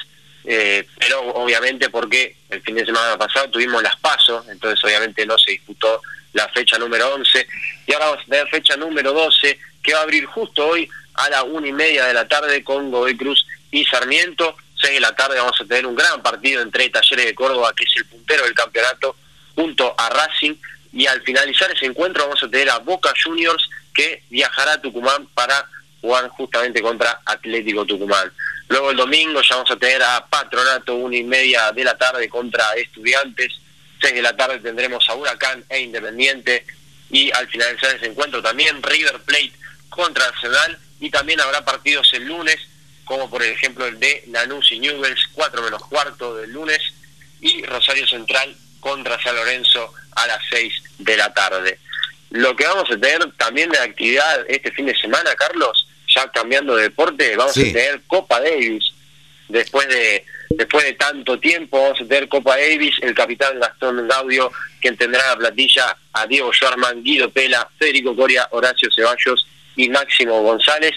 eh, 0.45 0.85
pero 0.99 1.21
obviamente 1.21 1.89
porque 1.89 2.35
el 2.51 2.61
fin 2.63 2.75
de 2.75 2.85
semana 2.85 3.17
pasado 3.17 3.49
tuvimos 3.49 3.81
las 3.81 3.95
pasos, 3.95 4.45
entonces 4.49 4.83
obviamente 4.83 5.25
no 5.25 5.39
se 5.39 5.53
disputó 5.53 6.03
la 6.33 6.49
fecha 6.49 6.77
número 6.79 7.15
11, 7.15 7.47
y 7.87 7.93
ahora 7.93 8.07
vamos 8.07 8.25
a 8.25 8.29
tener 8.29 8.49
fecha 8.49 8.77
número 8.77 9.13
12, 9.13 9.57
que 9.85 9.95
va 9.95 10.01
a 10.01 10.03
abrir 10.03 10.27
justo 10.27 10.67
hoy 10.67 10.91
a 11.15 11.31
la 11.31 11.45
una 11.45 11.69
y 11.69 11.73
media 11.73 12.07
de 12.07 12.15
la 12.15 12.27
tarde 12.27 12.65
con 12.65 12.91
Godoy 12.91 13.17
Cruz 13.17 13.47
y 13.71 13.85
Sarmiento. 13.85 14.57
6 14.81 14.95
de 14.95 15.01
la 15.01 15.15
tarde 15.15 15.39
vamos 15.39 15.61
a 15.61 15.65
tener 15.65 15.87
un 15.87 15.95
gran 15.95 16.21
partido 16.25 16.61
entre 16.61 16.91
Talleres 16.91 17.27
de 17.27 17.35
Córdoba, 17.37 17.73
que 17.77 17.85
es 17.85 17.97
el 17.99 18.07
puntero 18.07 18.43
del 18.43 18.55
campeonato, 18.55 19.15
junto 19.55 19.95
a 19.97 20.09
Racing. 20.11 20.57
Y 20.93 21.07
al 21.07 21.23
finalizar 21.23 21.71
ese 21.71 21.87
encuentro 21.87 22.25
vamos 22.25 22.43
a 22.43 22.51
tener 22.51 22.69
a 22.69 22.79
Boca 22.79 23.15
Juniors, 23.23 23.71
que 23.95 24.25
viajará 24.29 24.73
a 24.73 24.81
Tucumán 24.83 25.27
para 25.35 25.69
jugar 26.07 26.29
justamente 26.29 26.81
contra 26.81 27.21
Atlético 27.25 27.85
Tucumán. 27.85 28.31
Luego 28.69 28.93
el 28.93 28.97
domingo 28.97 29.43
ya 29.43 29.57
vamos 29.57 29.71
a 29.73 29.77
tener 29.77 30.01
a 30.05 30.25
Patronato, 30.25 30.95
una 30.95 31.17
y 31.17 31.25
media 31.25 31.73
de 31.73 31.83
la 31.83 31.99
tarde 31.99 32.29
contra 32.29 32.75
Estudiantes, 32.75 33.53
seis 34.01 34.15
de 34.15 34.23
la 34.23 34.37
tarde 34.37 34.61
tendremos 34.61 35.09
a 35.09 35.15
Huracán 35.17 35.65
e 35.69 35.81
Independiente, 35.81 36.65
y 37.11 37.33
al 37.33 37.49
finalizar 37.49 37.97
ese 37.97 38.07
encuentro 38.07 38.41
también 38.41 38.81
River 38.85 39.21
Plate 39.23 39.53
contra 39.89 40.27
Arsenal, 40.27 40.79
y 41.01 41.11
también 41.11 41.41
habrá 41.41 41.65
partidos 41.65 42.09
el 42.13 42.25
lunes, 42.25 42.59
como 43.05 43.29
por 43.29 43.43
ejemplo 43.43 43.85
el 43.87 43.99
de 43.99 44.23
Lanús 44.29 44.71
y 44.71 44.79
Newells, 44.79 45.27
4 45.33 45.61
menos 45.61 45.83
cuarto 45.87 46.37
del 46.37 46.53
lunes, 46.53 46.81
y 47.41 47.65
Rosario 47.65 48.07
Central 48.07 48.57
contra 48.79 49.21
San 49.21 49.35
Lorenzo 49.35 49.93
a 50.13 50.27
las 50.29 50.41
6 50.51 50.73
de 50.99 51.17
la 51.17 51.35
tarde. 51.35 51.81
Lo 52.31 52.55
que 52.55 52.67
vamos 52.67 52.91
a 52.91 52.99
tener 52.99 53.33
también 53.37 53.71
de 53.71 53.79
actividad 53.79 54.45
este 54.49 54.73
fin 54.73 54.87
de 54.87 54.97
semana, 54.97 55.35
Carlos, 55.37 55.86
ya 56.17 56.29
cambiando 56.31 56.77
de 56.77 56.85
deporte, 56.85 57.37
vamos 57.37 57.57
a 57.57 57.61
tener 57.61 58.01
Copa 58.07 58.41
Davis. 58.41 58.93
Después 59.49 59.87
de 59.89 60.25
después 60.51 60.85
de 60.85 60.95
tanto 60.95 61.39
tiempo, 61.39 61.81
vamos 61.81 62.01
a 62.01 62.05
tener 62.05 62.29
Copa 62.29 62.57
Davis, 62.57 62.97
el 63.03 63.15
capitán 63.15 63.59
Gastón 63.61 64.07
Gaudio, 64.09 64.51
quien 64.81 64.97
tendrá 64.97 65.27
la 65.29 65.37
platilla 65.37 65.97
a 66.13 66.27
Diego 66.27 66.53
Sherman, 66.53 67.03
Guido 67.03 67.31
Pela, 67.31 67.69
Federico 67.79 68.15
Coria, 68.17 68.49
Horacio 68.51 68.89
Ceballos 68.95 69.47
y 69.77 69.89
Máximo 69.89 70.43
González. 70.43 70.95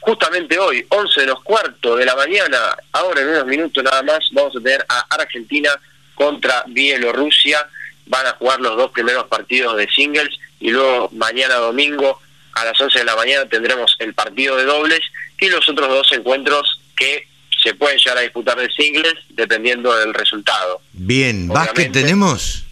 Justamente 0.00 0.58
hoy, 0.58 0.86
11 0.88 1.20
de 1.20 1.26
los 1.26 1.42
cuartos 1.42 1.98
de 1.98 2.04
la 2.04 2.14
mañana, 2.14 2.76
ahora 2.92 3.20
en 3.20 3.28
unos 3.28 3.46
minutos 3.46 3.82
nada 3.82 4.02
más, 4.02 4.20
vamos 4.32 4.54
a 4.56 4.60
tener 4.60 4.84
a 4.88 5.00
Argentina 5.10 5.70
contra 6.14 6.64
Bielorrusia. 6.68 7.68
Van 8.06 8.24
a 8.24 8.32
jugar 8.32 8.60
los 8.60 8.76
dos 8.76 8.92
primeros 8.92 9.26
partidos 9.26 9.76
de 9.76 9.88
singles 9.88 10.30
y 10.60 10.70
luego 10.70 11.10
mañana 11.12 11.56
domingo 11.56 12.20
a 12.56 12.64
las 12.64 12.80
11 12.80 13.00
de 13.00 13.04
la 13.04 13.14
mañana 13.14 13.46
tendremos 13.46 13.94
el 13.98 14.14
partido 14.14 14.56
de 14.56 14.64
dobles 14.64 15.00
y 15.38 15.48
los 15.48 15.68
otros 15.68 15.88
dos 15.88 16.10
encuentros 16.12 16.80
que 16.96 17.28
se 17.62 17.74
pueden 17.74 17.98
llegar 17.98 18.16
a 18.16 18.22
disputar 18.22 18.56
de 18.58 18.70
singles 18.70 19.14
dependiendo 19.28 19.94
del 19.94 20.14
resultado. 20.14 20.80
Bien, 20.92 21.48
¿básquet 21.48 21.92
tenemos? 21.92 22.62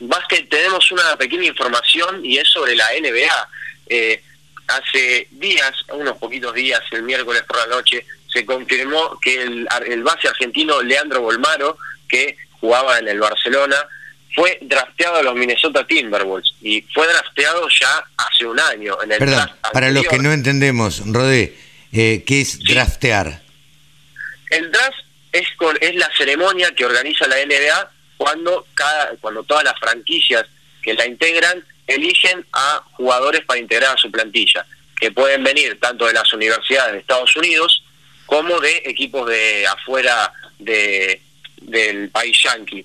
Básquet 0.00 0.48
tenemos 0.48 0.90
una 0.90 1.16
pequeña 1.16 1.44
información 1.44 2.24
y 2.24 2.38
es 2.38 2.48
sobre 2.48 2.74
la 2.74 2.88
NBA. 3.00 3.48
Eh, 3.86 4.22
hace 4.66 5.28
días, 5.30 5.72
unos 5.92 6.16
poquitos 6.18 6.52
días, 6.52 6.80
el 6.90 7.04
miércoles 7.04 7.44
por 7.44 7.58
la 7.58 7.66
noche, 7.66 8.04
se 8.26 8.44
confirmó 8.44 9.20
que 9.20 9.40
el, 9.40 9.68
el 9.86 10.02
base 10.02 10.26
argentino 10.26 10.82
Leandro 10.82 11.20
Bolmaro, 11.20 11.78
que 12.08 12.36
jugaba 12.58 12.98
en 12.98 13.06
el 13.06 13.20
Barcelona, 13.20 13.76
fue 14.34 14.58
drafteado 14.62 15.16
a 15.16 15.22
los 15.22 15.34
Minnesota 15.34 15.86
Timberwolves 15.86 16.54
y 16.62 16.82
fue 16.94 17.06
drafteado 17.08 17.68
ya 17.68 18.04
hace 18.16 18.46
un 18.46 18.58
año. 18.60 18.96
En 19.02 19.12
el 19.12 19.18
Perdón, 19.18 19.50
para 19.72 19.90
los 19.90 20.06
que 20.06 20.18
no 20.18 20.32
entendemos, 20.32 21.02
Rodé, 21.06 21.56
eh, 21.92 22.22
¿qué 22.26 22.40
es 22.40 22.58
draftear? 22.60 23.42
El 24.50 24.70
draft 24.70 24.98
es, 25.32 25.46
es 25.80 25.94
la 25.94 26.10
ceremonia 26.16 26.74
que 26.74 26.84
organiza 26.84 27.26
la 27.26 27.36
NBA 27.44 27.90
cuando, 28.16 28.66
cada, 28.74 29.12
cuando 29.20 29.42
todas 29.44 29.64
las 29.64 29.78
franquicias 29.78 30.44
que 30.82 30.94
la 30.94 31.06
integran 31.06 31.64
eligen 31.86 32.44
a 32.52 32.82
jugadores 32.92 33.44
para 33.44 33.58
integrar 33.58 33.94
a 33.94 33.98
su 33.98 34.10
plantilla, 34.10 34.64
que 34.98 35.10
pueden 35.10 35.42
venir 35.42 35.78
tanto 35.80 36.06
de 36.06 36.12
las 36.12 36.32
universidades 36.32 36.92
de 36.92 36.98
Estados 37.00 37.34
Unidos 37.36 37.82
como 38.26 38.60
de 38.60 38.82
equipos 38.84 39.28
de 39.28 39.66
afuera 39.66 40.32
de, 40.58 41.20
del 41.60 42.10
país 42.10 42.36
yanqui. 42.42 42.84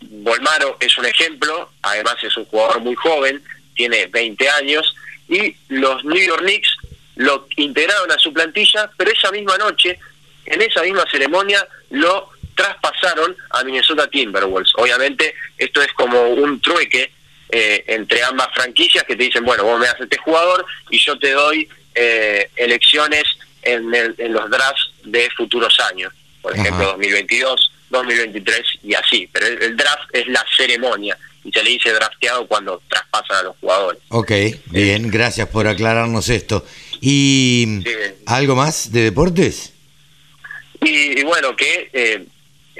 Volmaro 0.00 0.76
es 0.80 0.96
un 0.98 1.06
ejemplo, 1.06 1.70
además 1.82 2.16
es 2.22 2.36
un 2.36 2.44
jugador 2.46 2.80
muy 2.80 2.94
joven, 2.94 3.42
tiene 3.74 4.06
20 4.06 4.48
años, 4.50 4.94
y 5.28 5.56
los 5.68 6.04
New 6.04 6.22
York 6.22 6.42
Knicks 6.42 6.76
lo 7.16 7.48
integraron 7.56 8.10
a 8.10 8.18
su 8.18 8.32
plantilla, 8.32 8.90
pero 8.96 9.10
esa 9.10 9.30
misma 9.30 9.56
noche, 9.56 9.98
en 10.44 10.62
esa 10.62 10.82
misma 10.82 11.04
ceremonia, 11.10 11.66
lo 11.90 12.30
traspasaron 12.54 13.36
a 13.50 13.64
Minnesota 13.64 14.08
Timberwolves. 14.08 14.72
Obviamente, 14.76 15.34
esto 15.58 15.82
es 15.82 15.92
como 15.92 16.28
un 16.30 16.60
trueque 16.60 17.12
eh, 17.48 17.84
entre 17.86 18.22
ambas 18.24 18.48
franquicias 18.54 19.04
que 19.04 19.14
te 19.14 19.24
dicen, 19.24 19.44
bueno, 19.44 19.64
vos 19.64 19.78
me 19.78 19.86
das 19.86 20.00
este 20.00 20.18
jugador 20.18 20.64
y 20.90 20.98
yo 20.98 21.18
te 21.18 21.32
doy 21.32 21.68
eh, 21.94 22.50
elecciones 22.56 23.24
en, 23.62 23.94
en, 23.94 24.32
los 24.32 24.50
drafts 24.50 24.92
de 25.04 25.28
futuros 25.36 25.78
años, 25.90 26.12
por 26.42 26.56
ejemplo, 26.56 26.86
2022, 26.86 27.72
2023 27.90 28.62
y 28.82 28.94
así. 28.94 29.28
Pero 29.32 29.46
el, 29.46 29.76
draft 29.76 30.08
es 30.12 30.26
la 30.28 30.44
ceremonia 30.56 31.16
y 31.44 31.52
se 31.52 31.62
le 31.62 31.70
dice 31.70 31.92
drafteado 31.92 32.46
cuando 32.46 32.82
traspasan 32.88 33.36
a 33.38 33.42
los 33.44 33.56
jugadores. 33.58 34.00
Ok, 34.08 34.32
bien, 34.66 35.10
gracias 35.10 35.48
por 35.48 35.66
aclararnos 35.66 36.28
esto. 36.28 36.64
¿Y 37.00 37.84
algo 38.26 38.56
más 38.56 38.92
de 38.92 39.02
deportes? 39.02 39.72
Y, 40.80 41.22
bueno, 41.24 41.56
que 41.56 41.90
eh, 41.92 42.26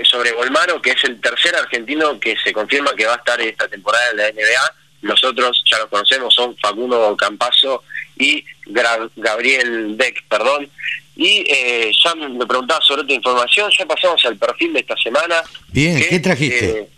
sobre 0.05 0.33
Volmaro, 0.33 0.81
que 0.83 0.91
es 0.91 1.05
el 1.05 1.21
tercer 1.21 1.55
argentino 1.57 2.19
que 2.21 2.37
se 2.43 2.53
confirma 2.53 2.95
que 2.95 3.07
va 3.07 3.15
a 3.15 3.17
estar 3.17 3.41
esta 3.41 3.69
temporada 3.69 4.11
en 4.11 4.17
la 4.17 4.31
NBA. 4.31 4.75
Nosotros 5.03 5.63
ya 5.71 5.79
los 5.79 5.89
conocemos, 5.89 6.35
son 6.35 6.57
Facundo 6.57 7.17
Campazo 7.17 7.85
y 8.19 8.45
Gabriel 8.67 9.95
Beck, 9.97 10.25
perdón. 10.29 10.69
Y 11.17 11.45
eh, 11.49 11.93
ya 12.05 12.15
me 12.15 12.47
preguntaba 12.47 12.81
sobre 12.83 13.03
otra 13.03 13.15
información, 13.15 13.71
ya 13.77 13.87
pasamos 13.87 14.25
al 14.27 14.37
perfil 14.37 14.75
de 14.75 14.81
esta 14.81 14.97
semana. 14.97 15.43
Bien, 15.69 15.99
¿qué 16.09 16.21
trajiste? 16.21 16.69
Eh, 16.81 16.89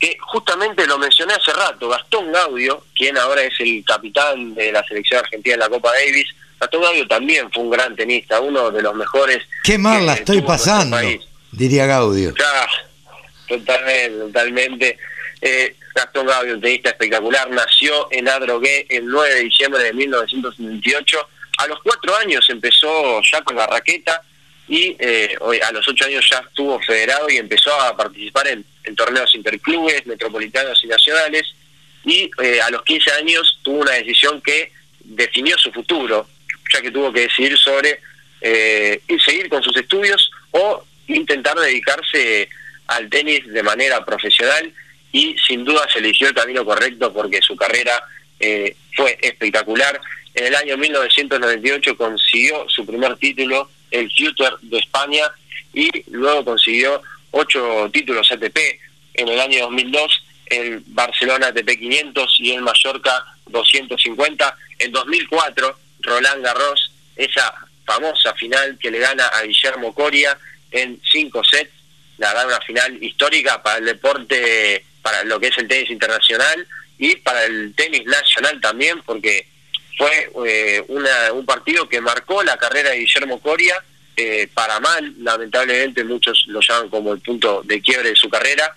que 0.00 0.16
justamente 0.20 0.86
lo 0.86 0.98
mencioné 0.98 1.34
hace 1.34 1.52
rato, 1.52 1.88
Gastón 1.88 2.30
Gaudio, 2.32 2.84
quien 2.94 3.16
ahora 3.16 3.42
es 3.42 3.54
el 3.60 3.82
capitán 3.84 4.54
de 4.54 4.72
la 4.72 4.84
selección 4.84 5.20
argentina 5.20 5.54
en 5.54 5.60
la 5.60 5.68
Copa 5.68 5.92
Davis, 5.92 6.26
Gastón 6.60 6.82
Gaudio 6.82 7.06
también 7.06 7.50
fue 7.52 7.62
un 7.62 7.70
gran 7.70 7.94
tenista, 7.94 8.40
uno 8.40 8.70
de 8.70 8.82
los 8.82 8.94
mejores. 8.94 9.42
Qué 9.62 9.78
mal 9.78 10.04
la 10.04 10.14
estoy 10.14 10.42
pasando 10.42 10.98
diría 11.56 11.86
Gaudio. 11.86 12.34
Ya, 12.38 12.68
totalmente, 13.48 14.18
totalmente. 14.18 14.98
Eh, 15.40 15.74
Gastón 15.94 16.26
Gaudio, 16.26 16.54
un 16.54 16.60
tenista 16.60 16.90
espectacular, 16.90 17.50
nació 17.50 18.08
en 18.10 18.28
Adrogué 18.28 18.86
el 18.90 19.06
9 19.06 19.34
de 19.34 19.40
diciembre 19.40 19.82
de 19.82 19.92
1978. 19.94 21.28
A 21.58 21.66
los 21.66 21.80
cuatro 21.82 22.16
años 22.16 22.48
empezó 22.50 23.20
ya 23.22 23.42
con 23.42 23.56
la 23.56 23.66
raqueta 23.66 24.22
y 24.68 24.96
eh, 24.98 25.36
a 25.62 25.72
los 25.72 25.86
ocho 25.88 26.04
años 26.06 26.26
ya 26.30 26.38
estuvo 26.38 26.80
federado 26.80 27.28
y 27.30 27.36
empezó 27.36 27.72
a 27.80 27.96
participar 27.96 28.48
en, 28.48 28.64
torneos 28.96 29.34
interclubes, 29.34 30.06
metropolitanos 30.06 30.82
y 30.84 30.86
nacionales. 30.86 31.54
Y 32.04 32.30
eh, 32.42 32.60
a 32.60 32.70
los 32.70 32.82
15 32.82 33.12
años 33.12 33.58
tuvo 33.62 33.80
una 33.80 33.92
decisión 33.92 34.40
que 34.40 34.72
definió 35.00 35.56
su 35.58 35.72
futuro, 35.72 36.28
ya 36.72 36.80
que 36.80 36.90
tuvo 36.90 37.12
que 37.12 37.22
decidir 37.22 37.56
sobre 37.58 38.00
eh, 38.40 39.00
seguir 39.24 39.48
con 39.48 39.62
sus 39.62 39.76
estudios 39.76 40.30
o 40.50 40.84
intentar 41.08 41.56
dedicarse 41.56 42.48
al 42.88 43.08
tenis 43.08 43.46
de 43.46 43.62
manera 43.62 44.04
profesional 44.04 44.72
y 45.12 45.36
sin 45.38 45.64
duda 45.64 45.86
se 45.92 45.98
eligió 45.98 46.28
el 46.28 46.34
camino 46.34 46.64
correcto 46.64 47.12
porque 47.12 47.40
su 47.40 47.56
carrera 47.56 48.02
eh, 48.38 48.76
fue 48.94 49.18
espectacular. 49.22 50.00
En 50.36 50.44
el 50.44 50.54
año 50.54 50.76
1998 50.76 51.96
consiguió 51.96 52.68
su 52.68 52.84
primer 52.84 53.16
título, 53.16 53.70
el 53.90 54.10
Future 54.10 54.56
de 54.60 54.78
España, 54.78 55.24
y 55.72 55.90
luego 56.10 56.44
consiguió 56.44 57.02
ocho 57.30 57.88
títulos 57.90 58.30
ATP. 58.30 58.58
En 59.14 59.28
el 59.28 59.40
año 59.40 59.62
2002 59.62 60.24
el 60.46 60.82
Barcelona 60.88 61.48
ATP 61.48 61.78
500 61.78 62.36
y 62.40 62.52
el 62.52 62.60
Mallorca 62.60 63.24
250. 63.46 64.58
En 64.78 64.92
2004 64.92 65.78
Roland 66.00 66.44
Garros, 66.44 66.92
esa 67.16 67.54
famosa 67.86 68.34
final 68.34 68.78
que 68.78 68.90
le 68.90 68.98
gana 68.98 69.26
a 69.28 69.42
Guillermo 69.42 69.94
Coria 69.94 70.36
en 70.70 71.00
cinco 71.10 71.42
sets, 71.44 71.72
la 72.18 72.28
verdad 72.28 72.48
una 72.48 72.60
final 72.60 73.02
histórica 73.02 73.62
para 73.62 73.78
el 73.78 73.86
deporte, 73.86 74.84
para 75.00 75.24
lo 75.24 75.40
que 75.40 75.48
es 75.48 75.56
el 75.56 75.66
tenis 75.66 75.90
internacional 75.90 76.66
y 76.98 77.16
para 77.16 77.44
el 77.44 77.74
tenis 77.74 78.04
nacional 78.04 78.60
también, 78.60 79.00
porque 79.02 79.46
fue 79.96 80.30
eh, 80.46 80.84
una, 80.88 81.32
un 81.32 81.44
partido 81.46 81.88
que 81.88 82.00
marcó 82.00 82.42
la 82.42 82.56
carrera 82.56 82.90
de 82.90 82.98
Guillermo 82.98 83.40
Coria 83.40 83.82
eh, 84.16 84.48
para 84.52 84.80
mal, 84.80 85.14
lamentablemente 85.18 86.04
muchos 86.04 86.44
lo 86.48 86.60
llaman 86.60 86.88
como 86.88 87.12
el 87.12 87.20
punto 87.20 87.62
de 87.64 87.80
quiebre 87.80 88.10
de 88.10 88.16
su 88.16 88.28
carrera, 88.28 88.74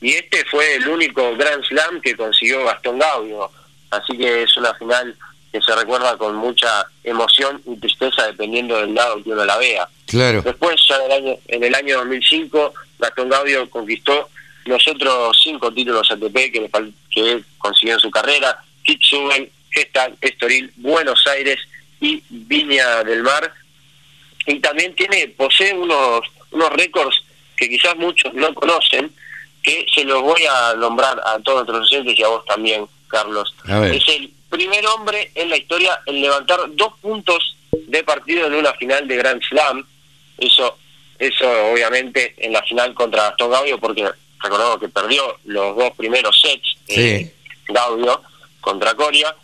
y 0.00 0.12
este 0.12 0.44
fue 0.44 0.74
el 0.74 0.88
único 0.88 1.34
Grand 1.36 1.64
Slam 1.64 2.00
que 2.00 2.16
consiguió 2.16 2.64
Gastón 2.64 2.98
Gaudio, 2.98 3.50
así 3.90 4.16
que 4.18 4.42
es 4.42 4.56
una 4.56 4.74
final 4.74 5.16
que 5.50 5.62
se 5.62 5.74
recuerda 5.74 6.18
con 6.18 6.34
mucha 6.34 6.84
emoción 7.04 7.62
y 7.64 7.76
tristeza 7.76 8.26
dependiendo 8.26 8.76
del 8.78 8.92
lado 8.92 9.22
que 9.22 9.30
uno 9.30 9.44
la 9.44 9.56
vea. 9.56 9.88
Claro. 10.06 10.42
Después, 10.42 10.76
ya 10.88 10.96
en 10.96 11.04
el 11.04 11.12
año, 11.12 11.38
en 11.48 11.64
el 11.64 11.74
año 11.74 11.98
2005, 11.98 12.74
Gastón 12.98 13.28
Gaudio 13.28 13.70
conquistó 13.70 14.28
los 14.64 14.86
otros 14.88 15.40
cinco 15.42 15.72
títulos 15.72 16.10
ATP 16.10 16.34
que, 16.34 16.70
que 17.10 17.44
consiguió 17.58 17.94
en 17.94 18.00
su 18.00 18.10
carrera, 18.10 18.58
Kitsuben, 18.82 19.48
Gestal, 19.74 20.16
Estoril, 20.20 20.72
Buenos 20.76 21.26
Aires 21.26 21.58
y 22.00 22.22
Viña 22.28 23.02
del 23.04 23.22
Mar. 23.22 23.52
Y 24.46 24.60
también 24.60 24.94
tiene, 24.94 25.28
posee 25.28 25.72
unos, 25.74 26.20
unos 26.50 26.70
récords 26.70 27.24
que 27.56 27.68
quizás 27.68 27.96
muchos 27.96 28.32
no 28.34 28.52
conocen, 28.54 29.10
que 29.62 29.86
se 29.92 30.04
los 30.04 30.22
voy 30.22 30.42
a 30.48 30.74
nombrar 30.74 31.20
a 31.24 31.38
todos 31.40 31.66
nuestros 31.66 31.90
docentes 31.90 32.18
y 32.18 32.22
a 32.22 32.28
vos 32.28 32.44
también, 32.44 32.86
Carlos. 33.08 33.54
Es 33.66 34.08
el 34.08 34.30
primer 34.50 34.86
hombre 34.86 35.30
en 35.34 35.50
la 35.50 35.56
historia 35.56 35.98
en 36.06 36.20
levantar 36.20 36.60
dos 36.72 36.92
puntos 37.00 37.56
de 37.72 38.04
partido 38.04 38.46
en 38.46 38.54
una 38.54 38.72
final 38.74 39.08
de 39.08 39.16
Grand 39.16 39.42
Slam. 39.42 39.86
Eso, 40.38 40.78
eso 41.18 41.46
obviamente 41.72 42.34
en 42.38 42.52
la 42.52 42.62
final 42.62 42.94
contra 42.94 43.24
Gastón 43.24 43.50
Gaudio, 43.50 43.78
porque 43.78 44.08
recordamos 44.40 44.78
que 44.78 44.88
perdió 44.88 45.38
los 45.44 45.76
dos 45.76 45.92
primeros 45.96 46.38
sets 46.40 46.76
eh, 46.88 47.32
Gaudio 47.68 48.22
contra 48.60 48.94
Coria. 48.94 49.34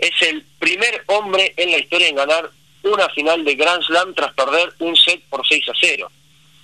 Es 0.00 0.22
el 0.22 0.42
primer 0.58 1.04
hombre 1.06 1.52
en 1.56 1.70
la 1.70 1.78
historia 1.78 2.08
en 2.08 2.16
ganar 2.16 2.50
una 2.82 3.08
final 3.10 3.44
de 3.44 3.54
Grand 3.54 3.82
Slam 3.82 4.14
tras 4.14 4.32
perder 4.32 4.72
un 4.78 4.96
set 4.96 5.22
por 5.28 5.46
6 5.46 5.68
a 5.68 5.72
0. 5.78 6.10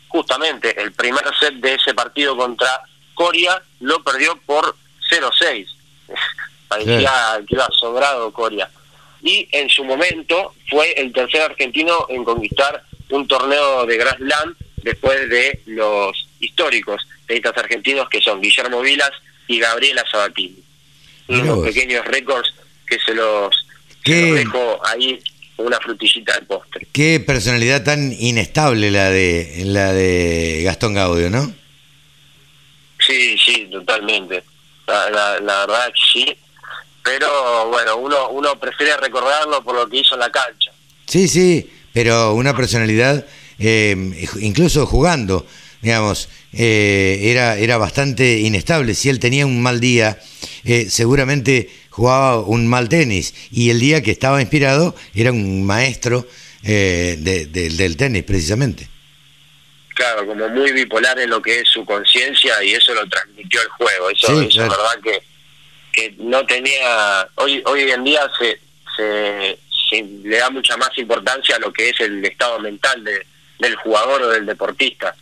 Justamente 0.09 0.81
el 0.81 0.93
primer 0.93 1.25
set 1.39 1.55
de 1.55 1.75
ese 1.75 1.93
partido 1.93 2.37
contra 2.37 2.81
Coria 3.15 3.63
lo 3.81 4.03
perdió 4.03 4.37
por 4.47 4.75
0-6 5.11 5.67
parecía 6.69 7.41
que 7.47 7.55
iba 7.55 7.69
sobrado 7.79 8.33
Coria. 8.33 8.71
Y 9.23 9.49
en 9.53 9.69
su 9.69 9.85
momento 9.85 10.55
fue 10.69 10.93
el 10.93 11.13
tercer 11.13 11.43
argentino 11.43 12.07
en 12.09 12.25
conquistar 12.25 12.83
un 13.11 13.27
torneo 13.27 13.87
de 13.87 13.97
Grand 13.97 14.19
Slam 14.19 14.55
después 14.77 15.29
de 15.29 15.61
los 15.67 16.29
históricos 16.41 17.07
tenistas 17.27 17.57
argentinos 17.57 18.09
que 18.09 18.21
son 18.21 18.41
Guillermo 18.41 18.81
Vilas 18.81 19.11
y 19.49 19.59
Gabriela 19.59 20.05
Sabatini. 20.11 20.63
Unos 21.29 21.67
pequeños 21.67 22.05
récords 22.05 22.55
que 22.87 22.99
se 22.99 23.15
los, 23.15 23.67
dejo 24.05 24.81
ahí 24.87 25.23
una 25.57 25.79
frutillita 25.79 26.35
del 26.35 26.47
postre. 26.47 26.87
Qué 26.93 27.21
personalidad 27.21 27.83
tan 27.83 28.13
inestable 28.19 28.91
la 28.91 29.11
de 29.11 29.63
la 29.65 29.93
de 29.93 30.63
Gastón 30.65 30.95
Gaudio, 30.95 31.31
¿no? 31.31 31.53
Sí, 32.99 33.37
sí, 33.39 33.69
totalmente. 33.71 34.45
La, 34.87 35.11
la, 35.11 35.41
la 35.41 35.67
verdad 35.67 35.87
que 35.89 36.01
sí 36.13 36.37
pero 37.07 37.69
bueno, 37.69 37.99
uno, 37.99 38.31
uno 38.31 38.59
prefiere 38.59 38.97
recordarlo 38.97 39.63
por 39.63 39.77
lo 39.77 39.89
que 39.89 39.99
hizo 39.99 40.15
en 40.15 40.21
la 40.21 40.31
cancha. 40.31 40.73
Sí, 41.07 41.29
sí, 41.29 41.71
pero 41.93 42.35
una 42.35 42.57
personalidad, 42.57 43.25
eh, 43.61 44.27
incluso 44.41 44.87
jugando, 44.87 45.47
digamos, 45.83 46.29
eh, 46.53 47.21
era, 47.23 47.59
era 47.59 47.79
bastante 47.79 48.41
inestable. 48.41 48.95
Si 48.95 49.09
él 49.09 49.21
tenía 49.21 49.47
un 49.47 49.63
mal 49.63 49.79
día, 49.79 50.19
eh, 50.65 50.89
seguramente 50.91 51.71
jugaba 51.97 52.41
un 52.41 52.67
mal 52.67 52.91
tenis. 52.91 53.33
Y 53.51 53.71
el 53.71 53.81
día 53.81 54.03
que 54.03 54.11
estaba 54.11 54.43
inspirado 54.43 54.95
era 55.15 55.33
un 55.33 55.65
maestro 55.65 56.27
del 56.63 57.97
tenis, 57.97 58.23
precisamente. 58.25 58.87
claro, 59.95 60.27
como 60.27 60.47
muy 60.51 60.73
bipolar 60.73 61.19
en 61.19 61.31
lo 61.31 61.41
que 61.41 61.61
es 61.61 61.69
su 61.69 61.87
conciencia 61.87 62.63
y 62.63 62.73
eso 62.73 62.93
lo 62.93 63.09
transmitió 63.09 63.63
el 63.63 63.69
juego. 63.69 64.11
Eso, 64.11 64.43
es 64.43 64.57
verdad 64.57 64.99
que, 65.03 65.23
que 65.91 66.15
no 66.19 66.45
tenía, 66.45 67.27
hoy, 67.37 67.63
hoy 67.65 67.91
en 67.91 68.05
día 68.05 68.29
se, 68.39 68.61
se, 68.95 70.03
le 70.03 70.37
da 70.37 70.51
mucha 70.51 70.77
más 70.77 70.91
importancia 70.99 71.57
a 71.57 71.61
lo 71.61 71.73
que 71.73 71.89
es 71.89 72.01
el 72.01 72.23
estado 72.23 72.59
mental 72.59 73.03
de, 73.05 73.27
del 73.59 73.75
jugador 73.77 74.23
o 74.23 74.29
del 74.29 74.45
deportista. 74.45 75.17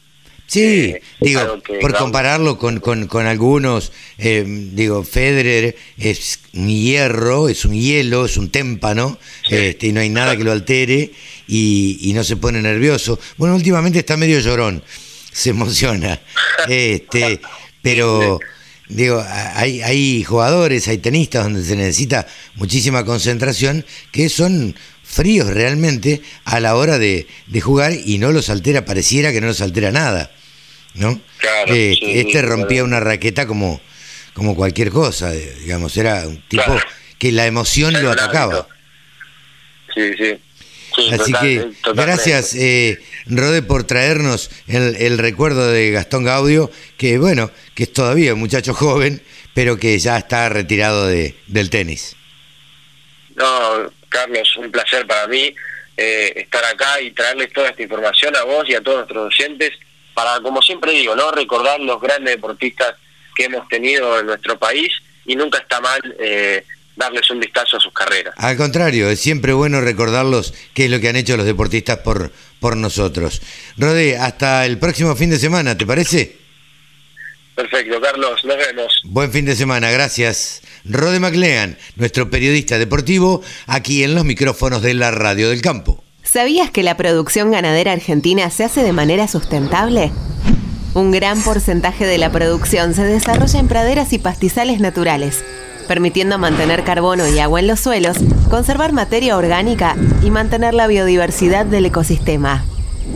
Sí, 0.47 0.61
eh, 0.61 1.03
digo, 1.21 1.63
por 1.81 1.97
compararlo 1.97 2.59
con, 2.59 2.81
con, 2.81 3.07
con 3.07 3.27
algunos, 3.27 3.93
eh, 4.19 4.45
digo, 4.47 5.03
Federer 5.03 5.75
es 5.97 6.41
un 6.53 6.69
hierro, 6.69 7.49
es 7.49 7.65
un 7.65 7.73
hielo, 7.73 8.27
es 8.27 8.37
un 8.37 8.51
témpano, 8.51 9.19
este, 9.49 9.89
y 9.89 9.93
no 9.93 10.01
hay 10.01 10.11
nada 10.11 10.37
que 10.37 10.45
lo 10.45 10.53
altere 10.53 11.13
y, 11.49 11.99
y, 12.03 12.13
no 12.13 12.23
se 12.25 12.37
pone 12.37 12.61
nervioso. 12.61 13.19
Bueno, 13.39 13.55
últimamente 13.55 14.01
está 14.01 14.17
medio 14.17 14.39
llorón, 14.39 14.83
se 15.33 15.51
emociona, 15.51 16.21
este, 16.69 17.41
pero 17.83 18.39
digo, 18.89 19.25
hay, 19.55 19.81
hay 19.81 20.23
jugadores, 20.25 20.89
hay 20.89 20.99
tenistas 20.99 21.45
donde 21.45 21.65
se 21.65 21.75
necesita 21.75 22.27
muchísima 22.57 23.05
concentración 23.05 23.85
que 24.13 24.29
son 24.29 24.75
fríos 25.15 25.49
realmente 25.49 26.23
a 26.45 26.61
la 26.61 26.75
hora 26.75 26.99
de, 26.99 27.27
de, 27.47 27.61
jugar 27.61 27.93
y 27.93 28.19
no 28.19 28.33
los 28.33 28.51
altera, 28.51 28.85
pareciera 28.85 29.33
que 29.33 29.41
no 29.41 29.47
los 29.47 29.61
altera 29.61 29.93
nada, 29.93 30.31
¿no? 30.95 31.21
Eh, 31.69 31.97
este 32.01 32.43
rompía 32.43 32.85
una 32.85 33.01
raqueta 33.01 33.47
como, 33.47 33.81
como 34.35 34.57
cualquier 34.57 34.91
cosa, 34.91 35.31
digamos, 35.31 35.97
era 35.97 36.27
un 36.27 36.43
tipo 36.49 36.77
que 37.19 37.33
la 37.33 37.47
emoción 37.47 37.95
lo 38.03 38.11
atacaba. 38.11 38.67
Sí, 39.95 40.13
sí. 40.19 40.35
Así 41.13 41.33
que 41.41 41.71
gracias, 41.95 42.55
eh, 42.55 43.01
Rode, 43.27 43.63
por 43.63 43.85
traernos 43.85 44.51
el, 44.69 44.97
el, 44.97 45.19
recuerdo 45.19 45.71
de 45.71 45.91
Gastón 45.91 46.25
Gaudio, 46.25 46.71
que 46.97 47.19
bueno, 47.19 47.51
que 47.75 47.85
es 47.85 47.93
todavía 47.93 48.35
un 48.35 48.41
muchacho 48.41 48.75
joven, 48.75 49.23
pero 49.55 49.77
que 49.77 49.99
ya 49.99 50.19
está 50.19 50.49
retirado 50.49 51.07
de, 51.07 51.35
del 51.47 51.71
tenis. 51.71 52.17
No, 53.37 53.91
Carlos, 54.15 54.57
un 54.57 54.71
placer 54.71 55.05
para 55.09 55.27
mí 55.27 55.53
eh, 55.97 56.33
estar 56.37 56.65
acá 56.65 57.01
y 57.01 57.11
traerles 57.11 57.53
toda 57.53 57.71
esta 57.71 57.83
información 57.83 58.37
a 58.37 58.45
vos 58.45 58.65
y 58.69 58.75
a 58.75 58.81
todos 58.81 58.99
nuestros 58.99 59.27
oyentes 59.27 59.73
para, 60.15 60.41
como 60.41 60.63
siempre 60.63 60.93
digo, 60.93 61.17
no 61.17 61.33
recordar 61.33 61.81
los 61.81 62.01
grandes 62.01 62.37
deportistas 62.37 62.95
que 63.35 63.47
hemos 63.47 63.67
tenido 63.69 64.21
en 64.21 64.27
nuestro 64.27 64.57
país 64.57 64.93
y 65.27 65.35
nunca 65.35 65.59
está 65.59 65.81
mal 65.81 66.01
eh, 66.21 66.65
darles 66.95 67.29
un 67.31 67.41
vistazo 67.41 67.77
a 67.77 67.81
sus 67.81 67.93
carreras. 67.93 68.35
Al 68.37 68.57
contrario, 68.57 69.09
es 69.09 69.19
siempre 69.19 69.53
bueno 69.53 69.81
recordarlos 69.81 70.55
qué 70.75 70.85
es 70.85 70.91
lo 70.93 71.01
que 71.01 71.09
han 71.09 71.17
hecho 71.17 71.37
los 71.37 71.47
deportistas 71.47 71.99
por, 71.99 72.31
por 72.61 72.77
nosotros. 72.77 73.43
Rode, 73.77 74.17
hasta 74.17 74.65
el 74.67 74.79
próximo 74.79 75.17
fin 75.17 75.31
de 75.31 75.39
semana, 75.39 75.77
¿te 75.77 75.87
parece? 75.87 76.44
Perfecto, 77.55 78.01
Carlos, 78.01 78.45
nos 78.45 78.57
vemos. 78.57 79.03
Buen 79.05 79.31
fin 79.31 79.45
de 79.45 79.55
semana, 79.55 79.91
gracias. 79.91 80.63
Rode 80.85 81.21
MacLean, 81.21 81.79
nuestro 81.97 82.29
periodista 82.29 82.79
deportivo, 82.79 83.43
aquí 83.67 84.03
en 84.03 84.15
los 84.15 84.25
micrófonos 84.25 84.83
de 84.83 84.95
la 84.95 85.11
Radio 85.11 85.51
del 85.51 85.63
Campo. 85.63 86.03
¿Sabías 86.23 86.71
que 86.71 86.83
la 86.83 86.97
producción 86.97 87.53
ganadera 87.53 87.93
argentina 87.93 88.51
se 88.51 88.65
hace 88.65 88.83
de 88.83 88.93
manera 88.93 89.29
sustentable? 89.29 90.11
Un 90.95 91.11
gran 91.11 91.43
porcentaje 91.43 92.07
de 92.07 92.19
la 92.19 92.33
producción 92.33 92.95
se 92.95 93.05
desarrolla 93.05 93.61
en 93.61 93.69
praderas 93.69 94.13
y 94.13 94.19
pastizales 94.19 94.81
naturales, 94.81 95.45
permitiendo 95.87 96.39
mantener 96.39 96.83
carbono 96.83 97.29
y 97.29 97.39
agua 97.39 97.61
en 97.61 97.69
los 97.69 97.81
suelos, 97.81 98.17
conservar 98.51 98.93
materia 98.93 99.37
orgánica 99.37 99.97
y 100.23 100.31
mantener 100.31 100.75
la 100.75 100.87
biodiversidad 100.87 101.67
del 101.67 101.87
ecosistema. 101.87 102.65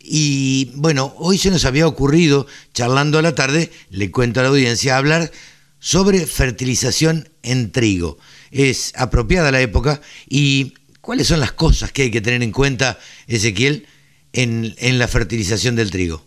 Y 0.00 0.70
bueno, 0.76 1.14
hoy 1.18 1.36
se 1.36 1.50
nos 1.50 1.64
había 1.64 1.86
ocurrido, 1.86 2.46
charlando 2.72 3.18
a 3.18 3.22
la 3.22 3.34
tarde, 3.34 3.70
le 3.90 4.10
cuento 4.10 4.40
a 4.40 4.44
la 4.44 4.48
audiencia, 4.48 4.96
hablar 4.96 5.30
sobre 5.80 6.26
fertilización 6.26 7.28
en 7.42 7.72
trigo. 7.72 8.18
Es 8.50 8.92
apropiada 8.96 9.50
la 9.50 9.60
época 9.60 10.00
y 10.28 10.74
¿Cuáles 11.10 11.26
son 11.26 11.40
las 11.40 11.50
cosas 11.50 11.90
que 11.90 12.02
hay 12.02 12.10
que 12.12 12.20
tener 12.20 12.40
en 12.40 12.52
cuenta, 12.52 12.96
Ezequiel, 13.26 13.84
en, 14.32 14.96
la 14.96 15.08
fertilización 15.08 15.74
del 15.74 15.90
trigo? 15.90 16.24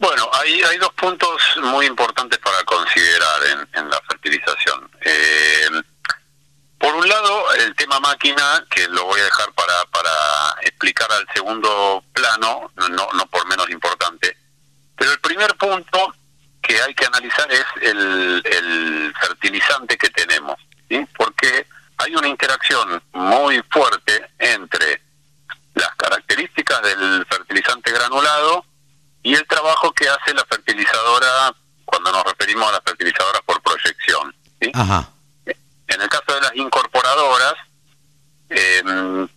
Bueno, 0.00 0.28
hay, 0.32 0.60
hay 0.64 0.78
dos 0.78 0.92
puntos 0.94 1.40
muy 1.62 1.86
importantes 1.86 2.40
para 2.40 2.64
considerar 2.64 3.68
en, 3.72 3.88
la 3.88 4.00
fertilización. 4.08 4.90
Eh, 5.00 5.68
por 6.76 6.92
un 6.96 7.08
lado, 7.08 7.54
el 7.54 7.72
tema 7.76 8.00
máquina, 8.00 8.66
que 8.68 8.88
lo 8.88 9.04
voy 9.04 9.20
a 9.20 9.24
dejar 9.26 9.52
para, 9.52 10.56
explicar 10.62 11.12
al 11.12 11.24
segundo 11.32 12.02
plano, 12.12 12.72
no, 12.74 13.08
no 13.12 13.26
por 13.26 13.46
menos 13.46 13.70
importante. 13.70 14.36
Pero 14.96 15.12
el 15.12 15.20
primer 15.20 15.54
punto 15.54 16.12
que 16.60 16.82
hay 16.82 16.92
que 16.94 17.06
analizar 17.06 17.48
es 17.52 17.64
el, 17.80 18.42
el 18.44 19.14
fertilizante 19.20 19.96
que 19.96 20.10
tenemos, 20.10 20.56
¿sí? 20.88 21.06
Porque 21.16 21.64
hay 21.98 22.14
una 22.14 22.28
interacción 22.28 23.02
muy 23.12 23.62
fuerte 23.70 24.30
entre 24.38 25.02
las 25.74 25.94
características 25.96 26.82
del 26.82 27.26
fertilizante 27.26 27.92
granulado 27.92 28.64
y 29.22 29.34
el 29.34 29.46
trabajo 29.46 29.92
que 29.92 30.08
hace 30.08 30.34
la 30.34 30.44
fertilizadora 30.44 31.54
cuando 31.84 32.12
nos 32.12 32.24
referimos 32.24 32.68
a 32.68 32.72
las 32.72 32.80
fertilizadoras 32.84 33.42
por 33.44 33.60
proyección. 33.62 34.34
En 34.60 36.00
el 36.00 36.08
caso 36.08 36.34
de 36.34 36.40
las 36.40 36.56
incorporadoras, 36.56 37.54
eh, 38.48 38.82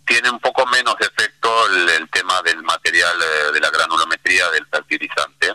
tiene 0.06 0.30
un 0.30 0.38
poco 0.40 0.66
menos 0.66 0.96
de 0.98 1.06
efecto 1.06 1.66
el, 1.66 2.08
tema 2.10 2.42
del 2.42 2.62
material 2.62 3.16
eh, 3.20 3.52
de 3.52 3.60
la 3.60 3.70
granulometría 3.70 4.48
del 4.50 4.66
fertilizante. 4.66 5.54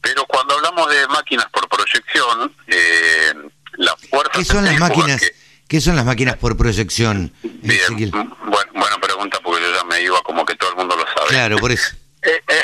Pero 0.00 0.24
cuando 0.26 0.54
hablamos 0.54 0.88
de 0.90 1.06
máquinas 1.08 1.46
por 1.50 1.68
proyección, 1.68 2.54
eh, 2.66 3.34
la 3.74 3.96
fuerza... 3.96 4.32
¿Qué 4.32 4.44
son 4.44 4.64
las 4.64 4.78
máquinas? 4.78 5.22
¿Qué 5.70 5.80
son 5.80 5.94
las 5.94 6.04
máquinas 6.04 6.36
por 6.36 6.56
proyección? 6.56 7.32
Bien, 7.42 8.10
buena 8.10 8.98
pregunta 9.00 9.38
porque 9.40 9.62
yo 9.62 9.72
ya 9.72 9.84
me 9.84 10.02
iba 10.02 10.20
como 10.22 10.44
que 10.44 10.56
todo 10.56 10.70
el 10.70 10.76
mundo 10.76 10.96
lo 10.96 11.06
sabe. 11.06 11.28
Claro, 11.28 11.58
por 11.58 11.70
eso. 11.70 11.94
Eh, 12.22 12.38
eh, 12.48 12.62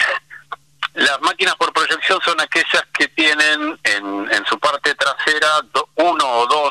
las 0.93 1.19
máquinas 1.23 1.55
por 1.57 1.73
proyección 1.73 2.21
son 2.23 2.39
aquellas 2.43 2.85
que 2.93 3.09
tienen 3.09 3.81
en, 3.85 4.31
en 4.31 4.45
su 4.45 4.59
parte 4.59 4.95
trasera 4.95 5.49
uno 5.95 6.25
o 6.27 6.47
dos 6.47 6.71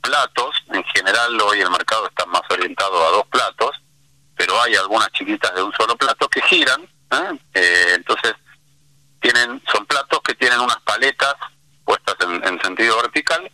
platos. 0.00 0.56
En 0.72 0.82
general 0.82 1.40
hoy 1.42 1.60
el 1.60 1.70
mercado 1.70 2.08
está 2.08 2.26
más 2.26 2.42
orientado 2.50 3.06
a 3.06 3.10
dos 3.12 3.26
platos, 3.28 3.70
pero 4.36 4.60
hay 4.60 4.74
algunas 4.74 5.12
chiquitas 5.12 5.54
de 5.54 5.62
un 5.62 5.72
solo 5.74 5.94
plato 5.94 6.28
que 6.28 6.42
giran. 6.42 6.82
¿eh? 7.12 7.92
entonces 7.94 8.34
tienen 9.20 9.62
son 9.70 9.86
platos 9.86 10.18
que 10.24 10.34
tienen 10.34 10.58
unas 10.58 10.80
paletas 10.80 11.36
puestas 11.84 12.16
en 12.20 12.60
sentido 12.62 12.96
vertical 12.96 13.48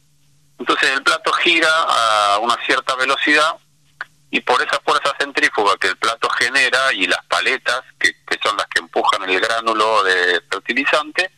entonces 0.61 0.91
el 0.91 1.03
plato 1.03 1.33
gira 1.33 1.69
a 1.89 2.39
una 2.39 2.57
cierta 2.67 2.95
velocidad 2.95 3.57
y 4.31 4.41
por 4.41 4.61
esa 4.63 4.79
fuerza 4.85 5.13
centrífuga 5.19 5.73
que 5.81 5.89
el 5.89 5.97
plato 5.97 6.29
genera 6.29 6.93
y 6.93 7.07
las 7.07 7.25
paletas, 7.27 7.81
que, 7.99 8.15
son 8.43 8.57
las 8.59 8.67
que 8.67 8.81
empujan 8.81 9.29
el 9.29 9.41
gránulo 9.41 10.05
de 10.05 10.41
fertilizante, 10.51 11.31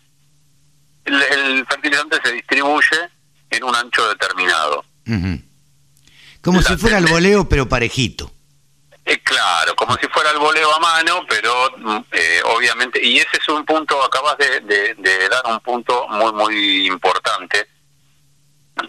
el, 1.04 1.64
fertilizante 1.66 2.18
se 2.22 2.32
distribuye 2.32 3.10
en 3.50 3.64
un 3.64 3.74
ancho 3.74 4.08
determinado. 4.08 4.84
Como 6.42 6.60
si 6.60 6.76
fuera 6.76 6.98
el 6.98 7.06
voleo, 7.06 7.48
pero 7.48 7.68
parejito. 7.68 8.30
Eh, 9.04 9.20
claro, 9.20 9.74
como 9.76 9.96
si 9.96 10.06
fuera 10.08 10.30
el 10.30 10.38
voleo 10.38 10.74
a 10.74 10.78
mano, 10.78 11.24
pero 11.28 11.70
mm, 11.76 12.04
eh, 12.12 12.40
obviamente, 12.44 13.04
y 13.04 13.18
ese 13.18 13.38
es 13.40 13.48
un 13.48 13.64
punto, 13.64 14.02
acabas 14.02 14.36
de, 14.38 14.60
de 14.60 15.28
dar 15.28 15.42
un 15.46 15.60
punto 15.60 16.06
muy, 16.08 16.32
muy 16.32 16.86
importante, 16.86 17.71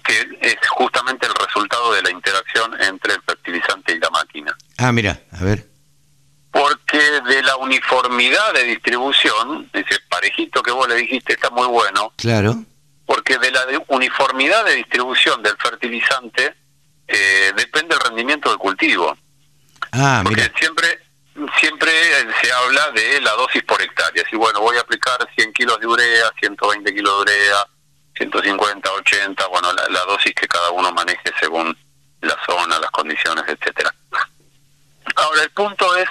que 0.04 0.28
es 0.42 0.56
justamente 0.70 1.28
el 1.28 1.34
resultado 1.34 1.94
de 1.94 2.02
la 2.02 2.12
interacción 2.12 2.74
entre 2.82 3.14
el 3.14 3.22
fertilizante 3.22 3.94
y 3.94 4.00
la 4.00 4.10
máquina. 4.10 4.56
Ah, 4.78 4.92
mira, 4.92 5.20
a 5.32 5.44
ver. 5.44 5.68
Porque 6.52 7.00
de 7.00 7.42
la 7.44 7.56
uniformidad 7.58 8.54
de 8.54 8.64
distribución, 8.64 9.70
ese 9.74 10.00
parejito 10.10 10.62
que 10.62 10.72
vos 10.72 10.88
le 10.88 10.96
dijiste 10.96 11.34
está 11.34 11.50
muy 11.50 11.68
bueno, 11.68 12.14
Claro. 12.18 12.56
porque 13.06 13.38
de 13.40 13.52
la 13.52 13.62
uniformidad 13.88 14.64
de 14.66 14.76
distribución 14.76 15.42
del 15.42 15.58
fertilizante 15.58 16.56
eh, 17.08 17.52
depende 17.58 17.96
el 17.96 18.02
rendimiento 18.02 18.50
del 18.50 18.60
cultivo. 18.60 19.18
Ah, 19.92 20.22
Porque 20.24 20.42
mira. 20.44 20.54
siempre 20.58 21.00
siempre 21.60 21.92
se 22.42 22.52
habla 22.52 22.92
de 22.92 23.20
la 23.22 23.32
dosis 23.32 23.64
por 23.64 23.82
hectárea. 23.82 24.24
Si 24.30 24.36
bueno, 24.36 24.62
voy 24.62 24.78
a 24.78 24.82
aplicar 24.82 25.18
100 25.36 25.52
kilos 25.54 25.80
de 25.80 25.88
urea, 25.88 26.32
120 26.40 26.94
kilos 26.94 27.14
de 27.16 27.22
urea, 27.34 27.68
150, 28.16 28.92
80, 28.92 29.48
bueno, 29.48 29.72
la, 29.74 30.06
dosis 30.06 30.34
que 30.34 30.48
cada 30.48 30.72
uno 30.72 30.92
maneje 30.92 31.32
según 31.40 31.76
la 32.22 32.38
zona, 32.46 32.80
las 32.80 32.92
condiciones, 32.92 33.44
etcétera. 33.48 33.94
Ahora, 35.16 35.44
el 35.44 35.50
punto 35.52 35.96
es 35.98 36.08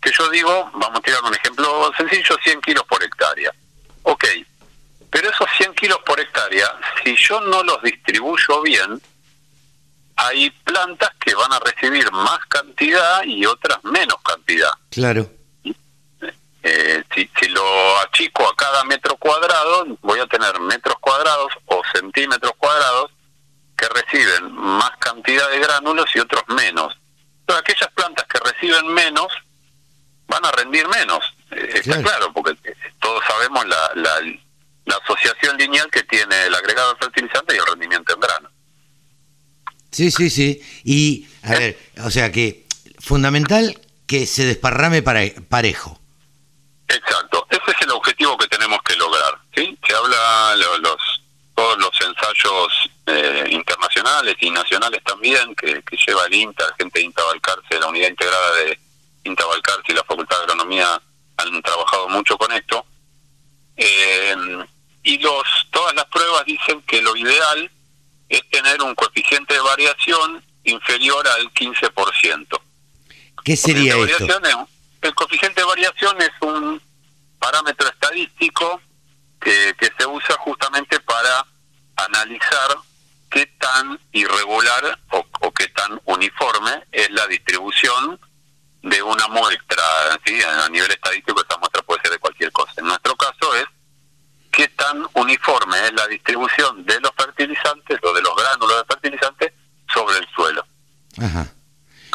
que 0.00 0.10
yo 0.12 0.28
digo, 0.30 0.70
vamos 0.74 0.98
a 0.98 1.02
tirar 1.02 1.22
un 1.22 1.34
ejemplo 1.34 1.92
sencillo, 1.96 2.36
100 2.42 2.60
kilos 2.60 2.84
por 2.84 3.02
hectárea. 3.02 3.52
Ok, 4.02 4.24
pero 5.10 5.30
esos 5.30 5.48
100 5.56 5.74
kilos 5.74 5.98
por 6.06 6.20
hectárea, 6.20 6.72
si 7.02 7.16
yo 7.16 7.40
no 7.40 7.62
los 7.62 7.82
distribuyo 7.82 8.62
bien, 8.62 9.00
hay 10.16 10.50
plantas 10.50 11.10
que 11.18 11.34
van 11.34 11.52
a 11.52 11.58
recibir 11.58 12.10
más 12.12 12.38
cantidad 12.46 13.22
y 13.24 13.44
otras 13.46 13.82
menos 13.84 14.16
cantidad. 14.22 14.72
Claro. 14.90 15.39
Eh, 16.62 17.02
si, 17.14 17.30
si 17.40 17.48
lo 17.48 17.98
achico 18.00 18.46
a 18.46 18.54
cada 18.54 18.84
metro 18.84 19.16
cuadrado, 19.16 19.86
voy 20.02 20.18
a 20.20 20.26
tener 20.26 20.60
metros 20.60 20.96
cuadrados 21.00 21.52
o 21.66 21.80
centímetros 21.94 22.52
cuadrados 22.58 23.10
que 23.76 23.88
reciben 23.88 24.52
más 24.52 24.90
cantidad 24.98 25.50
de 25.50 25.58
gránulos 25.58 26.06
y 26.14 26.18
otros 26.18 26.42
menos. 26.48 26.94
Entonces, 27.40 27.62
aquellas 27.62 27.90
plantas 27.94 28.26
que 28.26 28.38
reciben 28.40 28.92
menos 28.92 29.28
van 30.28 30.44
a 30.44 30.52
rendir 30.52 30.86
menos. 30.88 31.24
Eh, 31.50 31.70
está 31.74 32.00
Claro. 32.02 32.32
porque 32.34 32.52
eh, 32.68 32.76
todos 33.00 33.24
sabemos 33.26 33.66
la, 33.66 33.90
la, 33.94 34.20
la 34.84 34.96
asociación 35.02 35.56
lineal 35.56 35.90
que 35.90 36.02
tiene 36.04 36.44
el 36.44 36.54
agregado 36.54 36.94
fertilizante 36.98 37.54
y 37.54 37.58
el 37.58 37.66
rendimiento 37.66 38.12
en 38.14 38.20
grano. 38.20 38.50
Sí, 39.90 40.10
sí, 40.10 40.30
sí. 40.30 40.62
Y, 40.84 41.26
a 41.42 41.52
ver, 41.58 41.78
o 42.04 42.10
sea 42.10 42.30
que 42.30 42.64
fundamental 43.00 43.80
que 44.06 44.26
se 44.26 44.44
desparrame 44.44 45.02
para, 45.02 45.22
parejo. 45.48 45.99
Exacto, 46.92 47.46
ese 47.50 47.62
es 47.70 47.82
el 47.82 47.90
objetivo 47.92 48.36
que 48.36 48.48
tenemos 48.48 48.78
que 48.82 48.96
lograr. 48.96 49.38
¿sí? 49.54 49.78
Se 49.86 49.94
habla 49.94 50.54
lo- 50.56 50.78
los 50.78 51.22
todos 51.54 51.78
los 51.78 51.90
ensayos 52.00 52.90
eh, 53.06 53.44
internacionales 53.50 54.34
y 54.40 54.50
nacionales 54.50 55.02
también 55.04 55.54
que, 55.54 55.82
que 55.82 55.96
lleva 56.06 56.24
el 56.26 56.34
INTA, 56.34 56.66
la 56.68 56.74
gente 56.76 56.98
de 56.98 57.04
INTA 57.04 57.22
Balcarce, 57.24 57.78
la 57.78 57.86
unidad 57.88 58.08
integrada 58.08 58.54
de 58.56 58.78
INTA 59.24 59.44
Balcarce 59.46 59.82
y 59.88 59.92
la 59.94 60.04
Facultad 60.04 60.36
de 60.38 60.42
Agronomía 60.44 61.00
han 61.36 61.62
trabajado 61.62 62.08
mucho 62.08 62.38
con 62.38 62.50
esto. 62.52 62.84
Eh, 63.76 64.36
y 65.02 65.18
los 65.18 65.42
todas 65.70 65.94
las 65.94 66.04
pruebas 66.06 66.44
dicen 66.46 66.82
que 66.82 67.00
lo 67.02 67.14
ideal 67.16 67.70
es 68.28 68.48
tener 68.50 68.80
un 68.82 68.94
coeficiente 68.94 69.54
de 69.54 69.60
variación 69.60 70.42
inferior 70.64 71.26
al 71.28 71.50
15%. 71.52 72.60
¿Qué 73.44 73.56
sería 73.56 73.94
esto? 74.12 74.24
es- 74.24 74.40
el 75.02 75.14
coeficiente 75.14 75.60
de 75.60 75.66
variación 75.66 76.16
es 76.20 76.30
un 76.40 76.80
parámetro 77.38 77.88
estadístico 77.88 78.80
que, 79.40 79.74
que 79.78 79.90
se 79.98 80.06
usa 80.06 80.36
justamente 80.38 81.00
para 81.00 81.46
analizar 81.96 82.76
qué 83.30 83.46
tan 83.58 83.98
irregular 84.12 84.98
o, 85.10 85.24
o 85.40 85.52
qué 85.52 85.68
tan 85.68 86.00
uniforme 86.04 86.84
es 86.92 87.10
la 87.10 87.26
distribución 87.26 88.20
de 88.82 89.02
una 89.02 89.28
muestra. 89.28 89.82
¿sí? 90.24 90.40
A 90.42 90.68
nivel 90.68 90.90
estadístico 90.90 91.42
esa 91.42 91.58
muestra 91.58 91.82
puede 91.82 92.02
ser 92.02 92.12
de 92.12 92.18
cualquier 92.18 92.52
cosa. 92.52 92.72
En 92.76 92.86
nuestro 92.86 93.16
caso 93.16 93.54
es 93.54 93.64
qué 94.50 94.68
tan 94.68 95.06
uniforme 95.14 95.78
es 95.86 95.92
la 95.92 96.06
distribución 96.08 96.84
de 96.84 97.00
los 97.00 97.12
fertilizantes 97.16 97.98
o 98.02 98.12
de 98.12 98.22
los 98.22 98.36
gránulos 98.36 98.76
de 98.78 98.84
fertilizantes 98.84 99.52
sobre 99.92 100.18
el 100.18 100.28
suelo. 100.34 100.66
Ajá. 101.18 101.46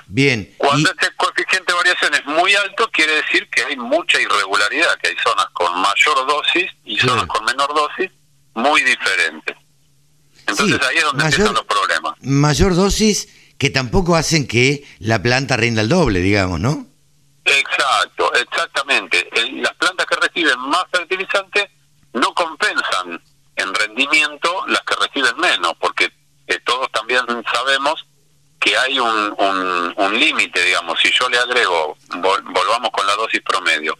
Bien. 0.07 0.53
Cuando 0.57 0.89
ese 0.91 1.11
coeficiente 1.15 1.71
de 1.71 1.77
variación 1.77 2.13
es 2.13 2.25
muy 2.25 2.53
alto, 2.55 2.89
quiere 2.91 3.15
decir 3.15 3.49
que 3.49 3.63
hay 3.63 3.75
mucha 3.77 4.19
irregularidad, 4.21 4.97
que 5.01 5.09
hay 5.09 5.15
zonas 5.23 5.47
con 5.53 5.71
mayor 5.79 6.27
dosis 6.27 6.71
y 6.83 6.97
zonas 6.99 7.25
con 7.25 7.43
menor 7.45 7.73
dosis 7.73 8.11
muy 8.53 8.81
diferentes. 8.83 9.55
Entonces 10.47 10.77
Sí, 10.79 10.85
ahí 10.89 10.97
es 10.97 11.03
donde 11.03 11.23
mayor- 11.23 11.39
empiezan 11.39 11.53
los 11.55 11.65
problemas. 11.65 12.13
Mayor 12.21 12.75
dosis 12.75 13.27
que 13.57 13.69
tampoco 13.69 14.15
hacen 14.15 14.47
que 14.47 14.83
la 14.99 15.21
planta 15.21 15.57
rinda 15.57 15.81
el 15.81 15.89
doble, 15.89 16.19
digamos, 16.19 16.59
¿no? 16.59 16.85
Exacto, 17.45 18.33
exactamente. 18.33 19.29
Las 19.53 19.73
plantas 19.75 20.05
que 20.07 20.15
reciben 20.15 20.59
más 20.59 20.83
fertilizante 20.91 21.69
no 22.13 22.33
compensan 22.33 23.21
en 23.55 23.73
rendimiento 23.73 24.65
las 24.67 24.81
que 24.81 24.95
reciben 24.95 25.37
menos, 25.37 25.73
porque 25.79 26.11
eh, 26.47 26.59
todos 26.65 26.91
también 26.91 27.21
sabemos 27.51 28.05
que 28.65 28.75
hay 28.75 28.97
un, 28.99 29.35
un, 29.37 29.93
un 29.95 30.19
límite, 30.19 30.59
digamos, 30.63 30.99
si 30.99 31.11
yo 31.11 31.29
le 31.29 31.37
agrego, 31.37 31.95
vol- 32.09 32.43
volvamos 32.51 32.89
con 32.89 33.05
la 33.05 33.13
dosis 33.15 33.41
promedio, 33.43 33.95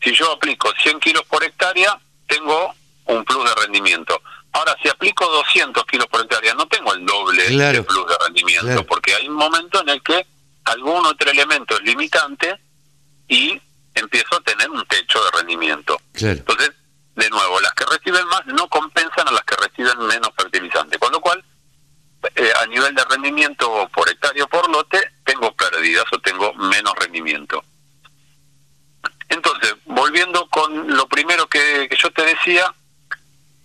si 0.00 0.12
yo 0.14 0.30
aplico 0.30 0.70
100 0.80 1.00
kilos 1.00 1.24
por 1.24 1.42
hectárea, 1.42 1.98
tengo 2.28 2.72
un 3.06 3.24
plus 3.24 3.44
de 3.44 3.54
rendimiento. 3.56 4.22
Ahora, 4.52 4.76
si 4.80 4.88
aplico 4.88 5.26
200 5.26 5.84
kilos 5.86 6.06
por 6.06 6.20
hectárea, 6.20 6.54
no 6.54 6.66
tengo 6.68 6.94
el 6.94 7.04
doble 7.04 7.44
Claro. 7.46 7.78
de 7.78 7.82
plus 7.82 8.06
de 8.06 8.14
rendimiento, 8.24 8.66
Claro. 8.66 8.86
porque 8.86 9.14
hay 9.16 9.28
un 9.28 9.34
momento 9.34 9.80
en 9.80 9.88
el 9.88 10.00
que 10.02 10.24
algún 10.64 11.04
otro 11.06 11.30
elemento 11.32 11.74
es 11.74 11.82
limitante 11.82 12.56
y 13.26 13.60
empiezo 13.96 14.36
a 14.36 14.40
tener 14.42 14.70
un 14.70 14.84
techo 14.86 15.24
de 15.24 15.30
rendimiento. 15.32 16.00
Claro. 16.12 16.36
Entonces, 16.38 16.70
de 17.16 17.30
nuevo, 17.30 17.60
las 17.60 17.72
que 17.74 17.84
reciben 17.84 18.26
más 18.28 18.46
no 18.46 18.68
compensan 18.68 19.26
a 19.26 19.32
las 19.32 19.42
que 19.42 19.56
reciben 19.56 19.98
menos 20.06 20.30
fertilizante, 20.36 20.98
con 21.00 21.10
lo 21.10 21.20
cual, 21.20 21.44
eh, 22.34 22.52
a 22.62 22.66
nivel 22.66 22.94
de 22.94 23.04
rendimiento 23.04 23.88
por 23.92 24.08
hectárea 24.08 24.44
o 24.44 24.48
por 24.48 24.70
lote, 24.70 25.12
tengo 25.24 25.52
pérdidas 25.52 26.04
o 26.12 26.18
tengo 26.20 26.52
menos 26.54 26.94
rendimiento. 26.98 27.64
Entonces, 29.28 29.74
volviendo 29.86 30.46
con 30.48 30.96
lo 30.96 31.06
primero 31.08 31.46
que, 31.46 31.88
yo 31.96 32.10
te 32.12 32.24
decía, 32.24 32.72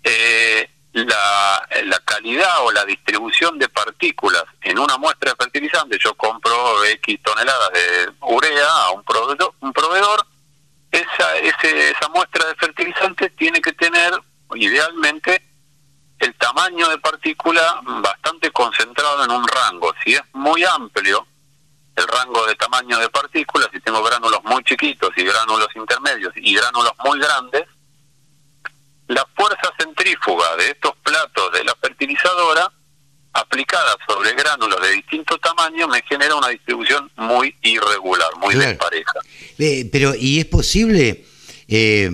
eh, 0.04 0.70
la, 0.94 1.68
la 1.86 2.00
calidad 2.00 2.66
o 2.66 2.72
la 2.72 2.86
distribución 2.86 3.60
de 3.60 3.70
partículas 3.70 4.44
en 4.62 4.80
una 4.80 4.98
muestra 4.98 5.32
de 5.32 5.44
fertilizante, 5.44 5.98
yo 6.00 6.16
compro 6.16 6.84
X 6.86 7.20
toneladas 7.24 7.70
de 7.74 8.12
urea 8.22 8.68
a 8.68 8.92
un 8.92 9.04
proveedor, 9.04 9.54
un 9.60 9.74
proveedor 9.74 10.26
esa, 10.92 11.38
ese, 11.38 11.92
esa 11.92 12.10
muestra 12.10 12.48
de 12.48 12.56
fertilizante 12.56 13.30
tiene 13.32 13.62
que 13.62 13.74
tener 13.74 14.12
idealmente 14.56 15.49
el 16.20 16.34
tamaño 16.36 16.90
de 16.90 16.98
partícula 16.98 17.82
bastante 18.02 18.52
concentrado 18.52 19.24
en 19.24 19.32
un 19.32 19.48
rango. 19.48 19.94
Si 20.04 20.14
es 20.14 20.22
muy 20.34 20.64
amplio 20.64 21.26
el 21.96 22.08
rango 22.08 22.46
de 22.46 22.56
tamaño 22.56 22.98
de 23.00 23.10
partículas, 23.10 23.70
si 23.74 23.80
tengo 23.82 24.02
gránulos 24.04 24.40
muy 24.44 24.64
chiquitos 24.64 25.10
y 25.18 25.24
gránulos 25.24 25.68
intermedios 25.76 26.34
y 26.36 26.54
gránulos 26.56 26.94
muy 27.06 27.20
grandes, 27.20 27.64
la 29.08 29.26
fuerza 29.36 29.72
centrífuga 29.80 30.56
de 30.58 30.68
estos 30.72 30.96
platos 31.04 31.52
de 31.54 31.64
la 31.64 31.76
fertilizadora 31.76 32.72
aplicada 33.34 33.96
sobre 34.08 34.34
gránulos 34.34 34.82
de 34.82 34.92
distinto 34.92 35.38
tamaño 35.40 35.88
me 35.88 36.02
genera 36.04 36.36
una 36.36 36.50
distribución 36.50 37.10
muy 37.16 37.56
irregular, 37.62 38.30
muy 38.38 38.54
Claro. 38.56 38.70
despareja. 38.70 39.14
Eh, 39.58 39.90
pero, 39.92 40.14
¿y 40.16 40.40
es 40.40 40.46
posible, 40.46 41.26
eh, 41.68 42.12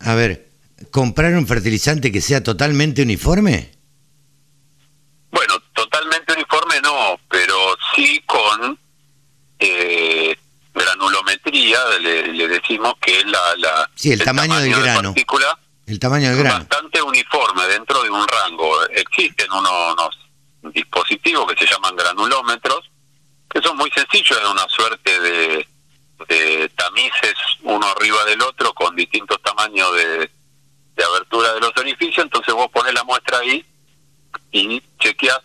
a 0.00 0.14
ver, 0.14 0.48
comprar 0.90 1.34
un 1.34 1.46
fertilizante 1.46 2.10
que 2.12 2.20
sea 2.20 2.42
totalmente 2.42 3.02
uniforme? 3.02 3.72
Bueno, 5.30 5.54
totalmente 5.72 6.32
uniforme 6.32 6.80
no, 6.82 7.18
pero 7.28 7.76
sí 7.94 8.22
con 8.26 8.78
eh, 9.58 10.36
granulometría, 10.72 11.78
le, 12.00 12.28
le 12.32 12.48
decimos 12.48 12.94
que 13.00 13.18
es 13.18 13.26
la, 13.26 13.56
la 13.58 13.90
Sí, 13.94 14.12
el 14.12 14.22
tamaño 14.22 14.56
del 14.58 14.72
de 14.72 14.80
grano. 14.80 15.02
partícula 15.10 15.58
El 15.86 15.98
tamaño 15.98 16.28
del 16.30 16.38
grano. 16.38 16.58
bastante 16.60 17.02
uniforme 17.02 17.64
dentro 17.66 18.02
de 18.02 18.10
un 18.10 18.26
rango. 18.28 18.86
Existen 18.90 19.50
unos, 19.52 19.96
unos 20.62 20.72
dispositivos 20.74 21.46
que 21.52 21.64
se 21.66 21.72
llaman 21.72 21.96
granulómetros, 21.96 22.90
que 23.50 23.60
son 23.60 23.76
muy 23.76 23.90
sencillos, 23.90 24.38
es 24.40 24.48
una 24.48 24.68
suerte 24.68 25.20
de, 25.20 25.68
de 26.28 26.68
tamices 26.76 27.34
uno 27.62 27.86
arriba 27.88 28.24
del 28.24 28.40
otro 28.42 28.72
con 28.74 28.94
distintos 28.94 29.40
tamaños 29.42 29.94
de, 29.96 30.30
de 30.96 31.04
abertura 31.04 31.52
de 31.54 31.60
los 31.60 31.72
orificios, 31.76 32.24
entonces 32.24 32.54
vos 32.54 32.68
pones 32.70 32.94
la 32.94 33.04
muestra 33.04 33.38
ahí 33.38 33.64
y 34.52 34.80
chequeas 34.98 35.40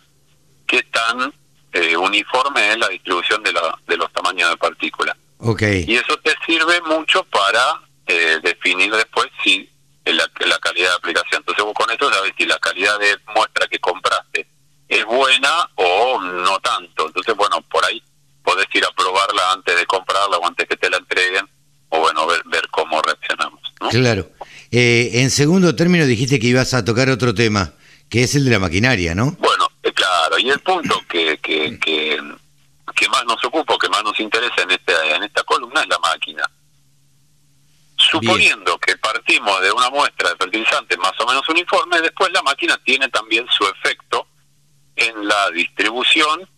qué 0.66 0.82
tan 0.84 1.32
eh, 1.72 1.96
uniforme 1.96 2.70
es 2.70 2.78
la 2.78 2.88
distribución 2.88 3.42
de, 3.42 3.52
la, 3.52 3.78
de 3.86 3.96
los 3.96 4.12
tamaños 4.12 4.50
de 4.50 4.56
partículas. 4.56 5.16
Okay. 5.38 5.84
Y 5.86 5.96
eso 5.96 6.16
te 6.18 6.34
sirve 6.46 6.80
mucho 6.82 7.24
para 7.24 7.80
eh, 8.06 8.38
definir 8.42 8.94
después 8.94 9.28
si 9.42 9.68
la, 10.04 10.28
la, 10.46 10.58
calidad 10.58 10.90
de 10.90 10.96
aplicación. 10.96 11.40
Entonces 11.40 11.64
vos 11.64 11.74
con 11.74 11.90
eso 11.90 12.12
sabes 12.12 12.32
si 12.36 12.44
la 12.44 12.58
calidad 12.58 12.98
de 12.98 13.18
muestra 13.34 13.66
que 13.68 13.78
compraste 13.78 14.46
es 14.88 15.04
buena 15.04 15.70
o 15.76 16.20
no 16.20 16.58
tanto. 16.60 17.06
Entonces, 17.06 17.34
bueno, 17.36 17.62
por 17.70 17.84
ahí 17.84 18.02
podés 18.42 18.66
ir 18.74 18.84
a 18.84 18.90
probarla 18.90 19.52
antes 19.52 19.76
de 19.76 19.86
comprarla 19.86 20.36
o 20.38 20.46
antes 20.46 20.68
que 20.68 20.76
te 20.76 20.90
la 20.90 20.98
entreguen 20.98 21.48
o 21.90 22.00
bueno, 22.00 22.26
ver, 22.26 22.42
ver 22.46 22.68
cómo 22.70 23.00
reaccionamos. 23.02 23.60
¿no? 23.80 23.88
Claro. 23.88 24.28
Eh, 24.72 25.10
en 25.14 25.30
segundo 25.30 25.74
término 25.74 26.06
dijiste 26.06 26.38
que 26.38 26.46
ibas 26.46 26.74
a 26.74 26.84
tocar 26.84 27.10
otro 27.10 27.34
tema, 27.34 27.72
que 28.08 28.22
es 28.22 28.34
el 28.36 28.44
de 28.44 28.52
la 28.52 28.58
maquinaria, 28.60 29.14
¿no? 29.14 29.32
Bueno, 29.32 29.68
eh, 29.82 29.92
claro, 29.92 30.38
y 30.38 30.48
el 30.48 30.60
punto 30.60 31.02
que, 31.08 31.38
que, 31.38 31.78
que, 31.80 32.20
que 32.94 33.08
más 33.08 33.24
nos 33.24 33.44
ocupa, 33.44 33.76
que 33.80 33.88
más 33.88 34.04
nos 34.04 34.18
interesa 34.20 34.62
en 34.62 34.70
esta, 34.70 35.16
en 35.16 35.24
esta 35.24 35.42
columna 35.42 35.82
es 35.82 35.88
la 35.88 35.98
máquina. 35.98 36.48
Suponiendo 37.96 38.78
que 38.78 38.96
partimos 38.96 39.60
de 39.60 39.72
una 39.72 39.90
muestra 39.90 40.30
de 40.30 40.36
fertilizantes 40.36 40.98
más 40.98 41.12
o 41.20 41.26
menos 41.26 41.46
uniforme, 41.48 42.00
después 42.00 42.32
la 42.32 42.42
máquina 42.42 42.78
tiene 42.84 43.08
también 43.08 43.46
su 43.50 43.66
efecto 43.66 44.26
en 44.96 45.26
la 45.26 45.50
distribución 45.50 46.48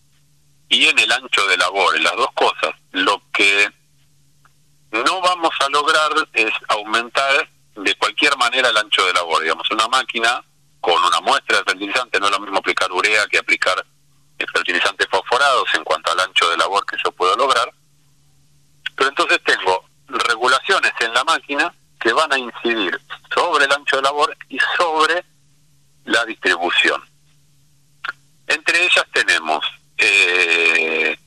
y 0.69 0.85
en 0.85 0.99
el 0.99 1.11
ancho 1.11 1.45
de 1.47 1.57
labor, 1.57 1.95
en 1.97 2.03
las 2.03 2.15
dos 2.15 2.31
cosas. 2.33 2.75
Lo 2.91 3.21
que 3.33 3.69
no 4.91 5.21
vamos 5.21 5.51
a 5.59 5.69
lograr 5.69 6.11
es 6.33 6.51
aumentar 6.69 7.49
de 7.75 7.95
cualquier 7.95 8.37
manera 8.37 8.69
el 8.69 8.77
ancho 8.77 9.05
de 9.05 9.13
labor. 9.13 9.41
Digamos, 9.41 9.69
una 9.71 9.87
máquina 9.87 10.43
con 10.79 11.01
una 11.03 11.21
muestra 11.21 11.57
de 11.57 11.63
fertilizante 11.63 12.19
no 12.19 12.25
es 12.27 12.31
lo 12.31 12.39
mismo 12.39 12.59
aplicar 12.59 12.91
urea 12.91 13.25
que 13.27 13.37
aplicar 13.37 13.85
fertilizantes 14.53 15.07
fosforados 15.09 15.65
en 15.73 15.83
cuanto 15.83 16.11
al 16.11 16.19
ancho 16.19 16.49
de 16.49 16.57
labor 16.57 16.85
que 16.85 16.97
yo 17.03 17.11
puedo 17.11 17.35
lograr. 17.35 17.71
Pero 18.95 19.09
entonces 19.09 19.39
tengo 19.43 19.85
regulaciones 20.07 20.91
en 20.99 21.13
la 21.13 21.23
máquina 21.23 21.73
que 21.99 22.11
van 22.13 22.31
a 22.33 22.37
incidir 22.37 22.99
sobre 23.33 23.65
el 23.65 23.71
ancho 23.71 23.95
de 23.95 24.01
labor 24.01 24.35
y 24.49 24.59
sobre 24.77 25.23
la 26.05 26.25
distribución. 26.25 27.01
Entre 28.47 28.83
ellas 28.83 29.05
tenemos 29.13 29.65
eh, 29.97 31.17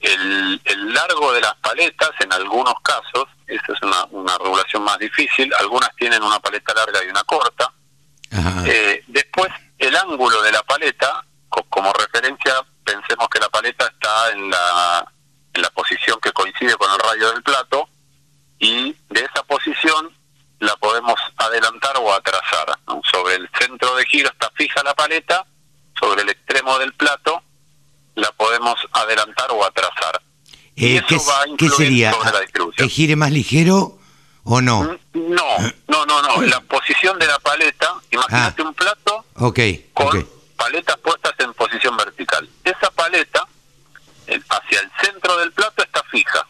el, 0.00 0.60
el, 0.64 0.94
largo 0.94 1.32
de 1.34 1.42
las 1.42 1.54
paletas, 1.56 2.10
en 2.20 2.32
algunos 2.32 2.74
casos, 2.82 3.28
esa 3.50 3.72
es 3.72 3.82
una, 3.82 4.04
una, 4.10 4.38
regulación 4.38 4.82
más 4.84 4.98
difícil, 4.98 5.52
algunas 5.58 5.94
tienen 5.96 6.22
una 6.22 6.38
paleta 6.40 6.72
larga 6.74 7.04
y 7.04 7.08
una 7.08 7.24
corta. 7.24 7.72
Eh, 8.66 9.02
después, 9.08 9.50
el 9.78 9.96
ángulo 9.96 10.40
de 10.42 10.52
la 10.52 10.62
paleta, 10.62 11.24
como 11.48 11.92
referencia, 11.92 12.54
pensemos 12.84 13.28
que 13.28 13.40
la 13.40 13.48
paleta 13.48 13.86
está 13.86 14.30
en 14.30 14.50
la, 14.50 15.12
en 15.52 15.62
la 15.62 15.70
posición 15.70 16.18
que 16.20 16.32
coincide 16.32 16.76
con 16.76 16.90
el 16.92 16.98
radio 16.98 17.32
del 17.32 17.42
plato, 17.42 17.88
y 18.58 18.94
de 19.08 19.20
esa 19.20 19.42
posición 19.44 20.14
la 20.60 20.76
podemos 20.76 21.18
adelantar 21.36 21.96
o 21.96 22.12
atrasar. 22.12 22.78
Sobre 23.10 23.34
el 23.36 23.48
centro 23.58 23.96
de 23.96 24.04
giro 24.06 24.28
está 24.28 24.50
fija 24.54 24.82
la 24.82 24.94
paleta, 24.94 25.44
sobre 25.98 26.22
el 26.22 26.28
extremo 26.28 26.78
del 26.78 26.92
plato 26.92 27.42
la 28.14 28.30
podemos 28.32 28.76
adelantar 28.92 29.50
o 29.50 29.64
atrasar. 29.64 30.20
Eh, 30.80 31.04
eso 31.08 31.24
va 31.28 31.42
a 31.42 31.56
¿Qué 31.56 31.68
sería? 31.68 32.14
¿Que 32.76 32.88
gire 32.88 33.16
más 33.16 33.30
ligero 33.30 33.98
o 34.44 34.60
no? 34.60 34.82
Mm, 35.12 35.34
no, 35.34 35.58
no, 35.88 36.06
no, 36.06 36.22
no. 36.22 36.42
La 36.42 36.60
posición 36.60 37.18
de 37.18 37.26
la 37.26 37.38
paleta, 37.38 37.94
imagínate 38.10 38.62
ah. 38.62 38.64
un 38.64 38.74
plato 38.74 39.24
con 39.94 40.26
paletas 40.56 40.96
puestas 40.98 41.34
en 41.38 41.54
posición 41.54 41.96
vertical. 41.96 42.48
Esa 42.64 42.90
paleta 42.90 43.46
hacia 44.48 44.80
el 44.80 44.90
centro 45.02 45.36
del 45.38 45.52
plato 45.52 45.82
está 45.82 46.02
fija, 46.04 46.46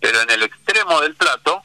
pero 0.00 0.20
en 0.22 0.30
el 0.30 0.42
extremo 0.42 1.00
del 1.00 1.14
plato 1.14 1.62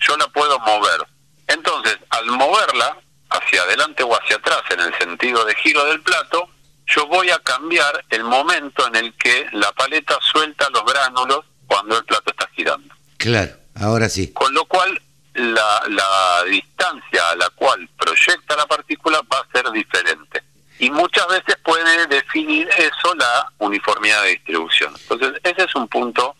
yo 0.00 0.16
la 0.16 0.28
puedo 0.28 0.58
mover. 0.60 1.06
Entonces, 1.48 1.98
al 2.10 2.26
moverla 2.26 2.96
hacia 3.30 3.62
adelante 3.62 4.02
o 4.02 4.14
hacia 4.14 4.36
atrás 4.36 4.62
en 4.70 4.80
el 4.80 4.98
sentido 4.98 5.44
de 5.44 5.54
giro 5.56 5.84
del 5.86 6.00
plato, 6.02 6.48
yo 6.94 7.06
voy 7.06 7.30
a 7.30 7.38
cambiar 7.38 8.04
el 8.10 8.24
momento 8.24 8.86
en 8.86 8.96
el 8.96 9.14
que 9.14 9.46
la 9.52 9.72
paleta 9.72 10.18
suelta 10.20 10.68
los 10.70 10.84
gránulos 10.84 11.44
cuando 11.66 11.98
el 11.98 12.04
plato 12.04 12.30
está 12.30 12.48
girando. 12.54 12.94
Claro, 13.16 13.52
ahora 13.74 14.08
sí. 14.08 14.32
Con 14.32 14.52
lo 14.52 14.64
cual, 14.66 15.00
la, 15.34 15.82
la 15.88 16.44
distancia 16.50 17.30
a 17.30 17.36
la 17.36 17.48
cual 17.50 17.88
proyecta 17.98 18.56
la 18.56 18.66
partícula 18.66 19.20
va 19.32 19.38
a 19.38 19.52
ser 19.52 19.70
diferente. 19.72 20.42
Y 20.78 20.90
muchas 20.90 21.26
veces 21.28 21.56
puede 21.64 22.06
definir 22.08 22.68
eso 22.76 23.14
la 23.14 23.52
uniformidad 23.58 24.22
de 24.24 24.30
distribución. 24.30 24.92
Entonces, 25.00 25.40
ese 25.44 25.64
es 25.64 25.74
un 25.76 25.86
punto 25.88 26.34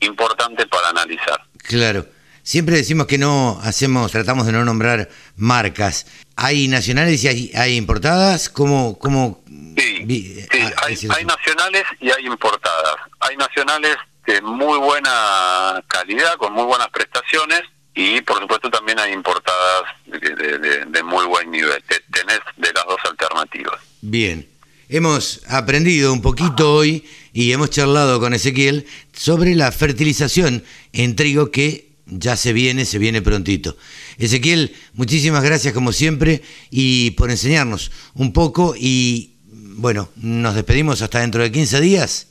importante 0.00 0.66
para 0.66 0.88
analizar. 0.88 1.42
Claro. 1.58 2.06
Siempre 2.42 2.74
decimos 2.74 3.06
que 3.06 3.18
no 3.18 3.60
hacemos, 3.62 4.10
tratamos 4.10 4.46
de 4.46 4.52
no 4.52 4.64
nombrar 4.64 5.08
marcas. 5.36 6.06
¿Hay 6.34 6.66
nacionales 6.66 7.22
y 7.22 7.28
hay, 7.28 7.52
hay 7.54 7.76
importadas? 7.76 8.48
¿Cómo, 8.48 8.98
cómo 8.98 9.41
Sí, 9.76 10.46
ah, 10.52 10.86
hay, 10.86 11.24
nacionales 11.24 11.84
y 12.00 12.10
hay 12.10 12.26
importadas. 12.26 12.96
Hay 13.20 13.36
nacionales 13.36 13.96
de 14.26 14.40
muy 14.42 14.78
buena 14.78 15.82
calidad, 15.88 16.34
con 16.36 16.52
muy 16.52 16.64
buenas 16.64 16.88
prestaciones, 16.90 17.62
y 17.94 18.20
por 18.22 18.40
supuesto 18.40 18.70
también 18.70 18.98
hay 18.98 19.12
importadas 19.12 19.82
de, 20.06 21.02
muy 21.02 21.26
buen 21.26 21.50
nivel. 21.50 21.82
Tenés 22.12 22.40
de 22.56 22.72
las 22.72 22.84
dos 22.84 22.98
alternativas. 23.04 23.80
Bien, 24.00 24.48
hemos 24.88 25.42
aprendido 25.48 26.12
un 26.12 26.22
poquito 26.22 26.74
hoy 26.74 27.06
y 27.32 27.52
hemos 27.52 27.70
charlado 27.70 28.20
con 28.20 28.34
Ezequiel 28.34 28.86
sobre 29.12 29.54
la 29.54 29.72
fertilización 29.72 30.64
en 30.92 31.16
trigo 31.16 31.50
que 31.50 31.92
ya 32.06 32.36
se 32.36 32.52
viene, 32.52 32.84
se 32.84 32.98
viene 32.98 33.22
prontito. 33.22 33.76
Ezequiel, 34.18 34.74
muchísimas 34.94 35.42
gracias 35.42 35.72
como 35.72 35.92
siempre 35.92 36.42
y 36.70 37.12
por 37.12 37.30
enseñarnos 37.30 37.90
un 38.14 38.32
poco 38.32 38.74
y 38.76 39.31
bueno, 39.74 40.08
nos 40.16 40.54
despedimos 40.54 41.02
hasta 41.02 41.20
dentro 41.20 41.42
de 41.42 41.50
15 41.50 41.80
días. 41.80 42.28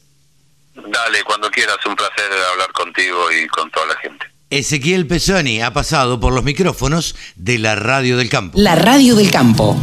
Dale, 0.75 1.23
cuando 1.23 1.49
quieras, 1.49 1.77
un 1.85 1.95
placer 1.95 2.31
hablar 2.51 2.71
contigo 2.71 3.31
y 3.31 3.47
con 3.47 3.69
toda 3.71 3.87
la 3.87 3.95
gente. 3.95 4.25
Ezequiel 4.49 5.07
Pesoni 5.07 5.61
ha 5.61 5.71
pasado 5.73 6.19
por 6.19 6.33
los 6.33 6.43
micrófonos 6.43 7.15
de 7.35 7.57
la 7.57 7.75
Radio 7.75 8.17
del 8.17 8.29
Campo. 8.29 8.59
La 8.59 8.75
Radio 8.75 9.15
del 9.15 9.31
Campo, 9.31 9.77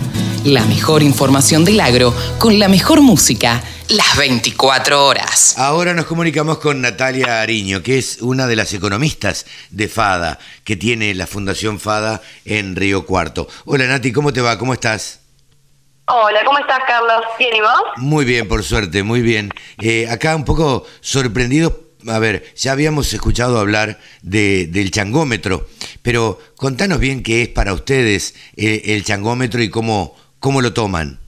la 0.45 0.65
mejor 0.67 1.03
información 1.03 1.65
del 1.65 1.81
agro 1.81 2.15
con 2.39 2.59
la 2.59 2.69
mejor 2.69 3.01
música 3.01 3.63
las 3.89 4.17
24 4.17 5.07
horas. 5.07 5.55
Ahora 5.57 5.95
nos 5.95 6.05
comunicamos 6.05 6.59
con 6.59 6.83
Natalia 6.83 7.41
Ariño, 7.41 7.83
que 7.83 7.97
es 7.97 8.19
una 8.21 8.47
de 8.47 8.57
las 8.57 8.73
economistas 8.75 9.47
de 9.71 9.89
FADA, 9.89 10.39
que 10.65 10.77
tiene 10.77 11.15
la 11.15 11.27
Fundación 11.27 11.81
FADA 11.81 12.21
en 12.45 12.77
Río 12.77 13.07
Cuarto. 13.07 13.49
Hola 13.65 13.87
Nati, 13.87 14.13
¿cómo 14.13 14.33
te 14.33 14.43
va? 14.43 14.59
¿Cómo 14.59 14.75
estás? 14.75 15.21
Hola, 16.11 16.43
¿cómo 16.43 16.59
estás, 16.59 16.81
Carlos? 16.87 17.21
¿Bien 17.39 17.55
y 17.55 17.61
vos? 17.61 17.83
Muy 17.97 18.25
bien, 18.25 18.49
por 18.49 18.63
suerte, 18.63 19.03
muy 19.03 19.21
bien. 19.21 19.51
Eh, 19.79 20.09
acá 20.09 20.35
un 20.35 20.47
poco 20.47 20.87
sorprendido. 21.03 21.81
A 22.09 22.19
ver, 22.19 22.55
ya 22.55 22.73
habíamos 22.73 23.13
escuchado 23.13 23.59
hablar 23.59 23.99
de, 24.23 24.67
del 24.69 24.91
changómetro, 24.91 25.67
pero 26.03 26.39
contanos 26.57 26.99
bien 26.99 27.23
qué 27.23 27.43
es 27.43 27.49
para 27.49 27.75
ustedes 27.75 28.35
eh, 28.57 28.95
el 28.95 29.05
changómetro 29.05 29.61
y 29.61 29.69
cómo, 29.69 30.17
cómo 30.41 30.63
lo 30.63 30.73
toman. 30.73 31.21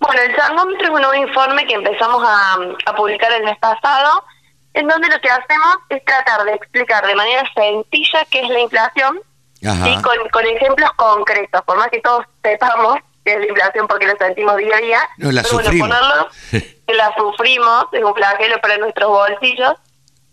Bueno, 0.00 0.20
el 0.20 0.34
changómetro 0.34 0.86
es 0.86 0.90
un 0.90 1.02
nuevo 1.02 1.14
informe 1.14 1.64
que 1.64 1.74
empezamos 1.74 2.24
a, 2.26 2.92
publicar 2.96 3.32
el 3.34 3.44
mes 3.44 3.58
pasado, 3.58 4.24
en 4.72 4.88
donde 4.88 5.08
lo 5.08 5.20
que 5.20 5.30
hacemos 5.30 5.76
es 5.90 6.04
tratar 6.04 6.44
de 6.44 6.54
explicar 6.54 7.06
de 7.06 7.14
manera 7.14 7.44
sencilla 7.54 8.26
qué 8.32 8.40
es 8.40 8.48
la 8.48 8.60
inflación 8.60 9.20
y 9.60 10.02
con, 10.02 10.28
con 10.32 10.44
ejemplos 10.44 10.90
concretos, 10.96 11.62
por 11.62 11.76
más 11.76 11.88
que 11.90 12.00
todos 12.00 12.24
sepamos 12.42 12.98
es 13.24 13.38
la 13.38 13.46
inflación 13.46 13.86
porque 13.86 14.06
la 14.06 14.16
sentimos 14.16 14.56
día 14.56 14.76
a 14.76 14.80
día. 14.80 15.00
No, 15.18 15.32
la 15.32 15.44
sufrimos. 15.44 15.88
ponerlo, 15.88 16.28
la 16.88 17.14
sufrimos, 17.16 17.86
es 17.92 18.02
un 18.02 18.14
flagelo 18.14 18.60
para 18.60 18.78
nuestros 18.78 19.08
bolsillos. 19.08 19.74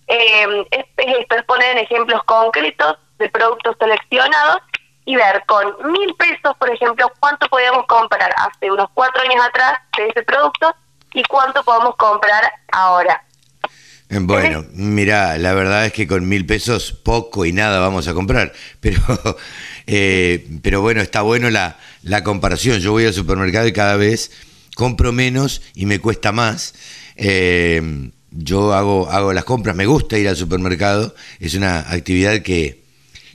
Eh, 0.07 0.65
es, 0.71 0.85
esto, 0.97 1.35
es 1.35 1.43
poner 1.45 1.77
en 1.77 1.83
ejemplos 1.85 2.21
concretos 2.25 2.97
de 3.17 3.29
productos 3.29 3.75
seleccionados 3.79 4.57
y 5.05 5.15
ver 5.15 5.43
con 5.47 5.91
mil 5.91 6.13
pesos, 6.15 6.55
por 6.57 6.69
ejemplo, 6.69 7.11
cuánto 7.19 7.47
podíamos 7.47 7.85
comprar 7.87 8.33
hace 8.37 8.71
unos 8.71 8.89
cuatro 8.93 9.21
años 9.21 9.43
atrás 9.45 9.79
de 9.97 10.07
ese 10.07 10.23
producto 10.23 10.75
y 11.13 11.23
cuánto 11.23 11.63
podemos 11.63 11.95
comprar 11.95 12.51
ahora. 12.71 13.23
Eh, 14.09 14.19
bueno, 14.19 14.65
mira, 14.73 15.37
la 15.37 15.53
verdad 15.53 15.85
es 15.85 15.93
que 15.93 16.05
con 16.05 16.27
mil 16.27 16.45
pesos 16.45 16.91
poco 16.91 17.45
y 17.45 17.53
nada 17.53 17.79
vamos 17.79 18.07
a 18.07 18.13
comprar, 18.13 18.51
pero, 18.81 18.99
eh, 19.87 20.45
pero 20.61 20.81
bueno, 20.81 21.01
está 21.01 21.21
bueno 21.21 21.49
la, 21.49 21.77
la 22.03 22.23
comparación. 22.23 22.79
Yo 22.79 22.91
voy 22.91 23.05
al 23.05 23.13
supermercado 23.13 23.67
y 23.67 23.73
cada 23.73 23.95
vez 23.95 24.31
compro 24.75 25.11
menos 25.11 25.61
y 25.75 25.85
me 25.85 25.99
cuesta 25.99 26.31
más. 26.31 26.73
Eh, 27.15 28.11
yo 28.31 28.73
hago, 28.73 29.09
hago 29.09 29.33
las 29.33 29.43
compras, 29.43 29.75
me 29.75 29.85
gusta 29.85 30.17
ir 30.17 30.27
al 30.29 30.37
supermercado, 30.37 31.13
es 31.39 31.53
una 31.53 31.79
actividad 31.79 32.41
que, 32.41 32.83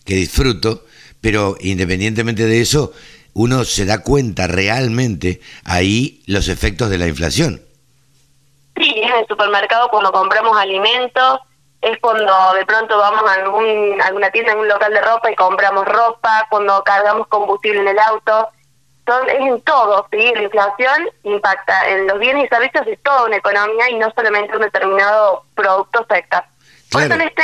que 0.04 0.14
disfruto, 0.14 0.86
pero 1.20 1.56
independientemente 1.60 2.46
de 2.46 2.60
eso, 2.60 2.92
uno 3.34 3.64
se 3.64 3.84
da 3.84 4.02
cuenta 4.02 4.46
realmente 4.46 5.40
ahí 5.64 6.22
los 6.26 6.48
efectos 6.48 6.88
de 6.88 6.98
la 6.98 7.06
inflación. 7.06 7.60
Sí, 8.76 8.94
es 8.96 9.10
en 9.10 9.18
el 9.18 9.26
supermercado 9.26 9.88
cuando 9.90 10.10
compramos 10.12 10.56
alimentos, 10.56 11.40
es 11.82 11.98
cuando 12.00 12.32
de 12.54 12.64
pronto 12.64 12.96
vamos 12.96 13.22
a 13.28 13.34
algún, 13.34 14.00
alguna 14.00 14.30
tienda, 14.30 14.52
en 14.52 14.58
un 14.58 14.68
local 14.68 14.92
de 14.92 15.00
ropa 15.02 15.30
y 15.30 15.36
compramos 15.36 15.86
ropa, 15.86 16.46
cuando 16.50 16.82
cargamos 16.84 17.26
combustible 17.28 17.80
en 17.80 17.88
el 17.88 17.98
auto, 17.98 18.48
es 19.28 19.40
en 19.40 19.60
todo, 19.62 20.06
¿sí? 20.10 20.32
La 20.34 20.42
inflación 20.42 21.08
impacta 21.22 21.88
en 21.88 22.06
los 22.06 22.18
bienes 22.18 22.44
y 22.44 22.48
servicios 22.48 22.84
de 22.86 22.96
toda 22.98 23.24
una 23.24 23.36
economía 23.36 23.90
y 23.90 23.96
no 23.96 24.10
solamente 24.14 24.56
un 24.56 24.62
determinado 24.62 25.44
producto 25.54 26.06
sector. 26.10 26.44
Por 26.90 27.02
eso 27.02 27.14
en 27.14 27.20
este, 27.22 27.42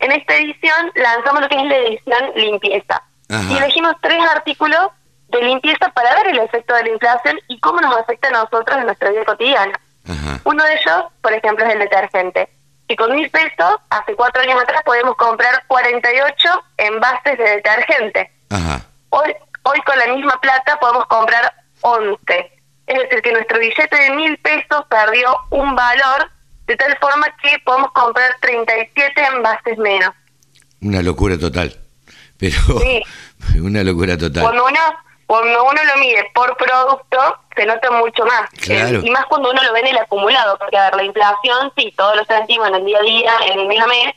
en 0.00 0.12
esta 0.12 0.36
edición 0.36 0.92
lanzamos 0.94 1.42
lo 1.42 1.48
que 1.48 1.56
es 1.56 1.64
la 1.64 1.76
edición 1.76 2.32
limpieza. 2.34 3.02
Ajá. 3.28 3.52
Y 3.52 3.56
elegimos 3.56 3.94
tres 4.00 4.22
artículos 4.34 4.88
de 5.28 5.42
limpieza 5.42 5.88
para 5.90 6.14
ver 6.14 6.28
el 6.28 6.38
efecto 6.38 6.74
de 6.74 6.84
la 6.84 6.90
inflación 6.90 7.38
y 7.48 7.58
cómo 7.60 7.80
nos 7.80 7.96
afecta 7.96 8.28
a 8.28 8.32
nosotros 8.32 8.78
en 8.78 8.86
nuestra 8.86 9.10
vida 9.10 9.24
cotidiana. 9.24 9.80
Ajá. 10.08 10.40
Uno 10.44 10.64
de 10.64 10.74
ellos, 10.74 11.04
por 11.20 11.32
ejemplo, 11.32 11.64
es 11.64 11.72
el 11.72 11.80
detergente. 11.80 12.48
Que 12.88 12.94
con 12.94 13.12
mil 13.14 13.28
pesos, 13.30 13.76
hace 13.90 14.14
cuatro 14.14 14.42
años 14.42 14.62
atrás, 14.62 14.82
podemos 14.84 15.16
comprar 15.16 15.64
48 15.66 16.64
envases 16.76 17.38
de 17.38 17.44
detergente. 17.44 18.30
Ajá. 18.50 18.80
Hoy, 19.10 19.34
hoy 19.66 19.80
con 19.82 19.98
la 19.98 20.06
misma 20.14 20.40
plata 20.40 20.78
podemos 20.80 21.06
comprar 21.06 21.52
11. 21.80 22.16
Es 22.86 22.98
decir, 22.98 23.22
que 23.22 23.32
nuestro 23.32 23.58
billete 23.58 23.96
de 23.96 24.10
mil 24.10 24.38
pesos 24.38 24.84
perdió 24.88 25.36
un 25.50 25.74
valor 25.74 26.30
de 26.66 26.76
tal 26.76 26.96
forma 26.98 27.26
que 27.42 27.58
podemos 27.64 27.90
comprar 27.92 28.36
37 28.40 29.12
envases 29.34 29.78
menos. 29.78 30.10
Una 30.80 31.02
locura 31.02 31.38
total. 31.38 31.76
Pero 32.38 32.56
Sí. 32.80 33.02
una 33.60 33.82
locura 33.82 34.16
total. 34.16 34.42
Cuando 34.44 34.66
uno, 34.66 34.80
cuando 35.26 35.64
uno 35.64 35.80
lo 35.84 36.00
mide 36.00 36.30
por 36.34 36.56
producto, 36.56 37.38
se 37.56 37.66
nota 37.66 37.90
mucho 37.90 38.24
más. 38.24 38.48
Claro. 38.60 38.98
Eh, 38.98 39.02
y 39.04 39.10
más 39.10 39.26
cuando 39.26 39.50
uno 39.50 39.62
lo 39.62 39.72
ve 39.72 39.80
en 39.80 39.88
el 39.88 39.98
acumulado, 39.98 40.56
porque 40.58 40.76
a 40.76 40.84
ver, 40.90 40.96
la 40.96 41.02
inflación, 41.04 41.72
sí, 41.76 41.92
todos 41.96 42.16
lo 42.16 42.24
sentimos 42.24 42.68
en 42.68 42.74
el 42.76 42.84
día 42.84 42.98
a 42.98 43.02
día, 43.02 43.32
en 43.46 43.60
el 43.60 43.66
mes 43.66 43.80
a 43.80 43.86
mes 43.86 44.14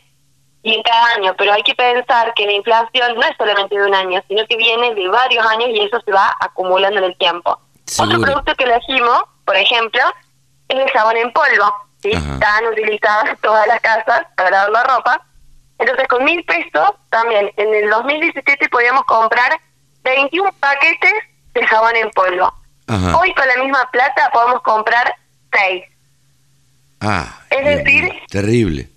y 0.64 0.74
en 0.76 0.84
cada 0.84 1.06
año, 1.16 1.34
pero 1.38 1.54
hay 1.54 1.64
que 1.64 1.74
pensar 1.76 2.34
que 2.34 2.46
la 2.46 2.52
inflación 2.54 3.16
no 3.16 3.22
es 3.22 3.36
solamente 3.38 3.78
de 3.78 3.86
un 3.86 3.96
año, 3.96 4.22
sino 4.28 4.46
que 4.48 4.58
viene 4.58 4.94
de 4.94 5.08
varios 5.08 5.46
años 5.46 5.70
y 5.70 5.80
eso 5.82 6.00
se 6.02 6.12
va 6.12 6.36
acumulando 6.40 7.00
en 7.00 7.06
el 7.06 7.18
tiempo. 7.18 7.58
Otro 7.98 8.20
producto 8.20 8.54
que 8.56 8.66
elegimos, 8.66 9.24
por 9.46 9.56
ejemplo, 9.56 10.02
es 10.68 10.78
el 10.78 10.90
jabón 10.92 11.18
en 11.18 11.32
polvo, 11.32 11.74
¿sí? 12.02 12.12
Ajá. 12.14 12.40
Tan 12.40 12.66
utilizado 12.68 13.28
en 13.30 13.38
todas 13.42 13.66
las 13.68 13.80
casas 13.80 14.24
para 14.36 14.50
lavar 14.52 14.70
la 14.72 14.84
ropa. 14.96 15.26
Entonces, 15.80 16.08
con 16.10 16.24
mil 16.26 16.44
pesos, 16.44 16.92
también 17.10 17.52
en 17.56 17.74
el 17.74 17.90
2017 17.90 18.68
podíamos 18.70 19.06
comprar 19.06 19.58
21 20.04 20.52
paquetes 20.60 21.14
de 21.54 21.66
jabón 21.66 21.96
en 21.96 22.10
polvo. 22.12 22.54
Ajá. 22.88 23.18
Hoy 23.18 23.34
con 23.34 23.48
la 23.48 23.56
misma 23.64 23.90
plata 23.92 24.30
podemos 24.34 24.62
comprar 24.62 25.16
6. 25.54 25.84
Ah, 27.02 27.40
Es 27.50 27.64
decir- 27.64 28.12
terrible. 28.30 28.90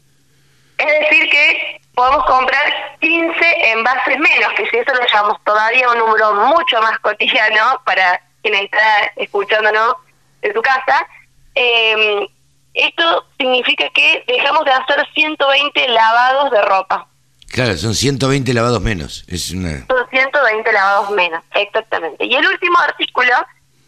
Es 0.83 1.01
decir, 1.01 1.31
que 1.31 1.81
podemos 1.95 2.25
comprar 2.27 2.97
15 3.01 3.71
envases 3.71 4.19
menos, 4.19 4.53
que 4.57 4.69
si 4.69 4.79
eso 4.79 4.93
lo 4.93 5.07
llamamos 5.07 5.39
todavía 5.45 5.89
un 5.89 5.99
número 5.99 6.35
mucho 6.35 6.81
más 6.83 6.99
cotidiano 6.99 7.81
para 7.85 8.21
quien 8.43 8.55
está 8.55 9.13
escuchándonos 9.17 9.95
en 10.43 10.53
su 10.53 10.61
casa, 10.61 11.07
eh, 11.55 12.27
esto 12.75 13.27
significa 13.39 13.89
que 13.91 14.25
dejamos 14.27 14.65
de 14.65 14.73
hacer 14.73 15.07
120 15.15 15.89
lavados 15.89 16.51
de 16.51 16.63
ropa. 16.63 17.07
Claro, 17.53 17.77
son 17.77 17.95
120 17.95 18.53
lavados 18.53 18.81
menos. 18.81 19.25
Es 19.29 19.51
una... 19.51 19.87
Son 19.87 20.09
120 20.11 20.73
lavados 20.73 21.11
menos, 21.11 21.45
exactamente. 21.55 22.25
Y 22.25 22.35
el 22.35 22.47
último 22.47 22.79
artículo 22.79 23.33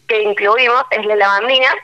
que 0.07 0.23
incluimos 0.23 0.85
es 0.91 1.05
la 1.07 1.17
lavandina. 1.17 1.75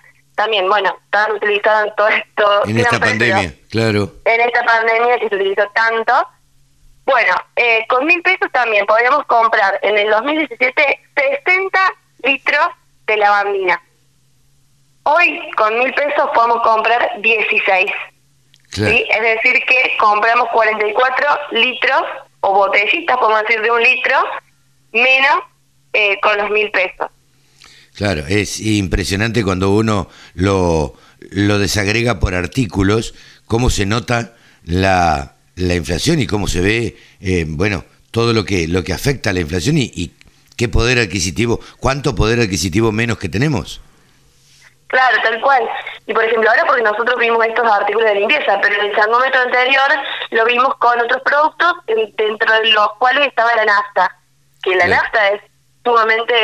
También, 0.40 0.70
bueno, 0.70 0.96
están 1.04 1.32
utilizados 1.32 1.88
en 1.88 1.94
todo 1.96 2.08
esto. 2.08 2.66
En 2.66 2.78
esta 2.78 2.98
pandemia, 2.98 3.52
claro. 3.68 4.10
En 4.24 4.40
esta 4.40 4.64
pandemia 4.64 5.18
que 5.18 5.28
se 5.28 5.34
utilizó 5.34 5.68
tanto. 5.74 6.14
Bueno, 7.04 7.34
eh, 7.56 7.84
con 7.90 8.06
mil 8.06 8.22
pesos 8.22 8.50
también 8.50 8.86
podríamos 8.86 9.26
comprar 9.26 9.78
en 9.82 9.98
el 9.98 10.08
2017 10.08 11.00
60 11.44 11.78
litros 12.22 12.68
de 13.06 13.16
lavandina. 13.18 13.82
Hoy 15.02 15.50
con 15.58 15.78
mil 15.78 15.92
pesos 15.92 16.30
podemos 16.32 16.62
comprar 16.62 17.20
16. 17.20 17.90
Claro. 18.70 18.92
¿sí? 18.92 19.06
Es 19.10 19.20
decir, 19.20 19.62
que 19.66 19.94
compramos 19.98 20.48
44 20.54 21.26
litros 21.50 22.02
o 22.40 22.54
botellitas, 22.54 23.18
podemos 23.18 23.42
decir, 23.42 23.60
de 23.60 23.70
un 23.70 23.82
litro, 23.82 24.16
menos 24.92 25.40
eh, 25.92 26.18
con 26.22 26.38
los 26.38 26.48
mil 26.48 26.70
pesos. 26.70 27.10
Claro, 28.00 28.24
es 28.26 28.60
impresionante 28.60 29.44
cuando 29.44 29.72
uno 29.72 30.08
lo, 30.32 30.94
lo 31.32 31.58
desagrega 31.58 32.18
por 32.18 32.34
artículos, 32.34 33.12
cómo 33.44 33.68
se 33.68 33.84
nota 33.84 34.32
la, 34.64 35.34
la 35.56 35.74
inflación 35.74 36.18
y 36.18 36.26
cómo 36.26 36.48
se 36.48 36.62
ve, 36.62 36.96
eh, 37.20 37.44
bueno, 37.46 37.84
todo 38.10 38.32
lo 38.32 38.46
que, 38.46 38.66
lo 38.68 38.82
que 38.84 38.94
afecta 38.94 39.28
a 39.28 39.32
la 39.34 39.40
inflación 39.40 39.76
y, 39.76 39.92
y 39.94 40.12
qué 40.56 40.66
poder 40.70 40.98
adquisitivo, 40.98 41.60
cuánto 41.78 42.14
poder 42.14 42.40
adquisitivo 42.40 42.90
menos 42.90 43.18
que 43.18 43.28
tenemos. 43.28 43.82
Claro, 44.86 45.18
tal 45.22 45.38
cual. 45.42 45.62
Y 46.06 46.14
por 46.14 46.24
ejemplo, 46.24 46.48
ahora 46.48 46.64
porque 46.66 46.82
nosotros 46.82 47.16
vimos 47.20 47.44
estos 47.46 47.70
artículos 47.70 48.08
de 48.08 48.14
limpieza, 48.14 48.58
pero 48.62 48.76
en 48.76 48.86
el 48.88 48.96
termómetro 48.96 49.42
anterior 49.42 49.90
lo 50.30 50.46
vimos 50.46 50.74
con 50.78 50.98
otros 51.00 51.20
productos 51.22 51.74
en- 51.86 52.16
dentro 52.16 52.50
de 52.62 52.70
los 52.70 52.92
cuales 52.98 53.26
estaba 53.28 53.54
la 53.56 53.66
nafta, 53.66 54.16
que 54.62 54.74
la 54.74 54.88
nafta 54.88 55.28
es 55.32 55.42
sumamente 55.84 56.34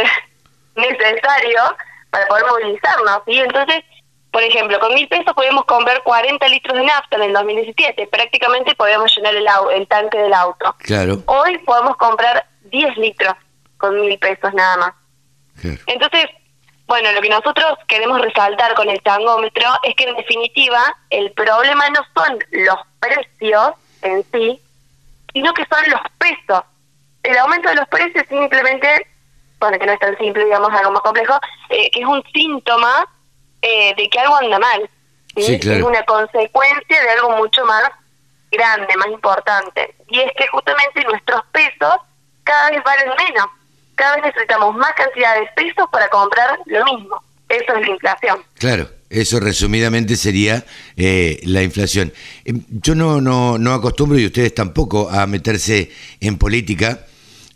necesario 0.76 1.60
para 2.10 2.26
poder 2.28 2.44
movilizarnos. 2.46 3.22
¿sí? 3.26 3.38
Entonces, 3.40 3.84
por 4.30 4.42
ejemplo, 4.42 4.78
con 4.78 4.94
mil 4.94 5.08
pesos 5.08 5.32
podíamos 5.34 5.64
comprar 5.64 6.02
40 6.02 6.46
litros 6.48 6.76
de 6.76 6.84
nafta 6.84 7.16
en 7.16 7.22
el 7.24 7.32
2017, 7.32 8.06
prácticamente 8.08 8.74
podíamos 8.74 9.14
llenar 9.16 9.34
el, 9.34 9.46
au- 9.46 9.70
el 9.72 9.86
tanque 9.88 10.18
del 10.18 10.34
auto. 10.34 10.74
Claro, 10.80 11.22
Hoy 11.26 11.58
podemos 11.58 11.96
comprar 11.96 12.46
10 12.64 12.96
litros 12.98 13.34
con 13.78 13.98
mil 14.00 14.18
pesos 14.18 14.52
nada 14.54 14.76
más. 14.76 14.94
claro. 15.60 15.78
Entonces, 15.86 16.26
bueno, 16.86 17.10
lo 17.12 17.20
que 17.20 17.28
nosotros 17.30 17.78
queremos 17.88 18.20
resaltar 18.20 18.74
con 18.74 18.88
el 18.88 19.00
tangómetro 19.02 19.68
es 19.82 19.94
que 19.96 20.04
en 20.04 20.16
definitiva 20.16 20.80
el 21.10 21.32
problema 21.32 21.88
no 21.90 22.00
son 22.14 22.38
los 22.52 22.76
precios 23.00 23.72
en 24.02 24.24
sí, 24.32 24.60
sino 25.32 25.52
que 25.54 25.64
son 25.66 25.90
los 25.90 26.00
pesos. 26.18 26.62
El 27.24 27.36
aumento 27.38 27.68
de 27.70 27.74
los 27.74 27.88
precios 27.88 28.24
simplemente, 28.28 29.06
bueno, 29.58 29.78
que 29.78 29.86
no 29.86 29.92
es 29.92 30.00
tan 30.00 30.16
simple, 30.18 30.44
digamos, 30.44 30.72
algo 30.72 30.92
más 30.92 31.02
complejo, 31.02 31.34
eh, 31.70 31.90
que 31.90 32.00
es 32.00 32.06
un 32.06 32.22
síntoma 32.32 33.06
eh, 33.62 33.94
de 33.96 34.08
que 34.08 34.18
algo 34.18 34.36
anda 34.36 34.58
mal. 34.58 34.90
¿sí? 35.34 35.42
Sí, 35.42 35.58
claro. 35.58 35.78
Es 35.78 35.84
una 35.84 36.02
consecuencia 36.04 37.02
de 37.02 37.10
algo 37.10 37.30
mucho 37.36 37.64
más 37.64 37.84
grande, 38.50 38.96
más 38.96 39.08
importante. 39.08 39.94
Y 40.08 40.20
es 40.20 40.32
que 40.36 40.46
justamente 40.48 41.04
nuestros 41.04 41.42
pesos 41.52 41.94
cada 42.44 42.70
vez 42.70 42.82
valen 42.84 43.08
menos. 43.16 43.46
Cada 43.94 44.16
vez 44.16 44.26
necesitamos 44.26 44.74
más 44.76 44.92
cantidad 44.92 45.34
de 45.34 45.48
pesos 45.56 45.86
para 45.90 46.08
comprar 46.08 46.58
lo 46.66 46.84
mismo. 46.84 47.22
Eso 47.48 47.74
es 47.74 47.80
la 47.80 47.90
inflación. 47.90 48.44
Claro, 48.58 48.88
eso 49.08 49.40
resumidamente 49.40 50.16
sería 50.16 50.64
eh, 50.96 51.40
la 51.44 51.62
inflación. 51.62 52.12
Eh, 52.44 52.54
Yo 52.68 52.94
no, 52.94 53.20
no, 53.20 53.56
no 53.56 53.72
acostumbro, 53.72 54.18
y 54.18 54.26
ustedes 54.26 54.54
tampoco, 54.54 55.08
a 55.08 55.26
meterse 55.26 55.90
en 56.20 56.38
política, 56.38 57.06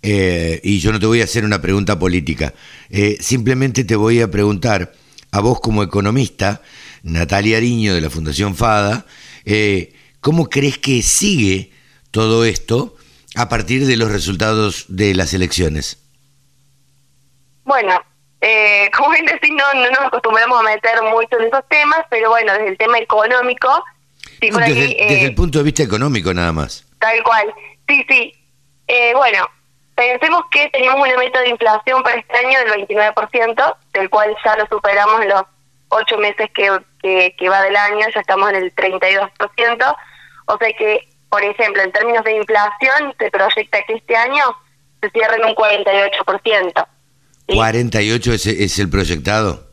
eh, 0.02 0.60
y 0.62 0.80
yo 0.80 0.92
no 0.92 1.00
te 1.00 1.06
voy 1.06 1.20
a 1.20 1.24
hacer 1.24 1.44
una 1.44 1.60
pregunta 1.60 1.98
política. 1.98 2.54
Eh, 2.88 3.16
simplemente 3.20 3.84
te 3.84 3.96
voy 3.96 4.20
a 4.20 4.30
preguntar 4.30 4.92
a 5.32 5.40
vos 5.40 5.60
como 5.60 5.82
economista, 5.82 6.62
Natalia 7.02 7.58
Ariño 7.58 7.94
de 7.94 8.00
la 8.00 8.10
Fundación 8.10 8.56
FADA, 8.56 9.06
eh, 9.44 9.94
¿cómo 10.20 10.48
crees 10.48 10.78
que 10.78 11.02
sigue 11.02 11.72
todo 12.10 12.44
esto 12.44 12.96
a 13.36 13.48
partir 13.48 13.86
de 13.86 13.96
los 13.96 14.10
resultados 14.10 14.86
de 14.88 15.14
las 15.14 15.32
elecciones? 15.34 15.98
Bueno, 17.64 18.02
eh, 18.40 18.90
como 18.96 19.10
bien 19.10 19.26
decís, 19.26 19.50
no, 19.50 19.80
no 19.80 19.90
nos 19.90 20.06
acostumbramos 20.06 20.60
a 20.60 20.62
meter 20.62 21.02
mucho 21.02 21.38
en 21.38 21.46
esos 21.46 21.66
temas, 21.68 22.00
pero 22.10 22.30
bueno, 22.30 22.52
desde 22.52 22.68
el 22.68 22.78
tema 22.78 22.98
económico, 22.98 23.84
sí, 24.40 24.50
desde, 24.50 24.62
aquí, 24.62 24.96
eh, 24.98 25.06
desde 25.08 25.26
el 25.26 25.34
punto 25.34 25.58
de 25.58 25.64
vista 25.64 25.82
económico 25.82 26.32
nada 26.34 26.52
más. 26.52 26.84
Tal 26.98 27.22
cual. 27.22 27.52
Sí, 27.88 28.04
sí. 28.08 28.32
Eh, 28.88 29.12
bueno, 29.14 29.48
pensemos 30.00 30.44
que 30.50 30.68
teníamos 30.70 31.06
una 31.06 31.18
meta 31.18 31.40
de 31.40 31.50
inflación 31.50 32.02
para 32.02 32.16
este 32.16 32.38
año 32.38 32.58
del 32.60 32.86
29%, 32.86 33.76
del 33.92 34.08
cual 34.08 34.34
ya 34.42 34.56
lo 34.56 34.66
superamos 34.66 35.20
en 35.20 35.28
los 35.28 35.42
ocho 35.88 36.16
meses 36.16 36.48
que, 36.54 36.70
que, 37.02 37.34
que 37.36 37.48
va 37.50 37.60
del 37.60 37.76
año, 37.76 38.06
ya 38.14 38.20
estamos 38.20 38.48
en 38.48 38.56
el 38.56 38.74
32%. 38.74 39.96
O 40.46 40.56
sea 40.56 40.72
que, 40.72 41.06
por 41.28 41.44
ejemplo, 41.44 41.82
en 41.82 41.92
términos 41.92 42.24
de 42.24 42.34
inflación, 42.34 43.14
se 43.18 43.30
proyecta 43.30 43.82
que 43.82 43.92
este 43.92 44.16
año 44.16 44.42
se 45.02 45.10
cierre 45.10 45.36
en 45.36 45.44
un 45.44 45.54
48%. 45.54 46.86
¿sí? 47.48 47.54
48 47.54 48.32
es, 48.32 48.46
es 48.46 48.78
el 48.78 48.88
proyectado. 48.88 49.68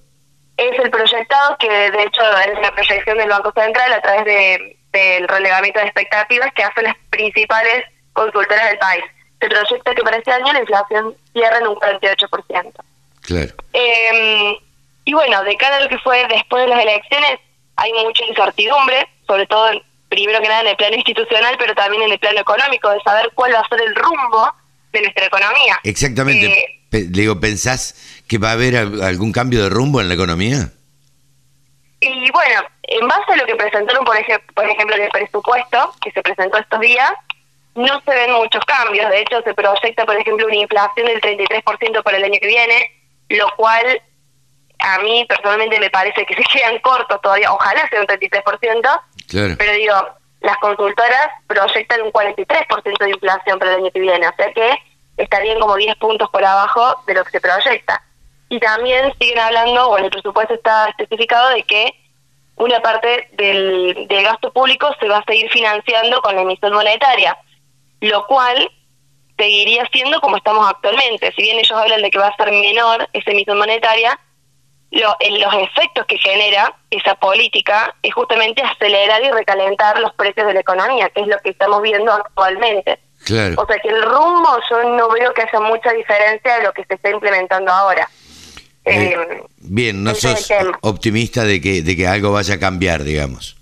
es 0.58 0.78
el 0.78 0.92
proyectado 0.92 1.56
que 1.58 1.70
de 1.70 2.04
hecho 2.04 2.22
es 2.52 2.60
una 2.60 2.72
proyección 2.72 3.18
del 3.18 3.30
Banco 3.30 3.54
Central 3.56 3.94
a 3.94 4.02
través 4.02 4.26
de, 4.26 4.78
del 4.92 5.28
relevamiento 5.28 5.80
de 5.80 5.86
expectativas 5.86 6.52
que 6.54 6.64
hacen 6.64 6.84
las 6.84 6.96
principales 7.12 7.86
consultoras 8.12 8.70
del 8.70 8.80
país. 8.80 9.06
Se 9.40 9.48
proyecta 9.48 9.94
que 9.94 10.02
para 10.04 10.18
este 10.18 10.32
año 10.32 10.52
la 10.54 10.60
inflación 10.62 11.16
cierre 11.34 11.58
en 11.60 11.68
un 11.68 11.76
48%. 11.76 12.72
Claro. 13.22 13.54
Eh, 13.74 14.58
y 15.06 15.14
bueno, 15.14 15.44
de 15.44 15.56
cara 15.58 15.78
a 15.78 15.80
lo 15.82 15.90
que 15.90 16.00
fue 16.00 16.26
después 16.28 16.64
de 16.64 16.70
las 16.70 16.82
elecciones, 16.82 17.40
hay 17.76 17.92
mucha 17.94 18.26
incertidumbre, 18.26 19.08
sobre 19.28 19.46
todo 19.46 19.70
primero 20.10 20.42
que 20.42 20.48
nada 20.48 20.62
en 20.62 20.68
el 20.68 20.76
plano 20.78 20.96
institucional, 20.96 21.56
pero 21.60 21.76
también 21.76 22.04
en 22.04 22.12
el 22.14 22.20
plano 22.20 22.40
económico, 22.40 22.90
de 22.90 23.00
saber 23.02 23.30
cuál 23.36 23.54
va 23.54 23.60
a 23.60 23.68
ser 23.68 23.82
el 23.82 23.94
rumbo 23.96 24.52
de 24.94 25.02
nuestra 25.02 25.26
economía. 25.26 25.80
Exactamente. 25.84 26.46
Eh, 26.48 26.80
le 26.92 27.22
digo, 27.22 27.40
¿pensás 27.40 28.22
que 28.28 28.38
va 28.38 28.50
a 28.50 28.54
haber 28.54 28.76
al- 28.78 29.02
algún 29.04 29.32
cambio 29.34 29.62
de 29.64 29.70
rumbo 29.70 30.00
en 30.02 30.08
la 30.08 30.14
economía? 30.16 30.72
Y 32.00 32.32
bueno, 32.32 32.62
en 32.84 33.08
base 33.08 33.34
a 33.34 33.36
lo 33.36 33.46
que 33.46 33.56
presentaron, 33.56 34.06
por, 34.06 34.16
ejemplo, 34.18 34.54
por 34.56 34.66
ejemplo, 34.70 34.96
en 34.96 35.04
el 35.04 35.10
presupuesto 35.10 35.94
que 36.02 36.12
se 36.12 36.22
presentó 36.22 36.58
estos 36.58 36.80
días, 36.80 37.12
no 37.78 38.02
se 38.02 38.12
ven 38.12 38.32
muchos 38.34 38.64
cambios. 38.66 39.10
De 39.10 39.22
hecho, 39.22 39.42
se 39.44 39.54
proyecta, 39.54 40.06
por 40.06 40.16
ejemplo, 40.16 40.48
una 40.48 40.56
inflación 40.56 41.08
del 41.08 41.22
33% 41.22 42.04
para 42.04 42.18
el 42.18 42.24
año 42.24 42.40
que 42.42 42.48
viene, 42.48 42.92
lo 43.30 43.48
cual 43.56 44.02
a 44.80 45.00
mí 45.00 45.26
personalmente 45.28 45.80
me 45.80 45.90
parece 45.90 46.26
que 46.26 46.36
se 46.36 46.44
quedan 46.44 46.80
cortos 46.80 47.22
todavía. 47.22 47.54
Ojalá 47.54 47.88
sea 47.90 48.02
un 48.02 48.08
33%, 48.08 49.02
pero 49.58 49.74
digo, 49.74 49.94
las 50.42 50.58
consultoras 50.58 51.30
proyectan 51.46 52.02
un 52.02 52.12
43% 52.12 52.98
de 53.00 53.10
inflación 53.10 53.60
para 53.60 53.72
el 53.72 53.82
año 53.82 53.92
que 53.92 54.00
viene, 54.00 54.28
o 54.28 54.36
sea 54.36 54.52
que 54.54 54.74
estarían 55.18 55.60
como 55.60 55.76
10 55.76 55.96
puntos 55.98 56.30
por 56.30 56.44
abajo 56.44 57.04
de 57.06 57.14
lo 57.14 57.24
que 57.24 57.32
se 57.32 57.42
proyecta. 57.42 58.04
Y 58.50 58.60
también 58.60 59.14
siguen 59.20 59.40
hablando, 59.40 59.90
o 59.90 59.98
en 59.98 60.06
el 60.06 60.12
presupuesto 60.12 60.54
está 60.54 60.90
especificado, 60.90 61.50
de 61.50 61.64
que 61.64 61.94
una 62.56 62.80
parte 62.82 63.30
del, 63.34 64.08
del 64.08 64.24
gasto 64.24 64.52
público 64.52 64.90
se 65.00 65.08
va 65.08 65.18
a 65.18 65.26
seguir 65.26 65.50
financiando 65.52 66.22
con 66.22 66.36
la 66.36 66.42
emisión 66.42 66.74
monetaria, 66.74 67.38
lo 68.02 68.26
cual 68.28 68.72
seguiría 69.38 69.88
siendo 69.92 70.20
como 70.20 70.38
estamos 70.38 70.68
actualmente. 70.70 71.32
Si 71.36 71.42
bien 71.42 71.58
ellos 71.58 71.78
hablan 71.78 72.02
de 72.02 72.10
que 72.10 72.20
va 72.20 72.28
a 72.28 72.36
ser 72.36 72.52
menor 72.52 73.08
esa 73.14 73.32
emisión 73.32 73.58
monetaria, 73.58 74.20
lo, 74.92 75.16
en 75.20 75.40
los 75.40 75.54
efectos 75.54 76.06
que 76.08 76.18
genera 76.18 76.74
esa 76.90 77.16
política 77.16 77.96
es 78.02 78.14
justamente 78.14 78.62
acelerar 78.62 79.22
y 79.24 79.32
recalentar 79.32 80.00
los 80.00 80.14
precios 80.14 80.48
de 80.48 80.54
la 80.54 80.62
economía, 80.62 81.10
que 81.10 81.22
es 81.22 81.28
lo 81.28 81.38
que 81.40 81.50
estamos 81.50 81.82
viendo 81.82 82.12
actualmente. 82.12 83.00
O 83.58 83.66
sea 83.66 83.80
que 83.82 83.90
el 83.90 84.02
rumbo 84.04 84.58
yo 84.70 84.84
no 84.96 85.10
veo 85.10 85.34
que 85.34 85.42
haya 85.42 85.60
mucha 85.60 85.92
diferencia 85.92 86.58
de 86.58 86.64
lo 86.64 86.72
que 86.72 86.86
se 86.86 86.94
está 86.94 87.10
implementando 87.10 87.72
ahora. 87.72 88.10
Eh, 88.86 89.16
eh, 89.18 89.44
bien, 89.58 90.02
no 90.02 90.16
sos 90.16 90.50
optimista 90.82 91.44
de 91.44 91.60
que, 91.60 91.82
de 91.82 91.98
que 91.98 92.08
algo 92.08 92.32
vaya 92.32 92.56
a 92.56 92.60
cambiar, 92.60 93.04
digamos. 93.04 93.57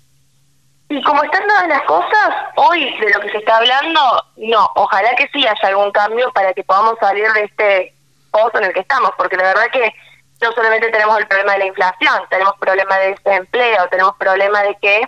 Y 0.88 1.02
como 1.02 1.22
están 1.24 1.46
todas 1.46 1.68
las 1.68 1.82
cosas, 1.82 2.30
hoy 2.56 2.96
de 2.98 3.10
lo 3.10 3.20
que 3.20 3.30
se 3.30 3.38
está 3.38 3.56
hablando, 3.56 4.00
no, 4.36 4.70
ojalá 4.76 5.14
que 5.16 5.28
sí 5.32 5.46
haya 5.46 5.68
algún 5.68 5.90
cambio 5.90 6.30
para 6.32 6.54
que 6.54 6.62
podamos 6.62 6.96
salir 7.00 7.30
de 7.32 7.44
este 7.44 7.94
pozo 8.30 8.58
en 8.58 8.64
el 8.64 8.72
que 8.72 8.80
estamos, 8.80 9.10
porque 9.16 9.36
la 9.36 9.44
verdad 9.44 9.66
que 9.72 9.92
no 10.40 10.52
solamente 10.52 10.90
tenemos 10.90 11.18
el 11.18 11.26
problema 11.26 11.52
de 11.54 11.58
la 11.58 11.66
inflación, 11.66 12.22
tenemos 12.30 12.54
problema 12.60 12.98
de 12.98 13.14
desempleo, 13.14 13.88
tenemos 13.88 14.14
problema 14.16 14.62
de 14.62 14.76
que 14.80 15.02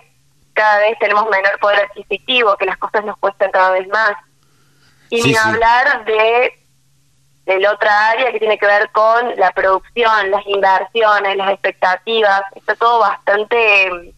cada 0.53 0.79
vez 0.79 0.99
tenemos 0.99 1.29
menor 1.29 1.57
poder 1.59 1.85
adquisitivo, 1.85 2.57
que 2.57 2.65
las 2.65 2.77
cosas 2.77 3.05
nos 3.05 3.17
cuestan 3.17 3.51
cada 3.51 3.71
vez 3.71 3.87
más. 3.87 4.11
Y 5.09 5.21
ni 5.23 5.35
hablar 5.35 6.03
de 6.03 6.59
de 7.49 7.59
la 7.59 7.71
otra 7.71 8.09
área 8.11 8.31
que 8.31 8.37
tiene 8.37 8.59
que 8.59 8.67
ver 8.67 8.91
con 8.91 9.35
la 9.37 9.51
producción, 9.51 10.29
las 10.29 10.45
inversiones, 10.45 11.35
las 11.35 11.49
expectativas. 11.49 12.43
Está 12.55 12.75
todo 12.75 12.99
bastante 12.99 14.13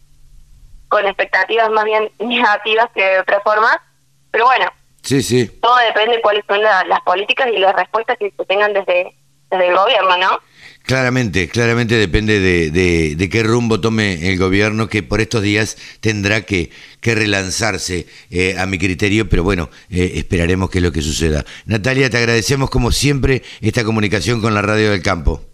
con 0.92 1.06
expectativas 1.06 1.70
más 1.70 1.84
bien 1.86 2.12
negativas 2.18 2.90
que 2.94 3.02
de 3.02 3.20
otra 3.20 3.40
forma. 3.40 3.82
Pero 4.30 4.44
bueno, 4.44 4.66
sí, 5.02 5.22
sí. 5.22 5.46
todo 5.62 5.76
depende 5.78 6.16
de 6.16 6.22
cuáles 6.22 6.44
son 6.46 6.62
las 6.62 7.00
políticas 7.04 7.48
y 7.48 7.58
las 7.58 7.74
respuestas 7.74 8.18
que 8.18 8.30
se 8.30 8.44
tengan 8.44 8.74
desde, 8.74 9.14
desde 9.50 9.68
el 9.68 9.74
gobierno, 9.74 10.18
¿no? 10.18 10.40
Claramente, 10.84 11.48
claramente 11.48 11.94
depende 11.94 12.40
de, 12.40 12.70
de, 13.14 13.28
qué 13.30 13.42
rumbo 13.44 13.80
tome 13.80 14.28
el 14.30 14.38
gobierno, 14.38 14.88
que 14.88 15.02
por 15.02 15.20
estos 15.20 15.40
días 15.40 15.76
tendrá 16.00 16.42
que, 16.42 16.70
que 17.00 17.14
relanzarse 17.14 18.06
eh, 18.30 18.56
a 18.58 18.66
mi 18.66 18.78
criterio, 18.78 19.28
pero 19.28 19.44
bueno, 19.44 19.70
eh, 19.90 20.12
esperaremos 20.16 20.70
que 20.70 20.78
es 20.78 20.84
lo 20.84 20.90
que 20.90 21.00
suceda. 21.00 21.44
Natalia, 21.66 22.10
te 22.10 22.18
agradecemos 22.18 22.68
como 22.68 22.90
siempre 22.90 23.42
esta 23.60 23.84
comunicación 23.84 24.40
con 24.40 24.54
la 24.54 24.62
Radio 24.62 24.90
del 24.90 25.02
Campo. 25.02 25.51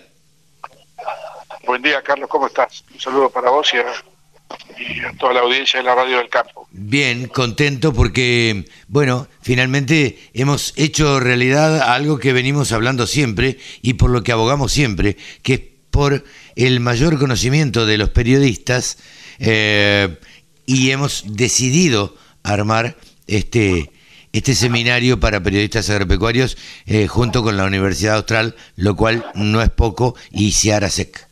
Buen 1.67 1.81
día, 1.81 2.01
Carlos, 2.01 2.29
¿cómo 2.29 2.47
estás? 2.47 2.85
Un 2.93 2.99
saludo 3.01 3.29
para 3.29 3.49
vos 3.49 3.69
y 3.73 3.77
a, 3.77 5.11
toda 5.19 5.33
la 5.33 5.41
audiencia 5.41 5.81
de 5.81 5.85
la 5.85 5.95
Radio 5.95 6.19
del 6.19 6.29
Campo. 6.29 6.65
Bien, 6.71 7.27
contento 7.27 7.91
porque, 7.91 8.69
bueno, 8.87 9.27
finalmente 9.41 10.17
hemos 10.33 10.73
hecho 10.77 11.19
realidad 11.19 11.81
algo 11.81 12.19
que 12.19 12.31
venimos 12.31 12.71
hablando 12.71 13.05
siempre 13.05 13.57
y 13.81 13.95
por 13.95 14.11
lo 14.11 14.23
que 14.23 14.31
abogamos 14.31 14.71
siempre, 14.71 15.17
que 15.43 15.53
es 15.55 15.61
por 15.91 16.23
el 16.55 16.79
mayor 16.79 17.19
conocimiento 17.19 17.85
de 17.85 17.97
los 17.97 18.11
periodistas 18.11 18.97
eh, 19.39 20.19
y 20.65 20.91
hemos 20.91 21.25
decidido 21.35 22.15
armar 22.43 22.95
este, 23.27 23.91
este 24.31 24.55
seminario 24.55 25.19
para 25.19 25.43
periodistas 25.43 25.89
agropecuarios 25.89 26.57
eh, 26.85 27.07
junto 27.07 27.43
con 27.43 27.57
la 27.57 27.65
Universidad 27.65 28.15
Austral, 28.15 28.55
lo 28.77 28.95
cual 28.95 29.29
no 29.35 29.61
es 29.61 29.69
poco, 29.69 30.15
y 30.31 30.53
Ciara 30.53 30.89
Sec. 30.89 31.26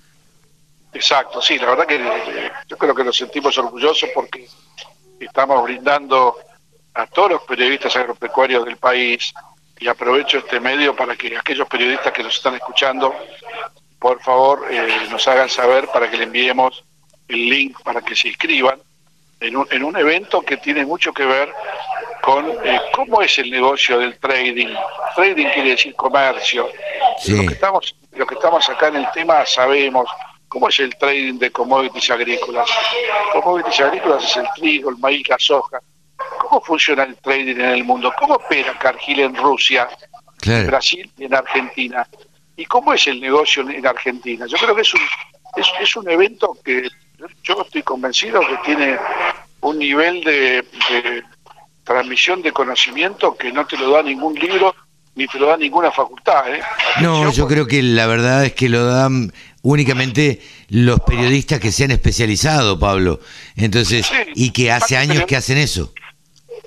Exacto, 0.96 1.42
sí, 1.42 1.60
la 1.60 1.68
verdad 1.68 1.86
que 1.86 1.96
eh, 1.96 2.52
yo 2.68 2.78
creo 2.78 2.96
que 2.96 3.04
nos 3.04 3.18
sentimos 3.18 3.58
orgullosos 3.58 4.10
porque 4.16 4.48
estamos 5.20 5.62
brindando 5.64 6.38
a 6.94 7.06
todos 7.08 7.32
los 7.32 7.42
periodistas 7.44 7.98
agropecuarios 7.98 8.64
del 8.64 8.78
país 8.78 9.34
y 9.78 9.90
aprovecho 9.90 10.38
este 10.38 10.62
medio 10.62 10.96
para 10.96 11.18
que 11.18 11.38
aquellos 11.38 11.68
periodistas 11.68 12.14
que 12.14 12.24
nos 12.24 12.36
están 12.36 12.56
escuchando, 12.56 13.14
por 14.00 14.22
favor, 14.22 14.68
eh, 14.72 14.88
nos 15.12 15.28
hagan 15.28 15.50
saber 15.50 15.90
para 15.90 16.10
que 16.10 16.16
le 16.16 16.24
enviemos 16.24 16.82
el 17.28 17.50
link 17.50 17.78
para 17.84 18.02
que 18.02 18.16
se 18.16 18.30
inscriban 18.30 18.80
en 19.42 19.58
un, 19.58 19.68
en 19.72 19.84
un 19.84 19.98
evento 19.98 20.44
que 20.44 20.56
tiene 20.58 20.86
mucho 20.86 21.12
que 21.12 21.26
ver 21.26 21.54
con 22.22 22.46
eh, 22.64 22.80
cómo 22.94 23.22
es 23.22 23.38
el 23.38 23.52
negocio 23.52 24.00
del 24.00 24.18
trading. 24.18 24.74
Trading 25.14 25.48
quiere 25.54 25.72
decir 25.72 25.94
comercio. 25.96 26.70
Lo, 27.28 27.42
que 27.42 27.54
estamos, 27.54 27.96
lo 28.14 28.26
que 28.26 28.36
estamos 28.36 28.70
acá 28.70 28.88
en 28.88 28.96
el 28.98 29.12
tema 29.12 29.46
sabemos 29.46 30.10
¿Cómo 30.48 30.70
es 30.70 30.80
el 30.80 30.96
trading 30.96 31.40
de 31.40 31.52
commodities 31.52 32.10
agrícolas? 32.12 32.70
Commodities 33.34 33.80
agrícolas 33.82 34.24
es 34.24 34.38
el 34.38 34.46
trigo, 34.56 34.90
el 34.90 34.98
maíz, 34.98 35.28
la 35.28 35.38
soja. 35.40 35.80
¿Cómo 36.40 36.62
funciona 36.62 37.04
el 37.04 37.16
trading 37.18 37.56
en 37.56 37.62
el 37.62 37.84
mundo? 37.84 38.14
¿Cómo 38.18 38.36
opera 38.36 38.78
Cargill 38.80 39.20
en 39.22 39.36
Rusia, 39.36 39.90
en 40.44 40.68
Brasil 40.68 41.12
y 41.18 41.26
en 41.26 41.36
Argentina? 41.36 42.08
¿Y 42.56 42.66
cómo 42.66 42.94
es 42.94 43.08
el 43.08 43.20
negocio 43.20 43.68
en 43.70 43.86
Argentina? 43.86 44.46
Yo 44.48 44.58
creo 44.58 44.76
que 44.76 44.82
es 44.84 44.94
un, 44.94 45.02
es, 45.82 45.96
un 45.96 46.10
evento 46.10 46.58
que 46.64 46.88
yo 47.44 47.62
estoy 47.62 47.84
convencido 47.84 48.40
que 48.42 48.58
tiene 48.64 48.98
un 49.62 49.78
nivel 49.78 50.24
de, 50.24 50.66
de 50.90 51.24
transmisión 51.84 52.42
de 52.42 52.52
conocimiento 52.52 53.36
que 53.36 53.52
no 53.52 53.66
te 53.66 53.78
lo 53.78 53.92
da 53.92 54.04
ningún 54.04 54.36
libro 54.36 54.76
ni 55.16 55.28
te 55.28 55.40
lo 55.40 55.48
da 55.48 55.58
ninguna 55.58 55.92
facultad. 55.92 56.54
¿eh? 56.54 56.62
No, 57.02 57.32
yo 57.32 57.48
creo 57.48 57.66
que 57.68 57.82
la 57.82 58.06
verdad 58.06 58.46
es 58.46 58.54
que 58.54 58.70
lo 58.70 58.86
dan 58.86 59.32
únicamente 59.66 60.40
los 60.70 61.00
periodistas 61.02 61.60
que 61.60 61.72
se 61.72 61.86
han 61.86 61.92
especializado, 61.92 62.80
Pablo. 62.80 63.20
Entonces, 63.56 64.08
y 64.36 64.52
que 64.52 64.72
hace 64.72 64.96
años 64.96 65.26
que 65.26 65.36
hacen 65.36 65.58
eso. 65.58 65.92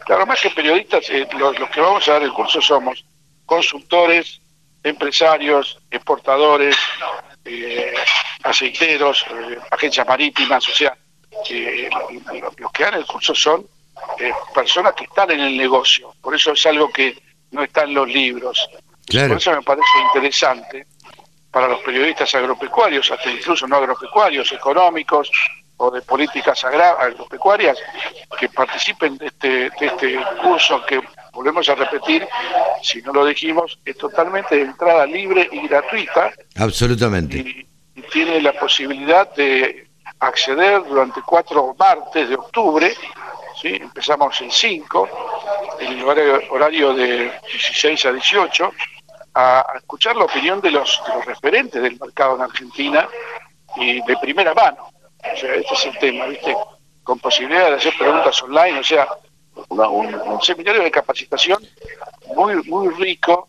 Claro, 0.04 0.26
más 0.26 0.40
que 0.40 0.50
periodistas, 0.50 1.08
eh, 1.10 1.26
los, 1.38 1.54
que 1.70 1.80
vamos 1.80 2.08
a 2.08 2.14
dar 2.14 2.22
el 2.24 2.32
curso 2.32 2.60
somos 2.60 3.04
consultores, 3.46 4.40
empresarios, 4.82 5.78
exportadores, 5.90 6.76
eh, 7.44 7.94
aceiteros, 8.42 9.24
eh, 9.30 9.58
agencias 9.70 10.06
marítimas, 10.06 10.68
o 10.68 10.74
sea, 10.74 10.96
los 12.58 12.72
que 12.72 12.82
dan 12.82 12.94
el 12.94 13.06
curso 13.06 13.32
son 13.34 13.64
personas 14.52 14.94
que 14.94 15.04
están 15.04 15.30
en 15.30 15.40
el 15.40 15.56
negocio. 15.56 16.12
Por 16.20 16.34
eso 16.34 16.52
es 16.52 16.66
algo 16.66 16.90
que 16.90 17.16
no 17.52 17.62
está 17.62 17.84
en 17.84 17.94
los 17.94 18.08
libros. 18.08 18.68
Por 19.06 19.36
eso 19.36 19.52
me 19.52 19.62
parece 19.62 19.86
interesante 20.12 20.86
para 21.50 21.68
los 21.68 21.80
periodistas 21.80 22.34
agropecuarios, 22.34 23.10
hasta 23.10 23.30
incluso 23.30 23.66
no 23.66 23.76
agropecuarios, 23.76 24.52
económicos 24.52 25.30
o 25.78 25.90
de 25.90 26.02
políticas 26.02 26.62
agropecuarias, 26.64 27.78
que 28.38 28.48
participen 28.48 29.16
de 29.16 29.26
este, 29.26 29.48
de 29.48 29.86
este 29.86 30.18
curso 30.42 30.84
que 30.84 31.00
volvemos 31.32 31.68
a 31.68 31.76
repetir, 31.76 32.26
si 32.82 33.00
no 33.02 33.12
lo 33.12 33.24
dijimos, 33.24 33.78
es 33.84 33.96
totalmente 33.96 34.56
de 34.56 34.62
entrada 34.62 35.06
libre 35.06 35.48
y 35.52 35.66
gratuita. 35.68 36.32
Absolutamente. 36.56 37.38
Y, 37.38 37.64
tiene 38.12 38.40
la 38.40 38.52
posibilidad 38.52 39.34
de 39.34 39.88
acceder 40.20 40.82
durante 40.84 41.20
cuatro 41.20 41.74
martes 41.78 42.28
de 42.28 42.36
octubre, 42.36 42.94
¿sí? 43.60 43.74
empezamos 43.74 44.40
el 44.40 44.50
5, 44.50 45.08
el 45.80 46.04
horario, 46.04 46.40
horario 46.50 46.94
de 46.94 47.32
16 47.52 48.06
a 48.06 48.12
18, 48.12 48.72
a, 49.34 49.64
escuchar 49.76 50.16
la 50.16 50.24
opinión 50.24 50.60
de 50.60 50.70
los, 50.70 51.00
referentes 51.26 51.82
del 51.82 51.98
mercado 51.98 52.36
en 52.36 52.42
Argentina 52.42 53.08
y 53.76 54.02
de 54.02 54.16
primera 54.18 54.54
mano. 54.54 54.88
O 55.18 55.36
sea, 55.36 55.54
este 55.54 55.74
es 55.74 55.86
el 55.86 55.98
tema, 55.98 56.26
¿viste? 56.26 56.56
con 57.08 57.18
posibilidad 57.20 57.70
de 57.70 57.76
hacer 57.76 57.94
preguntas 57.98 58.42
online, 58.42 58.80
o 58.80 58.84
sea, 58.84 59.08
un, 59.70 60.42
seminario 60.42 60.82
de 60.82 60.90
capacitación 60.90 61.58
muy, 62.36 62.62
muy 62.64 62.88
rico 62.96 63.48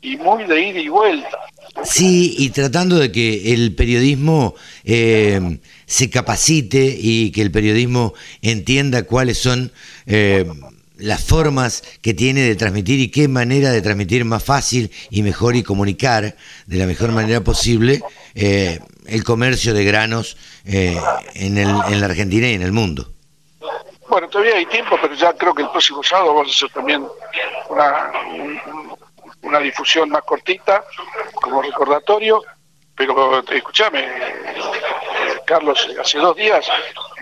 y 0.00 0.16
muy 0.16 0.44
de 0.44 0.68
ida 0.68 0.78
y 0.78 0.88
vuelta. 0.88 1.38
Sí, 1.82 2.36
y 2.38 2.50
tratando 2.50 3.00
de 3.00 3.10
que 3.10 3.52
el 3.52 3.74
periodismo 3.74 4.54
eh, 4.84 5.58
se 5.86 6.08
capacite 6.08 6.96
y 6.96 7.32
que 7.32 7.42
el 7.42 7.50
periodismo 7.50 8.14
entienda 8.42 9.02
cuáles 9.02 9.38
son 9.38 9.72
eh, 10.06 10.46
las 11.00 11.24
formas 11.24 11.82
que 12.02 12.14
tiene 12.14 12.42
de 12.42 12.56
transmitir 12.56 13.00
y 13.00 13.10
qué 13.10 13.28
manera 13.28 13.70
de 13.70 13.82
transmitir 13.82 14.24
más 14.24 14.44
fácil 14.44 14.90
y 15.10 15.22
mejor 15.22 15.56
y 15.56 15.62
comunicar 15.62 16.36
de 16.66 16.76
la 16.76 16.86
mejor 16.86 17.12
manera 17.12 17.40
posible 17.42 18.02
eh, 18.34 18.78
el 19.06 19.24
comercio 19.24 19.74
de 19.74 19.84
granos 19.84 20.36
en, 20.64 21.58
el, 21.58 21.68
en 21.68 22.00
la 22.00 22.06
Argentina 22.06 22.48
y 22.48 22.54
en 22.54 22.62
el 22.62 22.72
mundo. 22.72 23.12
Bueno, 24.08 24.28
todavía 24.28 24.56
hay 24.56 24.66
tiempo, 24.66 24.98
pero 25.00 25.14
ya 25.14 25.32
creo 25.34 25.54
que 25.54 25.62
el 25.62 25.70
próximo 25.70 26.02
sábado 26.02 26.34
vamos 26.34 26.48
a 26.48 26.50
hacer 26.50 26.70
también 26.70 27.06
una, 27.68 28.12
una 29.42 29.58
difusión 29.60 30.10
más 30.10 30.22
cortita 30.22 30.84
como 31.40 31.62
recordatorio. 31.62 32.42
Pero 32.96 33.42
escúchame, 33.50 34.06
Carlos, 35.46 35.88
hace 35.98 36.18
dos 36.18 36.36
días 36.36 36.66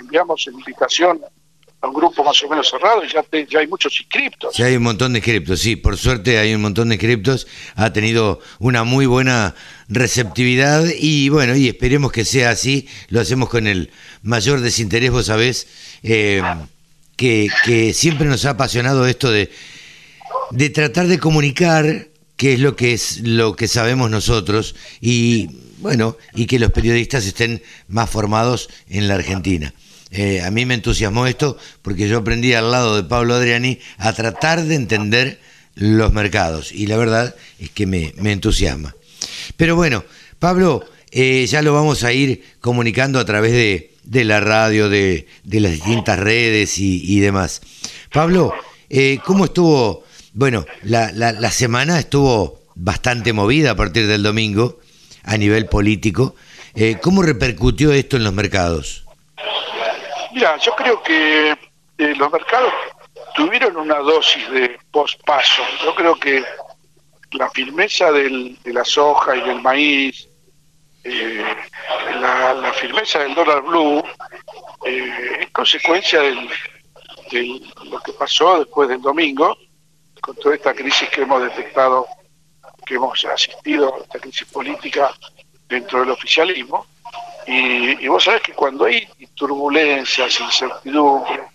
enviamos 0.01 0.47
invitación 0.47 1.21
un 1.83 1.95
grupo 1.95 2.25
más 2.25 2.43
o 2.43 2.49
menos 2.49 2.69
cerrado 2.69 3.05
y 3.05 3.09
ya, 3.09 3.25
ya 3.49 3.61
hay 3.61 3.67
muchos 3.69 4.01
inscriptos. 4.01 4.57
Ya 4.57 4.67
hay 4.67 4.77
un 4.77 4.83
montón 4.83 5.13
de 5.13 5.21
inscriptos, 5.21 5.61
sí, 5.61 5.77
por 5.77 5.97
suerte 5.97 6.39
hay 6.39 6.55
un 6.55 6.61
montón 6.61 6.89
de 6.89 6.97
inscriptos, 6.97 7.47
ha 7.77 7.93
tenido 7.93 8.41
una 8.59 8.85
muy 8.85 9.07
buena 9.07 9.55
receptividad 9.89 10.85
y 10.99 11.29
bueno, 11.29 11.55
y 11.55 11.69
esperemos 11.69 12.11
que 12.11 12.25
sea 12.25 12.51
así, 12.51 12.89
lo 13.09 13.21
hacemos 13.21 13.49
con 13.49 13.67
el 13.67 13.91
mayor 14.23 14.61
desinterés, 14.61 15.11
vos 15.11 15.27
sabés, 15.27 15.69
eh, 16.03 16.43
que, 17.17 17.49
que 17.65 17.95
siempre 17.95 18.27
nos 18.27 18.45
ha 18.45 18.51
apasionado 18.51 19.07
esto 19.07 19.31
de, 19.31 19.51
de 20.51 20.71
tratar 20.71 21.07
de 21.07 21.19
comunicar 21.19 22.09
qué 22.37 22.55
es 22.55 22.61
lo 22.61 22.77
que 22.77 22.93
es 22.93 23.21
lo 23.21 23.57
que 23.57 23.69
sabemos 23.69 24.11
nosotros 24.11 24.75
y 25.01 25.51
bueno 25.79 26.17
y 26.35 26.47
que 26.47 26.59
los 26.59 26.71
periodistas 26.71 27.27
estén 27.27 27.63
más 27.89 28.09
formados 28.09 28.69
en 28.89 29.09
la 29.09 29.15
Argentina. 29.15 29.75
Eh, 30.11 30.41
a 30.43 30.51
mí 30.51 30.65
me 30.65 30.75
entusiasmó 30.75 31.27
esto 31.27 31.59
porque 31.83 32.09
yo 32.09 32.19
aprendí 32.19 32.55
al 32.55 32.71
lado 32.71 32.97
de 32.97 33.03
Pablo 33.03 33.35
Adriani 33.35 33.79
a 33.99 34.13
tratar 34.13 34.65
de 34.65 34.75
entender 34.75 35.41
los 35.75 36.13
mercados 36.13 36.73
y 36.73 36.87
la 36.87 36.97
verdad 36.97 37.35
es 37.59 37.71
que 37.71 37.87
me, 37.87 38.15
entusiasma. 38.25 38.95
Pero 39.57 39.77
bueno, 39.77 40.05
Pablo, 40.39 40.85
eh, 41.11 41.47
ya 41.47 41.63
lo 41.63 41.75
vamos 41.75 42.05
a 42.05 42.13
ir 42.13 42.43
comunicando 42.61 43.19
a 43.19 43.25
través 43.25 43.53
de, 43.53 43.93
de 44.05 44.25
la 44.25 44.41
radio, 44.41 44.89
de, 44.89 45.27
de, 45.45 45.61
las 45.61 45.73
distintas 45.73 46.19
redes 46.19 46.79
y, 46.79 47.21
demás. 47.21 47.61
Pablo, 48.11 48.55
eh, 48.89 49.19
¿cómo 49.25 49.45
estuvo 49.45 50.05
bueno, 50.39 50.67
la, 50.85 51.11
la, 51.11 51.51
semana 51.51 51.99
estuvo 51.99 52.61
bastante 52.77 53.33
movida 53.33 53.73
a 53.73 53.75
partir 53.75 54.07
del 54.07 54.23
domingo 54.23 54.79
a 55.25 55.37
nivel 55.37 55.67
político. 55.67 56.37
Eh, 56.77 56.99
¿Cómo 57.03 57.23
repercutió 57.23 57.93
esto 57.93 58.17
en 58.17 58.23
los 58.23 58.33
mercados? 58.33 59.05
Mira, 60.33 60.57
yo 60.59 60.75
creo 60.75 61.03
que 61.03 61.51
eh, 61.53 62.15
los 62.17 62.31
mercados 62.31 62.73
tuvieron 63.35 63.77
una 63.77 63.99
dosis 63.99 64.49
de 64.51 64.79
pospaso. 64.91 65.63
Yo 65.85 65.95
creo 65.95 66.15
que 66.17 66.45
la 67.33 67.51
firmeza 67.51 68.11
de 68.13 68.57
la 68.65 68.85
soja 68.85 69.37
y 69.37 69.41
del 69.41 69.61
maíz, 69.61 70.29
eh, 71.05 71.45
la, 72.21 72.73
firmeza 72.73 73.21
del 73.21 73.35
dólar 73.35 73.63
blue, 73.63 74.03
es 74.85 75.51
consecuencia 75.51 76.21
de 76.21 76.49
lo 77.91 78.01
que 78.01 78.13
pasó 78.13 78.59
después 78.59 78.89
del 78.89 79.03
domingo 79.03 79.57
con 80.21 80.37
toda 80.37 80.55
esta 80.55 80.75
crisis 80.75 81.09
que 81.11 81.23
hemos 81.23 81.43
detectado, 81.43 82.07
que 82.85 82.95
hemos 82.95 83.25
asistido, 83.25 83.99
esta 84.03 84.19
crisis 84.19 84.47
política 84.49 85.11
dentro 85.69 86.01
del 86.01 86.11
oficialismo. 86.11 86.87
Y, 87.51 88.07
vos 88.09 88.25
sabés 88.25 88.43
que 88.43 88.53
cuando 88.53 88.85
hay 88.85 89.09
turbulencias, 89.35 90.39
incertidumbre, 90.39 91.49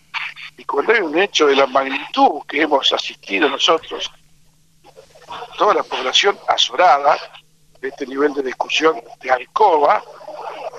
y 0.58 0.64
cuando 0.64 0.94
hay 0.94 1.02
un 1.02 1.18
hecho 1.18 1.46
de 1.46 1.56
la 1.56 1.68
magnitud 1.68 2.42
que 2.48 2.64
hemos 2.64 2.92
asistido 2.92 3.48
nosotros, 3.48 4.10
toda 5.56 5.76
la 5.76 5.84
población 5.84 6.38
azorada 6.48 7.18
de 7.80 7.90
este 7.90 8.08
nivel 8.08 8.34
de 8.34 8.42
discusión 8.42 9.04
de 9.22 9.30
alcoba, 9.30 10.04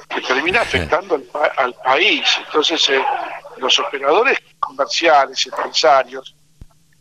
que 0.08 0.20
termina 0.20 0.62
afectando 0.62 1.20
al, 1.56 1.74
país. 1.74 2.24
Entonces, 2.46 2.88
eh, 2.88 3.04
los 3.58 3.78
operadores 3.78 4.38
comerciales, 4.58 5.46
empresarios, 5.46 6.34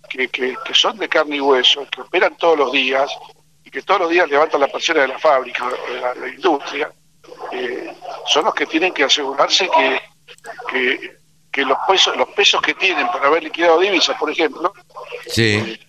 que, 0.07 0.55
son 0.73 0.97
de 0.99 1.09
carne 1.09 1.37
y 1.37 1.41
hueso, 1.41 1.87
que 1.89 2.01
operan 2.01 2.37
todos 2.37 2.59
los 2.59 2.71
días 2.71 3.11
y 3.63 3.71
que 3.71 3.81
todos 3.81 4.01
los 4.01 4.09
días 4.11 4.29
levantan 4.29 4.61
la 4.61 4.67
parcela 4.67 5.01
de 5.01 5.07
la 5.07 5.19
fábrica, 5.19 5.67
de 5.67 6.21
la, 6.21 6.27
industria, 6.27 6.91
eh, 7.51 7.95
son 8.27 8.45
los 8.45 8.53
que 8.53 8.65
tienen 8.65 8.93
que 8.93 9.03
asegurarse 9.03 9.69
que, 10.69 11.17
que, 11.51 11.65
los, 11.65 11.77
pesos, 11.87 12.15
los 12.17 12.29
pesos 12.29 12.61
que 12.61 12.73
tienen 12.73 13.07
por 13.09 13.25
haber 13.25 13.43
liquidado 13.43 13.79
divisas, 13.79 14.17
por 14.17 14.31
ejemplo, 14.31 14.73
eh, 15.37 15.79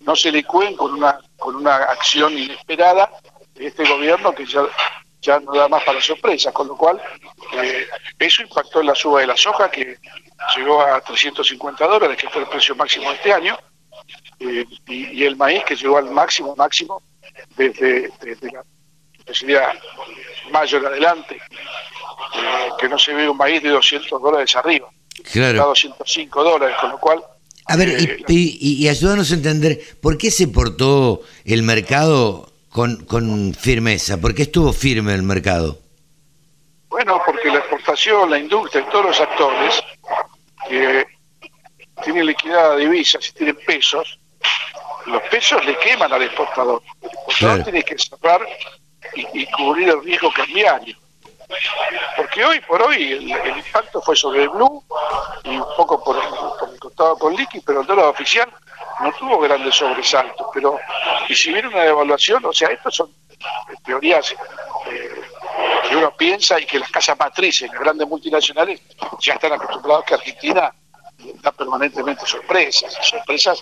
no 0.00 0.14
se 0.14 0.30
licúen 0.30 0.76
con 0.76 0.92
una, 0.92 1.18
con 1.36 1.56
una 1.56 1.76
acción 1.76 2.36
inesperada 2.38 3.10
de 3.54 3.66
este 3.66 3.88
gobierno 3.88 4.34
que 4.34 4.44
ya 4.44 4.66
ya 5.24 5.40
no 5.40 5.54
da 5.54 5.68
más 5.68 5.82
para 5.84 6.00
sorpresas, 6.00 6.52
con 6.52 6.68
lo 6.68 6.76
cual 6.76 7.00
eh, 7.54 7.86
eso 8.18 8.42
impactó 8.42 8.80
en 8.80 8.88
la 8.88 8.94
suba 8.94 9.20
de 9.20 9.26
la 9.26 9.36
soja 9.36 9.70
que 9.70 9.96
llegó 10.54 10.82
a 10.82 11.00
350 11.00 11.86
dólares, 11.86 12.16
que 12.18 12.28
fue 12.28 12.42
el 12.42 12.48
precio 12.48 12.76
máximo 12.76 13.08
de 13.08 13.16
este 13.16 13.32
año, 13.32 13.58
eh, 14.40 14.66
y, 14.86 15.24
el 15.24 15.36
maíz 15.36 15.64
que 15.64 15.76
llegó 15.76 15.96
al 15.96 16.10
máximo, 16.10 16.54
máximo 16.56 17.02
desde, 17.56 18.10
la 19.26 19.74
mayo 20.50 20.78
en 20.78 20.86
adelante, 20.86 21.36
eh, 21.36 22.68
que 22.78 22.88
no 22.88 22.98
se 22.98 23.12
ve 23.12 23.28
un 23.28 23.36
maíz 23.36 23.62
de 23.62 23.70
200 23.70 24.20
dólares 24.20 24.54
arriba, 24.56 24.88
claro. 25.32 25.62
a 25.62 25.66
205 25.66 26.44
dólares, 26.44 26.76
con 26.80 26.90
lo 26.90 26.98
cual... 26.98 27.24
A 27.66 27.76
ver, 27.76 27.88
eh, 27.88 28.24
y, 28.28 28.84
y, 28.84 28.88
ayúdanos 28.88 29.30
a 29.30 29.34
entender, 29.34 29.80
¿por 30.02 30.18
qué 30.18 30.30
se 30.30 30.48
portó 30.48 31.22
el 31.46 31.62
mercado 31.62 32.52
con, 32.68 33.04
con 33.06 33.54
firmeza? 33.54 34.20
¿Por 34.20 34.34
qué 34.34 34.42
estuvo 34.42 34.72
firme 34.72 35.14
el 35.14 35.22
mercado? 35.22 35.78
Bueno, 36.90 37.20
porque 37.24 37.48
la 37.48 37.58
exportación, 37.58 38.30
la 38.30 38.38
industria 38.38 38.84
y 38.86 38.90
todos 38.90 39.06
los 39.06 39.20
actores 39.20 39.82
que 40.68 41.06
tienen 42.04 42.26
liquidada 42.26 42.76
divisas 42.76 43.28
y 43.28 43.32
tienen 43.32 43.56
pesos, 43.66 44.18
los 45.06 45.22
pesos 45.22 45.64
le 45.64 45.76
queman 45.78 46.12
al 46.12 46.22
exportador. 46.22 46.82
El 47.02 47.10
exportador 47.10 47.64
tiene 47.64 47.82
que 47.82 47.98
cerrar 47.98 48.40
y, 49.14 49.46
cubrir 49.46 49.88
el 49.88 50.02
riesgo 50.02 50.30
cambiario. 50.32 50.96
Porque 52.16 52.44
hoy 52.44 52.60
por 52.60 52.82
hoy 52.82 53.12
el, 53.12 53.58
impacto 53.58 54.00
fue 54.00 54.16
sobre 54.16 54.42
el 54.44 54.48
blue 54.48 54.82
y 55.44 55.56
un 55.56 55.66
poco 55.76 56.02
por 56.02 56.16
el, 56.16 56.78
costado 56.78 57.18
con 57.18 57.34
liqui, 57.34 57.60
pero 57.60 57.82
el 57.82 57.86
dólar 57.86 58.06
oficial 58.06 58.50
no 59.00 59.12
tuvo 59.12 59.38
grandes 59.40 59.74
sobresaltos. 59.74 60.46
Pero, 60.52 60.78
y 61.28 61.34
si 61.34 61.52
viene 61.52 61.68
una 61.68 61.82
devaluación, 61.82 62.44
o 62.44 62.52
sea, 62.52 62.68
estas 62.68 62.94
son 62.94 63.10
teorías 63.84 64.34
eh, 64.86 65.22
que 65.88 65.96
uno 65.96 66.16
piensa 66.16 66.58
y 66.58 66.66
que 66.66 66.78
las 66.78 66.90
casas 66.90 67.18
matrices, 67.18 67.70
las 67.70 67.80
grandes 67.80 68.08
multinacionales, 68.08 68.80
ya 69.20 69.34
están 69.34 69.52
acostumbrados 69.52 70.04
que 70.04 70.14
Argentina 70.14 70.74
da 71.42 71.52
permanentemente 71.52 72.26
sorpresas, 72.26 72.96
sorpresas 73.02 73.60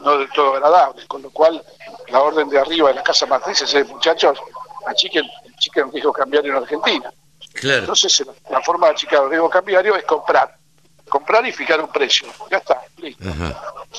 no 0.00 0.18
del 0.18 0.30
todo 0.30 0.54
agradables, 0.54 1.06
con 1.06 1.22
lo 1.22 1.30
cual 1.30 1.62
la 2.14 2.22
orden 2.22 2.48
de 2.48 2.60
arriba 2.60 2.90
de 2.90 2.94
la 2.94 3.02
casa 3.02 3.26
matriz 3.26 3.60
es, 3.62 3.88
muchachos, 3.88 4.38
achiquen, 4.86 5.28
achiquen 5.56 5.86
el 5.86 5.92
riesgo 5.92 6.12
cambiario 6.12 6.52
en 6.52 6.62
Argentina. 6.62 7.12
Entonces 7.60 8.24
la, 8.48 8.60
forma 8.60 8.86
de 8.86 8.92
achicar 8.92 9.24
el 9.24 9.30
riesgo 9.30 9.50
cambiario 9.50 9.96
es 9.96 10.04
comprar, 10.04 10.56
comprar 11.08 11.44
y 11.44 11.50
fijar 11.50 11.80
un 11.80 11.88
precio, 11.88 12.28
ya 12.48 12.58
está, 12.58 12.80
listo. 12.98 13.24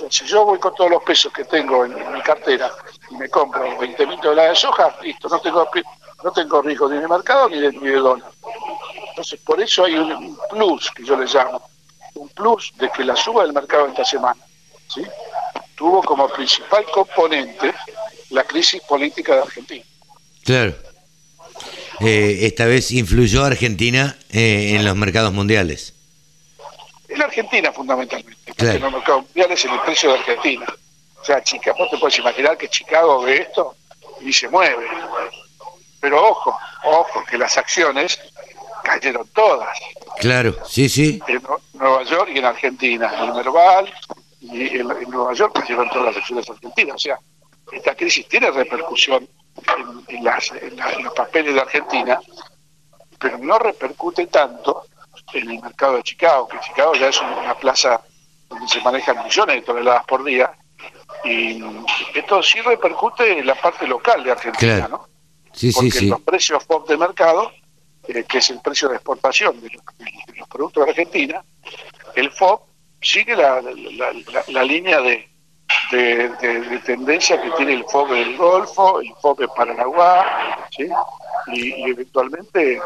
si 0.10 0.26
yo 0.26 0.46
voy 0.46 0.60
con 0.60 0.74
todos 0.76 0.92
los 0.92 1.04
pesos 1.04 1.34
que 1.34 1.44
tengo 1.44 1.84
en, 1.84 2.14
mi 2.14 2.22
cartera 2.22 2.72
y 3.10 3.16
me 3.18 3.28
compro 3.30 3.78
20 3.80 4.08
mil 4.08 4.22
dólares 4.22 4.52
de 4.52 4.56
soja, 4.62 4.96
listo, 5.02 5.28
no 5.28 5.40
tengo 5.40 5.70
no 6.24 6.32
tengo 6.32 6.62
riesgo 6.62 6.88
ni 6.88 6.98
de 6.98 7.08
mercado 7.10 7.50
ni 7.50 7.60
de, 7.60 7.72
ni 7.74 7.90
de 7.90 7.98
dólar. 7.98 8.32
Entonces 9.10 9.42
por 9.42 9.60
eso 9.62 9.84
hay 9.84 9.96
un 9.96 10.40
plus 10.50 10.90
que 10.92 11.04
yo 11.04 11.18
le 11.18 11.26
llamo, 11.26 11.62
un 12.14 12.30
plus 12.30 12.72
de 12.78 12.90
que 12.92 13.04
la 13.04 13.18
suba 13.18 13.44
del 13.44 13.52
mercado 13.52 13.88
esta 13.88 14.06
semana 14.06 14.42
¿sí? 14.88 15.06
tuvo 15.76 16.02
como 16.02 16.30
principal 16.30 16.86
componente 16.94 17.74
la 18.36 18.44
crisis 18.44 18.82
política 18.82 19.36
de 19.36 19.42
Argentina. 19.42 19.86
Claro. 20.44 20.76
Eh, 22.02 22.40
esta 22.42 22.66
vez 22.66 22.92
influyó 22.92 23.46
Argentina 23.46 24.18
eh, 24.32 24.74
en 24.76 24.84
los 24.84 24.96
mercados 24.96 25.34
mundiales. 25.34 25.94
En 27.08 27.22
Argentina 27.22 27.72
fundamentalmente, 27.72 28.54
en 28.58 28.82
los 28.82 28.92
mercados 28.92 29.24
mundiales 29.24 29.64
en 29.64 29.72
el 29.72 29.80
precio 29.82 30.12
de 30.12 30.20
Argentina. 30.20 30.66
O 31.22 31.26
sea, 31.26 31.42
chica, 31.42 31.74
vos 31.78 31.90
te 31.90 31.98
puedes 31.98 32.20
imaginar 32.20 32.58
que 32.58 32.68
Chicago 32.68 33.24
ve 33.24 33.38
esto 33.38 33.76
y 34.22 34.34
se 34.34 34.50
mueve. 34.50 34.86
Pero 36.02 36.24
ojo, 36.24 36.56
ojo, 36.84 37.24
que 37.30 37.38
las 37.38 37.58
acciones 37.58 38.20
cayeron 38.84 39.28
todas. 39.30 39.76
Claro, 40.20 40.56
sí, 40.68 40.90
sí. 40.90 41.22
En 41.28 41.42
Nueva 41.74 42.04
York 42.04 42.30
y 42.34 42.38
en 42.38 42.46
Argentina. 42.46 43.12
En 43.24 43.34
Merval 43.34 43.92
y 44.42 44.78
en, 44.78 44.88
Nueva 45.10 45.34
York 45.34 45.66
llevan 45.68 45.90
todas 45.90 46.06
las 46.06 46.16
elecciones 46.16 46.50
argentinas. 46.50 46.96
O 46.96 47.00
sea, 47.00 47.20
esta 47.72 47.96
crisis 47.96 48.28
tiene 48.28 48.52
repercusión 48.52 49.28
en, 50.08 50.24
las, 50.24 50.52
en, 50.52 51.04
los 51.04 51.14
papeles 51.14 51.56
de 51.56 51.62
Argentina, 51.62 52.20
pero 53.20 53.38
no 53.38 53.58
repercute 53.58 54.28
tanto 54.28 54.84
en 55.34 55.50
el 55.50 55.62
mercado 55.62 55.98
de 55.98 56.04
Chicago, 56.04 56.48
que 56.48 56.60
Chicago 56.60 56.94
ya 56.96 57.08
es 57.08 57.20
una 57.22 57.56
plaza 57.58 58.02
donde 58.50 58.68
se 58.68 58.82
manejan 58.82 59.24
millones 59.24 59.56
de 59.56 59.62
toneladas 59.62 60.06
por 60.06 60.24
día, 60.24 60.52
y 61.24 61.64
esto 62.14 62.44
sí 62.44 62.60
repercute 62.62 63.40
en 63.40 63.48
la 63.48 63.56
parte 63.56 63.88
local 63.88 64.24
de 64.24 64.32
Argentina, 64.32 64.88
¿no? 64.88 65.08
Sí, 65.54 65.72
Porque 65.72 65.92
sí, 65.92 66.00
sí. 66.00 66.06
los 66.08 66.22
precios 66.22 66.64
FOB 66.66 66.88
de 66.88 66.98
mercado, 66.98 67.52
eh, 68.08 68.26
que 68.28 68.40
es 68.40 68.50
el 68.50 68.60
precio 68.62 68.90
de 68.90 68.96
exportación 68.96 69.60
de 69.62 69.70
los, 69.70 70.48
productos 70.50 70.86
de 70.86 70.92
Argentina, 70.92 71.44
el 72.16 72.30
FOB 72.32 72.62
sigue 73.02 73.36
la, 73.36 73.62
la, 74.48 74.64
línea 74.64 75.02
de, 75.02 75.30
de, 75.92 76.82
tendencia 76.86 77.42
que 77.42 77.52
tiene 77.52 77.74
el 77.74 77.86
FOB 77.86 78.12
del 78.12 78.38
Golfo, 78.38 79.00
el 79.02 79.14
FOB 79.22 79.40
de 79.40 79.48
Paranaguá, 79.50 80.68
¿sí? 80.76 80.88
y, 81.54 81.90
eventualmente... 81.90 82.74
Eh, 82.76 82.82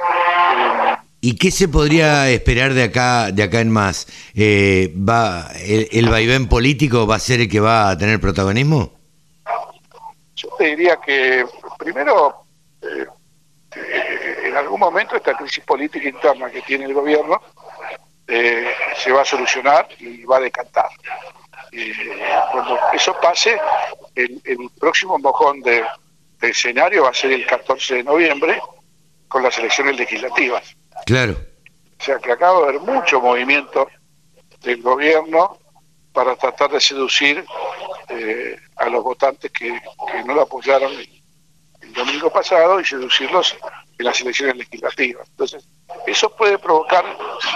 ¿Y 1.21 1.35
qué 1.35 1.51
se 1.51 1.67
podría 1.67 2.29
esperar 2.29 2.73
de 2.73 2.83
acá, 2.83 3.31
de 3.31 3.43
acá 3.43 3.59
en 3.59 3.69
más? 3.69 4.07
Eh, 4.35 4.93
¿va, 4.97 5.51
el, 5.59 6.09
vaivén 6.09 6.47
político 6.47 7.05
va 7.05 7.15
a 7.15 7.19
ser 7.19 7.41
el 7.41 7.49
que 7.49 7.59
va 7.59 7.89
a 7.89 7.97
tener 7.97 8.21
protagonismo? 8.21 8.93
Yo 10.35 10.49
te 10.57 10.63
diría 10.67 10.97
que 11.05 11.45
primero, 11.77 12.45
eh, 12.81 13.05
en 14.45 14.55
algún 14.55 14.79
momento 14.79 15.17
esta 15.17 15.35
crisis 15.35 15.63
política 15.65 16.07
interna 16.07 16.49
que 16.49 16.61
tiene 16.61 16.85
el 16.85 16.93
gobierno 16.93 17.41
eh, 18.25 18.67
se 18.95 19.11
va 19.11 19.23
a 19.23 19.25
solucionar 19.25 19.89
y 19.99 20.23
va 20.23 20.37
a 20.37 20.41
decantar. 20.41 20.89
Cuando 22.51 22.77
eso 22.93 23.15
pase, 23.21 23.59
el, 24.15 24.69
próximo 24.79 25.17
mojón 25.19 25.61
de, 25.61 25.83
de 26.39 26.49
escenario 26.49 27.03
va 27.03 27.09
a 27.09 27.13
ser 27.13 27.31
el 27.31 27.45
14 27.45 27.95
de 27.95 28.03
noviembre 28.03 28.61
con 29.27 29.43
las 29.43 29.57
elecciones 29.57 29.97
legislativas. 29.97 30.75
Claro. 31.05 31.35
O 31.99 32.03
sea 32.03 32.17
que 32.17 32.31
acaba 32.31 32.59
de 32.59 32.69
haber 32.69 32.81
mucho 32.81 33.21
movimiento 33.21 33.87
del 34.61 34.81
gobierno 34.81 35.57
para 36.13 36.35
tratar 36.35 36.71
de 36.71 36.81
seducir 36.81 37.45
eh, 38.09 38.57
a 38.77 38.89
los 38.89 39.03
votantes 39.03 39.51
que, 39.51 39.79
no 40.25 40.33
lo 40.33 40.41
apoyaron 40.41 40.91
el, 40.91 41.93
domingo 41.93 42.29
pasado 42.29 42.79
y 42.79 42.85
seducirlos 42.85 43.57
en 43.99 44.05
las 44.05 44.19
elecciones 44.21 44.55
legislativas. 44.55 45.27
Entonces, 45.29 45.67
eso 46.07 46.35
puede 46.35 46.57
provocar 46.57 47.05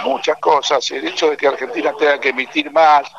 muchas 0.04 0.38
cosas. 0.38 0.88
El 0.90 1.08
hecho 1.08 1.30
de 1.30 1.36
que 1.36 1.48
Argentina 1.48 1.92
tenga 1.98 2.20
que 2.20 2.28
emitir 2.28 2.70
más, 2.70 3.10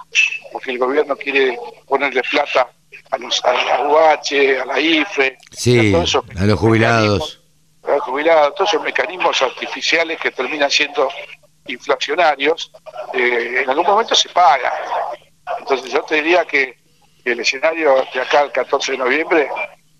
porque 0.53 0.71
el 0.71 0.77
gobierno 0.77 1.15
quiere 1.17 1.59
ponerle 1.87 2.21
plata 2.29 2.69
a, 3.11 3.17
los, 3.17 3.43
a 3.43 3.53
la 3.53 3.89
UH, 3.89 4.61
a 4.61 4.65
la 4.65 4.79
IFE, 4.79 5.37
a, 6.37 6.41
a 6.41 6.45
los 6.45 6.59
jubilados 6.59 7.41
jubilados, 7.99 8.55
todos 8.55 8.73
esos 8.73 8.83
mecanismos 8.83 9.41
artificiales 9.41 10.19
que 10.19 10.31
terminan 10.31 10.69
siendo 10.69 11.09
inflacionarios, 11.67 12.71
eh, 13.13 13.61
en 13.63 13.69
algún 13.69 13.85
momento 13.85 14.15
se 14.15 14.29
paga. 14.29 14.73
Entonces 15.59 15.91
yo 15.91 16.01
te 16.03 16.15
diría 16.15 16.45
que 16.45 16.77
el 17.23 17.39
escenario 17.39 18.05
de 18.13 18.21
acá 18.21 18.41
el 18.41 18.51
14 18.51 18.93
de 18.93 18.97
noviembre, 18.97 19.49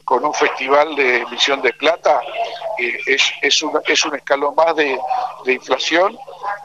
con 0.06 0.24
un 0.24 0.34
festival 0.34 0.96
de 0.96 1.18
emisión 1.18 1.62
de 1.62 1.74
plata, 1.74 2.22
eh, 2.78 2.98
es, 3.08 3.34
es, 3.42 3.62
un, 3.64 3.82
es 3.86 4.06
un 4.06 4.16
escalón 4.16 4.56
más 4.56 4.76
de, 4.76 4.98
de 5.44 5.54
inflación, 5.54 6.18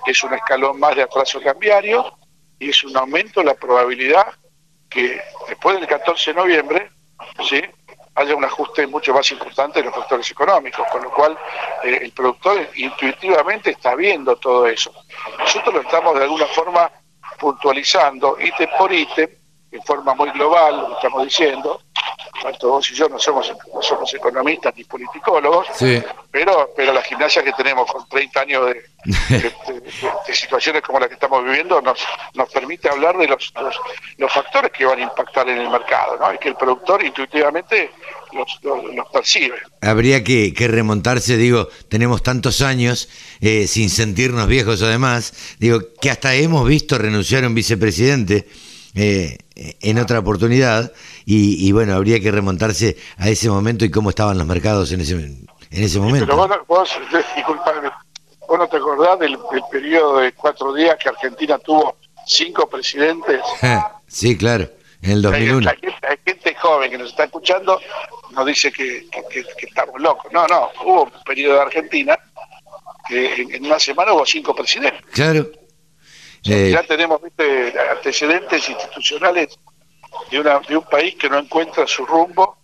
es 0.07 0.23
un 0.23 0.35
escalón 0.35 0.79
más 0.79 0.95
de 0.95 1.03
atraso 1.03 1.41
cambiario 1.41 2.13
y 2.59 2.69
es 2.69 2.85
un 2.85 2.97
aumento 2.97 3.41
de 3.41 3.47
la 3.47 3.55
probabilidad 3.55 4.27
que 4.89 5.21
después 5.49 5.79
del 5.79 5.89
14 5.89 6.33
de 6.33 6.37
noviembre, 6.37 6.91
¿sí? 7.49 7.63
haya 8.17 8.37
un 8.37 8.45
ajuste 8.45 8.87
mucho 8.87 9.15
más 9.15 9.31
importante 9.31 9.79
de 9.79 9.87
los 9.87 9.95
factores 9.95 10.31
económicos, 10.31 10.87
con 10.91 11.03
lo 11.03 11.11
cual 11.11 11.39
eh, 11.83 12.01
el 12.03 12.13
productor 12.13 12.69
intuitivamente 12.75 13.71
está 13.71 13.95
viendo 13.95 14.37
todo 14.37 14.67
eso. 14.67 14.93
Nosotros 15.39 15.75
lo 15.75 15.81
estamos 15.81 16.15
de 16.17 16.25
alguna 16.25 16.47
forma 16.47 16.91
puntualizando 17.39 18.37
ítem 18.39 18.69
por 18.77 18.93
ítem, 18.93 19.31
en 19.73 19.83
forma 19.83 20.15
muy 20.15 20.31
global, 20.31 20.89
lo 20.89 20.95
estamos 20.95 21.25
diciendo, 21.25 21.81
tanto 22.43 22.71
vos 22.71 22.91
y 22.91 22.95
yo 22.95 23.09
no 23.09 23.19
somos, 23.19 23.53
no 23.73 23.83
somos 23.83 24.13
economistas 24.15 24.75
ni 24.77 24.85
politicólogos, 24.85 25.67
pero, 26.31 26.73
pero 26.75 26.93
la 26.93 27.03
gimnasia 27.03 27.43
que 27.43 27.53
tenemos 27.53 27.91
con 27.91 28.09
30 28.09 28.41
años 28.41 28.67
de, 29.29 30.35
situaciones 30.35 30.83
como 30.83 30.99
la 30.99 31.09
que 31.09 31.15
estamos 31.15 31.45
viviendo 31.45 31.81
nos, 31.81 31.99
nos 32.35 32.49
permite 32.51 32.89
hablar 32.89 33.17
de 33.17 33.29
los, 33.29 33.53
los, 34.19 34.33
factores 34.33 34.73
que 34.73 34.85
van 34.85 34.99
a 34.99 35.03
impactar 35.03 35.49
en 35.49 35.59
el 35.59 35.69
mercado, 35.69 36.17
¿no? 36.19 36.33
y 36.33 36.39
que 36.39 36.49
el 36.49 36.57
productor 36.57 37.05
intuitivamente 37.05 37.93
los, 38.33 38.59
los, 38.63 39.09
percibe. 39.13 39.57
Habría 39.83 40.25
que, 40.25 40.53
que, 40.55 40.69
remontarse, 40.69 41.37
digo, 41.37 41.69
tenemos 41.89 42.23
tantos 42.23 42.63
años 42.63 43.09
eh, 43.41 43.67
sin 43.67 43.91
sentirnos 43.91 44.47
viejos 44.47 44.83
además, 44.83 45.57
digo, 45.59 45.81
que 46.01 46.11
hasta 46.11 46.35
hemos 46.35 46.67
visto 46.67 46.99
renunciar 46.99 47.45
a 47.45 47.49
un 47.49 47.55
vicepresidente 47.55 48.47
eh, 48.95 49.39
en 49.81 49.99
otra 49.99 50.19
oportunidad 50.19 50.93
y, 51.27 51.71
bueno, 51.73 51.95
habría 51.95 52.19
que 52.21 52.31
remontarse 52.31 52.97
a 53.19 53.29
ese 53.29 53.49
momento 53.49 53.85
y 53.85 53.91
cómo 53.91 54.11
estaban 54.11 54.39
los 54.39 54.47
mercados 54.47 54.91
en 54.93 55.01
ese, 55.01 55.15
en 55.15 55.47
ese 55.71 56.01
momento. 56.01 56.27
Pero 56.27 56.37
vos, 56.37 56.51
vos, 56.67 56.91
vos 58.49 58.59
no 58.59 58.69
te 58.69 58.77
acordás 58.79 59.19
del, 59.19 59.39
periodo 59.71 60.19
de 60.19 60.33
cuatro 60.33 60.73
días 60.73 60.97
que 60.97 61.11
Argentina 61.11 61.59
tuvo 61.59 61.99
cinco 62.27 62.69
presidentes. 62.69 63.41
sí, 64.09 64.37
claro, 64.37 64.69
en 65.03 65.11
el 65.13 65.23
2001. 65.23 65.71
Hay, 65.71 66.19
gente 66.25 66.55
joven 66.55 66.91
que 66.91 66.99
nos 66.99 67.11
está 67.11 67.25
escuchando, 67.25 67.79
nos 68.33 68.47
dice 68.47 68.73
que, 68.73 69.09
estamos 69.61 70.01
locos. 70.01 70.33
No, 70.33 70.47
no, 70.47 70.71
hubo 70.85 71.05
un 71.05 71.13
periodo 71.25 71.57
de 71.57 71.61
Argentina 71.61 72.19
que 73.07 73.43
en, 73.43 73.67
una 73.67 73.79
semana 73.79 74.15
hubo 74.15 74.25
cinco 74.25 74.55
presidentes. 74.55 75.03
Claro. 75.13 75.47
Ya 76.43 76.83
tenemos 76.83 77.21
antecedentes 77.91 78.69
institucionales 78.69 79.59
de, 80.31 80.61
de 80.69 80.77
un 80.77 80.85
país 80.85 81.15
que 81.17 81.29
no 81.29 81.39
encuentra 81.39 81.87
su 81.87 82.07
rumbo 82.07 82.57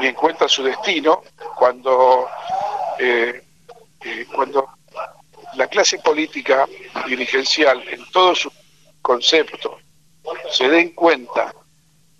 ni 0.00 0.06
encuentra 0.06 0.48
su 0.48 0.62
destino 0.62 1.22
cuando, 1.56 2.28
eh, 2.98 3.42
eh, 4.04 4.26
cuando 4.34 4.68
la 5.54 5.66
clase 5.66 5.98
política 5.98 6.66
dirigencial 7.06 7.82
en 7.88 8.04
todo 8.10 8.34
su 8.34 8.52
concepto 9.02 9.78
se 10.50 10.68
den 10.68 10.90
cuenta 10.90 11.52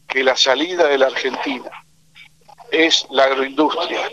que 0.07 0.25
la 0.25 0.37
salida 0.37 0.89
de 0.89 0.99
la 0.99 1.07
Argentina 1.07 1.71
es 2.71 3.07
la 3.11 3.25
agroindustria, 3.25 4.09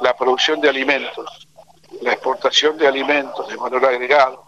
la 0.00 0.16
producción 0.16 0.60
de 0.60 0.68
alimentos, 0.68 1.48
la 2.00 2.12
exportación 2.12 2.76
de 2.78 2.86
alimentos 2.86 3.48
de 3.48 3.56
valor 3.56 3.84
agregado, 3.84 4.47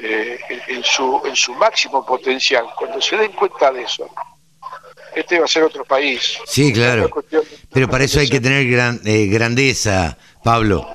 eh, 0.00 0.38
en, 0.68 0.84
su, 0.84 1.20
en 1.24 1.34
su 1.34 1.52
máximo 1.54 2.04
potencial, 2.06 2.66
cuando 2.76 3.00
se 3.00 3.16
den 3.16 3.32
cuenta 3.32 3.72
de 3.72 3.82
eso, 3.82 4.08
este 5.14 5.38
va 5.38 5.44
a 5.44 5.48
ser 5.48 5.64
otro 5.64 5.84
país. 5.84 6.38
Sí, 6.46 6.72
claro. 6.72 7.10
Pero 7.72 7.88
para 7.88 8.04
eso 8.04 8.20
hay 8.20 8.28
que 8.28 8.40
tener 8.40 8.68
gran, 8.68 9.00
eh, 9.04 9.26
grandeza, 9.26 10.16
Pablo. 10.44 10.94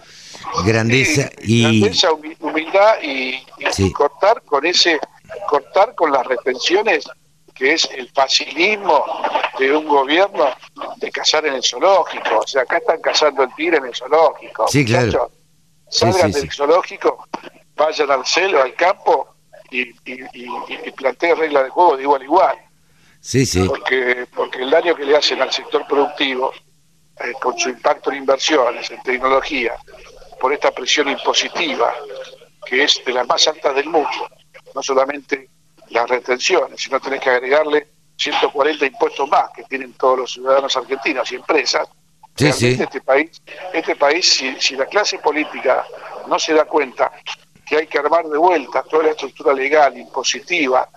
Grandeza 0.65 1.29
y 1.41 1.81
grandeza, 1.81 2.09
humildad 2.39 2.95
y, 3.01 3.43
cortar 3.91 4.43
con 4.43 4.65
ese 4.65 4.99
cortar 5.47 5.95
con 5.95 6.11
las 6.11 6.25
retenciones 6.27 7.05
que 7.55 7.73
es 7.73 7.89
el 7.95 8.07
facilismo 8.09 9.03
de 9.57 9.75
un 9.75 9.87
gobierno 9.87 10.45
de 10.97 11.11
cazar 11.11 11.45
en 11.45 11.55
el 11.55 11.63
zoológico. 11.63 12.39
O 12.39 12.47
sea, 12.47 12.61
acá 12.61 12.77
están 12.77 13.01
cazando 13.01 13.43
el 13.43 13.53
tigre 13.55 13.77
en 13.77 13.85
el 13.85 13.95
zoológico. 13.95 14.67
Sí, 14.67 14.85
claro. 14.85 15.31
Salgan 15.89 16.31
del 16.31 16.51
zoológico 16.51 17.27
vayan 17.75 18.11
al 18.11 18.25
celo, 18.25 18.61
al 18.61 18.73
campo 18.75 19.35
y, 19.71 19.89
y, 20.05 20.23
y, 20.33 20.91
planteen 20.95 21.37
reglas 21.37 21.63
de 21.63 21.69
juego 21.69 21.97
de 21.97 22.03
igual 22.03 22.21
a 22.21 22.25
igual. 22.25 22.57
Sí, 23.19 23.45
sí. 23.45 23.65
Porque, 23.67 24.27
porque 24.35 24.61
el 24.61 24.69
daño 24.69 24.95
que 24.95 25.05
le 25.05 25.15
hacen 25.15 25.41
al 25.41 25.51
sector 25.51 25.87
productivo, 25.87 26.51
eh, 27.19 27.33
con 27.41 27.57
su 27.57 27.69
impacto 27.69 28.11
en 28.11 28.17
inversiones, 28.17 28.91
en 28.91 29.01
tecnología, 29.01 29.73
por 30.39 30.51
esta 30.53 30.71
presión 30.71 31.09
impositiva, 31.09 31.93
que 32.65 32.83
es 32.83 33.01
de 33.05 33.13
las 33.13 33.27
más 33.27 33.47
altas 33.47 33.75
del 33.75 33.85
mundo, 33.85 34.29
no 34.75 34.83
solamente 34.83 35.49
las 35.89 36.09
retenciones, 36.09 36.81
sino 36.81 36.99
tenés 36.99 37.21
que 37.21 37.29
agregarle 37.29 37.87
140 38.17 38.85
impuestos 38.85 39.27
más 39.29 39.49
que 39.55 39.63
tienen 39.63 39.93
todos 39.93 40.19
los 40.19 40.33
ciudadanos 40.33 40.75
argentinos 40.75 41.31
y 41.31 41.35
empresas. 41.35 41.87
Sí, 42.35 42.51
sí. 42.51 42.77
Este 42.79 42.99
país, 43.01 43.41
este 43.73 43.95
país 43.95 44.27
si, 44.27 44.59
si 44.59 44.75
la 44.75 44.87
clase 44.87 45.19
política 45.19 45.85
no 46.27 46.39
se 46.39 46.53
da 46.53 46.65
cuenta 46.65 47.11
que 47.65 47.77
hay 47.77 47.87
que 47.87 47.97
armar 47.97 48.25
de 48.25 48.37
vuelta 48.37 48.83
toda 48.83 49.03
la 49.03 49.11
estructura 49.11 49.53
legal, 49.53 49.97
impositiva, 49.97 50.87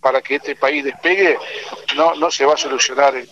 para 0.00 0.20
que 0.22 0.36
este 0.36 0.56
país 0.56 0.84
despegue, 0.84 1.36
no, 1.96 2.14
no 2.14 2.30
se 2.30 2.44
va 2.44 2.54
a 2.54 2.56
solucionar 2.56 3.14
en, 3.16 3.26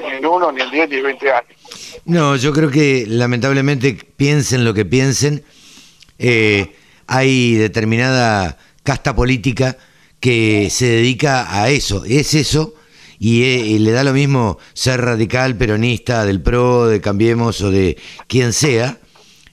en, 0.00 0.24
uno, 0.26 0.52
ni 0.52 0.62
en 0.62 0.70
diez, 0.70 0.88
ni 0.88 0.96
en 0.96 1.04
veinte 1.04 1.32
años. 1.32 1.56
No, 2.04 2.36
yo 2.36 2.52
creo 2.52 2.70
que 2.70 3.04
lamentablemente 3.06 3.94
piensen 4.16 4.64
lo 4.64 4.74
que 4.74 4.84
piensen, 4.84 5.44
eh, 6.18 6.74
hay 7.06 7.54
determinada 7.54 8.58
casta 8.82 9.14
política 9.14 9.76
que 10.20 10.68
se 10.70 10.86
dedica 10.86 11.60
a 11.60 11.68
eso, 11.68 12.04
es 12.04 12.34
eso, 12.34 12.74
y, 13.18 13.42
eh, 13.42 13.58
y 13.58 13.78
le 13.78 13.90
da 13.90 14.04
lo 14.04 14.12
mismo 14.12 14.58
ser 14.74 15.00
radical, 15.00 15.56
peronista, 15.56 16.24
del 16.24 16.40
PRO, 16.40 16.86
de 16.86 17.00
Cambiemos 17.00 17.60
o 17.60 17.70
de 17.70 17.98
quien 18.28 18.52
sea, 18.52 18.98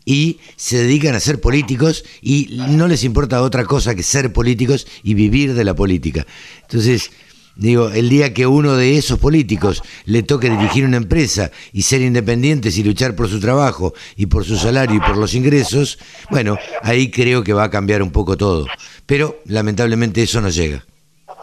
y 0.06 0.40
se 0.56 0.78
dedican 0.78 1.16
a 1.16 1.20
ser 1.20 1.42
políticos 1.42 2.06
y 2.22 2.56
no 2.70 2.88
les 2.88 3.04
importa 3.04 3.42
otra 3.42 3.66
cosa 3.66 3.96
que 3.96 4.04
ser 4.04 4.32
políticos 4.32 4.88
y 5.04 5.16
vivir 5.16 5.56
de 5.56 5.64
la 5.64 5.74
política. 5.74 6.26
Entonces, 6.62 7.12
digo, 7.56 7.90
el 7.90 8.10
día 8.10 8.34
que 8.34 8.46
uno 8.46 8.76
de 8.76 8.98
esos 8.98 9.20
políticos 9.20 9.82
le 10.06 10.24
toque 10.24 10.50
dirigir 10.50 10.86
una 10.86 10.98
empresa 10.98 11.52
y 11.74 11.82
ser 11.82 12.02
independientes 12.02 12.78
y 12.78 12.84
luchar 12.84 13.16
por 13.16 13.28
su 13.28 13.40
trabajo 13.40 13.94
y 14.16 14.28
por 14.28 14.46
su 14.46 14.58
salario 14.58 14.98
y 14.98 15.00
por 15.00 15.18
los 15.18 15.34
ingresos, 15.34 15.98
bueno, 16.30 16.58
ahí 16.84 17.10
creo 17.10 17.44
que 17.44 17.54
va 17.54 17.64
a 17.64 17.72
cambiar 17.72 18.04
un 18.04 18.12
poco 18.12 18.38
todo. 18.38 18.68
Pero 19.06 19.42
lamentablemente 19.46 20.22
eso 20.22 20.40
no 20.40 20.50
llega. 20.50 20.86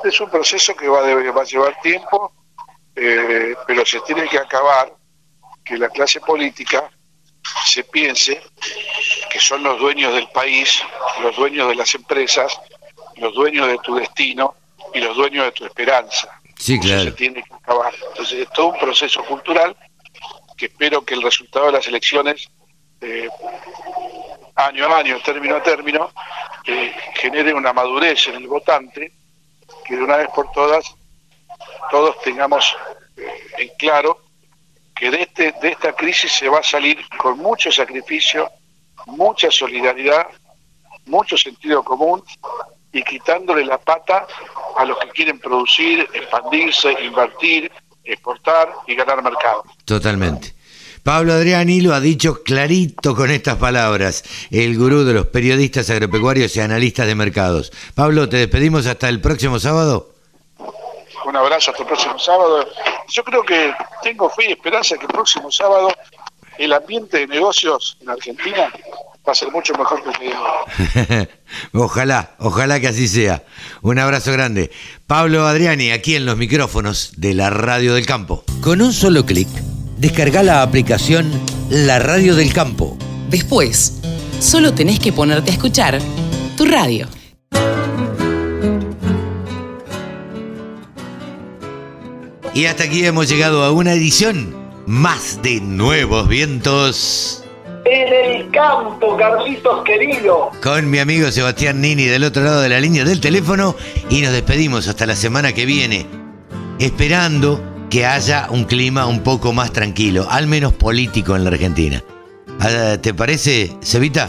Es 0.05 0.21
un 0.21 0.31
proceso 0.31 0.75
que 0.75 0.89
va, 0.89 0.99
a, 0.99 1.33
va 1.33 1.43
a 1.43 1.45
llevar 1.45 1.77
tiempo, 1.83 2.33
eh, 2.95 3.55
pero 3.67 3.87
se 3.87 4.01
tiene 4.01 4.29
que 4.29 4.39
acabar 4.39 4.93
que 5.65 5.79
la 5.79 5.89
clase 5.89 6.21
política 6.21 6.91
se 7.65 7.85
piense 7.85 8.43
que 9.31 9.41
son 9.41 9.63
los 9.63 9.79
dueños 9.79 10.15
del 10.15 10.29
país, 10.29 10.83
los 11.23 11.35
dueños 11.37 11.69
de 11.69 11.75
las 11.75 11.95
empresas, 11.95 12.61
los 13.17 13.35
dueños 13.35 13.67
de 13.67 13.79
tu 13.79 13.95
destino 13.95 14.55
y 14.95 15.01
los 15.01 15.17
dueños 15.17 15.47
de 15.47 15.53
tu 15.53 15.65
esperanza. 15.65 16.41
Sí, 16.57 16.75
Eso 16.75 16.83
claro. 16.83 17.05
se 17.05 17.13
tiene 17.13 17.43
que 17.43 17.55
acabar. 17.55 17.93
Entonces 18.11 18.41
es 18.41 18.51
todo 18.51 18.69
un 18.69 18.79
proceso 18.79 19.25
cultural 19.25 19.77
que 20.57 20.67
espero 20.67 21.05
que 21.05 21.15
el 21.15 21.23
resultado 21.23 21.67
de 21.67 21.73
las 21.73 21.87
elecciones, 21.87 22.49
eh, 23.01 23.29
año 24.55 24.87
a 24.87 24.99
año, 24.99 25.19
término 25.25 25.57
a 25.57 25.63
término, 25.63 26.13
eh, 26.67 26.95
genere 27.15 27.53
una 27.53 27.73
madurez 27.73 28.29
en 28.29 28.37
el 28.37 28.47
votante, 28.47 29.13
que 29.85 29.97
de 29.97 30.05
una 30.05 30.17
vez 30.19 30.29
por 30.35 30.51
todas 30.53 30.85
todos 31.91 32.21
tengamos 32.23 32.77
eh, 33.17 33.27
en 33.59 33.69
claro 33.79 34.22
que 34.95 35.11
de, 35.11 35.23
este, 35.23 35.55
de 35.61 35.71
esta 35.71 35.93
crisis 35.93 36.33
se 36.33 36.49
va 36.49 36.61
a 36.61 36.63
salir 36.63 36.99
con 37.19 37.39
mucho 37.39 37.71
sacrificio, 37.71 38.51
mucha 39.07 39.51
solidaridad, 39.51 40.27
mucho 41.07 41.37
sentido 41.37 41.83
común 41.83 42.23
y 42.93 43.03
quitándole 43.03 43.65
la 43.65 43.79
pata 43.79 44.27
a 44.77 44.85
los 44.85 44.99
que 44.99 45.09
quieren 45.09 45.39
producir, 45.39 46.07
expandirse, 46.13 46.93
invertir, 47.03 47.71
exportar 48.05 48.73
y 48.87 48.95
ganar 48.95 49.23
mercado. 49.23 49.65
Totalmente. 49.85 50.55
Pablo 51.03 51.33
Adriani 51.33 51.81
lo 51.81 51.95
ha 51.95 52.01
dicho 52.01 52.45
clarito 52.45 53.17
con 53.17 53.31
estas 53.31 53.57
palabras, 53.57 54.23
el 54.53 54.79
gurú 54.79 55.03
de 55.03 55.15
los 55.15 55.27
periodistas 55.27 55.91
agropecuarios 55.91 56.55
y 56.55 56.61
analistas 56.61 57.09
de 57.09 57.17
mercados. 57.17 57.73
Pablo, 57.97 58.29
te 58.29 58.37
despedimos 58.37 58.87
hasta 58.87 59.09
el 59.09 59.21
próximo 59.21 59.59
sábado. 59.59 60.12
Un 61.25 61.37
abrazo 61.37 61.71
hasta 61.71 61.83
el 61.83 61.89
próximo 61.89 62.19
sábado. 62.19 62.67
Yo 63.09 63.25
creo 63.25 63.43
que 63.43 63.73
tengo 64.03 64.29
fe 64.31 64.49
y 64.49 64.53
esperanza 64.53 64.97
que 64.97 65.07
el 65.07 65.13
próximo 65.13 65.51
sábado 65.51 65.91
el 66.59 66.73
ambiente 66.73 67.19
de 67.19 67.27
negocios 67.27 67.97
en 68.01 68.11
Argentina 68.11 68.73
va 69.27 69.33
a 69.33 69.35
ser 69.35 69.51
mucho 69.51 69.73
mejor 69.75 70.03
que 70.03 70.11
el 70.11 70.31
de 70.31 70.37
ahora. 70.37 71.29
ojalá, 71.75 72.35
ojalá 72.39 72.81
que 72.81 72.89
así 72.89 73.09
sea. 73.09 73.45
Un 73.83 73.99
abrazo 73.99 74.33
grande. 74.33 74.71
Pablo 75.07 75.47
Adriani, 75.47 75.91
aquí 75.91 76.17
en 76.17 76.27
los 76.27 76.37
micrófonos 76.37 77.13
de 77.17 77.35
la 77.35 77.51
Radio 77.51 77.95
del 77.95 78.07
Campo. 78.07 78.45
Con 78.61 78.83
un 78.83 78.93
solo 78.93 79.25
clic, 79.25 79.49
descarga 79.99 80.43
la 80.43 80.63
aplicación 80.63 81.31
La 81.71 81.99
Radio 81.99 82.35
del 82.35 82.53
Campo. 82.53 82.97
Después, 83.29 84.01
solo 84.41 84.75
tenés 84.75 84.99
que 84.99 85.13
ponerte 85.13 85.51
a 85.51 85.55
escuchar 85.55 85.99
tu 86.57 86.65
radio. 86.65 87.09
Y 92.55 92.67
hasta 92.67 92.85
aquí 92.85 93.07
hemos 93.07 93.31
llegado 93.31 93.65
a 93.65 93.73
una 93.73 93.95
edición 93.95 94.55
más 94.85 95.41
de 95.43 95.59
Nuevos 95.63 96.29
Vientos. 96.29 97.43
En 97.87 98.13
el 98.13 98.51
campo, 98.51 99.17
Carlitos 99.17 99.83
querido. 99.85 100.51
Con 100.63 100.91
mi 100.91 100.99
amigo 100.99 101.31
Sebastián 101.31 101.81
Nini 101.81 102.05
del 102.05 102.25
otro 102.25 102.43
lado 102.43 102.61
de 102.61 102.69
la 102.69 102.79
línea 102.79 103.05
del 103.05 103.23
teléfono 103.23 103.75
y 104.11 104.21
nos 104.21 104.33
despedimos 104.33 104.87
hasta 104.87 105.07
la 105.07 105.17
semana 105.17 105.55
que 105.55 105.65
viene, 105.65 106.05
esperando 106.79 107.59
que 107.89 108.05
haya 108.05 108.49
un 108.51 108.65
clima 108.65 109.07
un 109.07 109.21
poco 109.21 109.55
más 109.55 109.73
tranquilo, 109.73 110.27
al 110.29 110.47
menos 110.47 110.75
político 110.75 111.35
en 111.35 111.45
la 111.45 111.51
Argentina. 111.51 112.05
Ah, 112.61 112.99
¿Te 113.01 113.15
parece, 113.15 113.71
Cevita? 113.83 114.29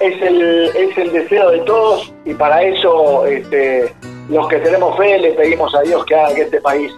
Es 0.00 0.20
el, 0.22 0.70
es 0.74 0.96
el 0.96 1.12
deseo 1.12 1.50
de 1.50 1.58
todos 1.60 2.10
y 2.24 2.32
para 2.32 2.62
eso 2.62 3.26
este, 3.26 3.94
los 4.30 4.48
que 4.48 4.56
tenemos 4.56 4.96
fe 4.96 5.18
le 5.18 5.32
pedimos 5.32 5.74
a 5.74 5.82
Dios 5.82 6.06
que 6.06 6.14
haga 6.14 6.34
que 6.34 6.42
este 6.42 6.60
país 6.62 6.90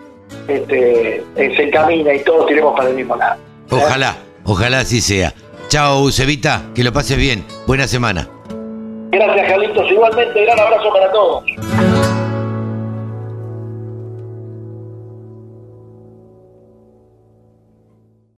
este, 0.49 1.19
eh, 1.37 1.57
se 1.57 1.63
encamine 1.65 2.17
y 2.17 2.25
todos 2.25 2.47
tiremos 2.47 2.77
para 2.77 2.91
el 2.91 2.97
mismo 2.97 3.17
lado. 3.17 3.41
Ojalá, 3.71 4.17
ojalá 4.45 4.81
así 4.81 5.01
sea. 5.01 5.33
Chao, 5.69 6.11
Cevita, 6.13 6.63
que 6.75 6.85
lo 6.85 6.93
pases 6.93 7.17
bien. 7.17 7.45
Buena 7.67 7.89
semana. 7.89 8.29
Gracias, 9.11 9.49
Carlitos. 9.49 9.91
Igualmente, 9.91 10.45
gran 10.45 10.61
abrazo 10.61 10.93
para 10.93 11.11
todos. 11.13 11.96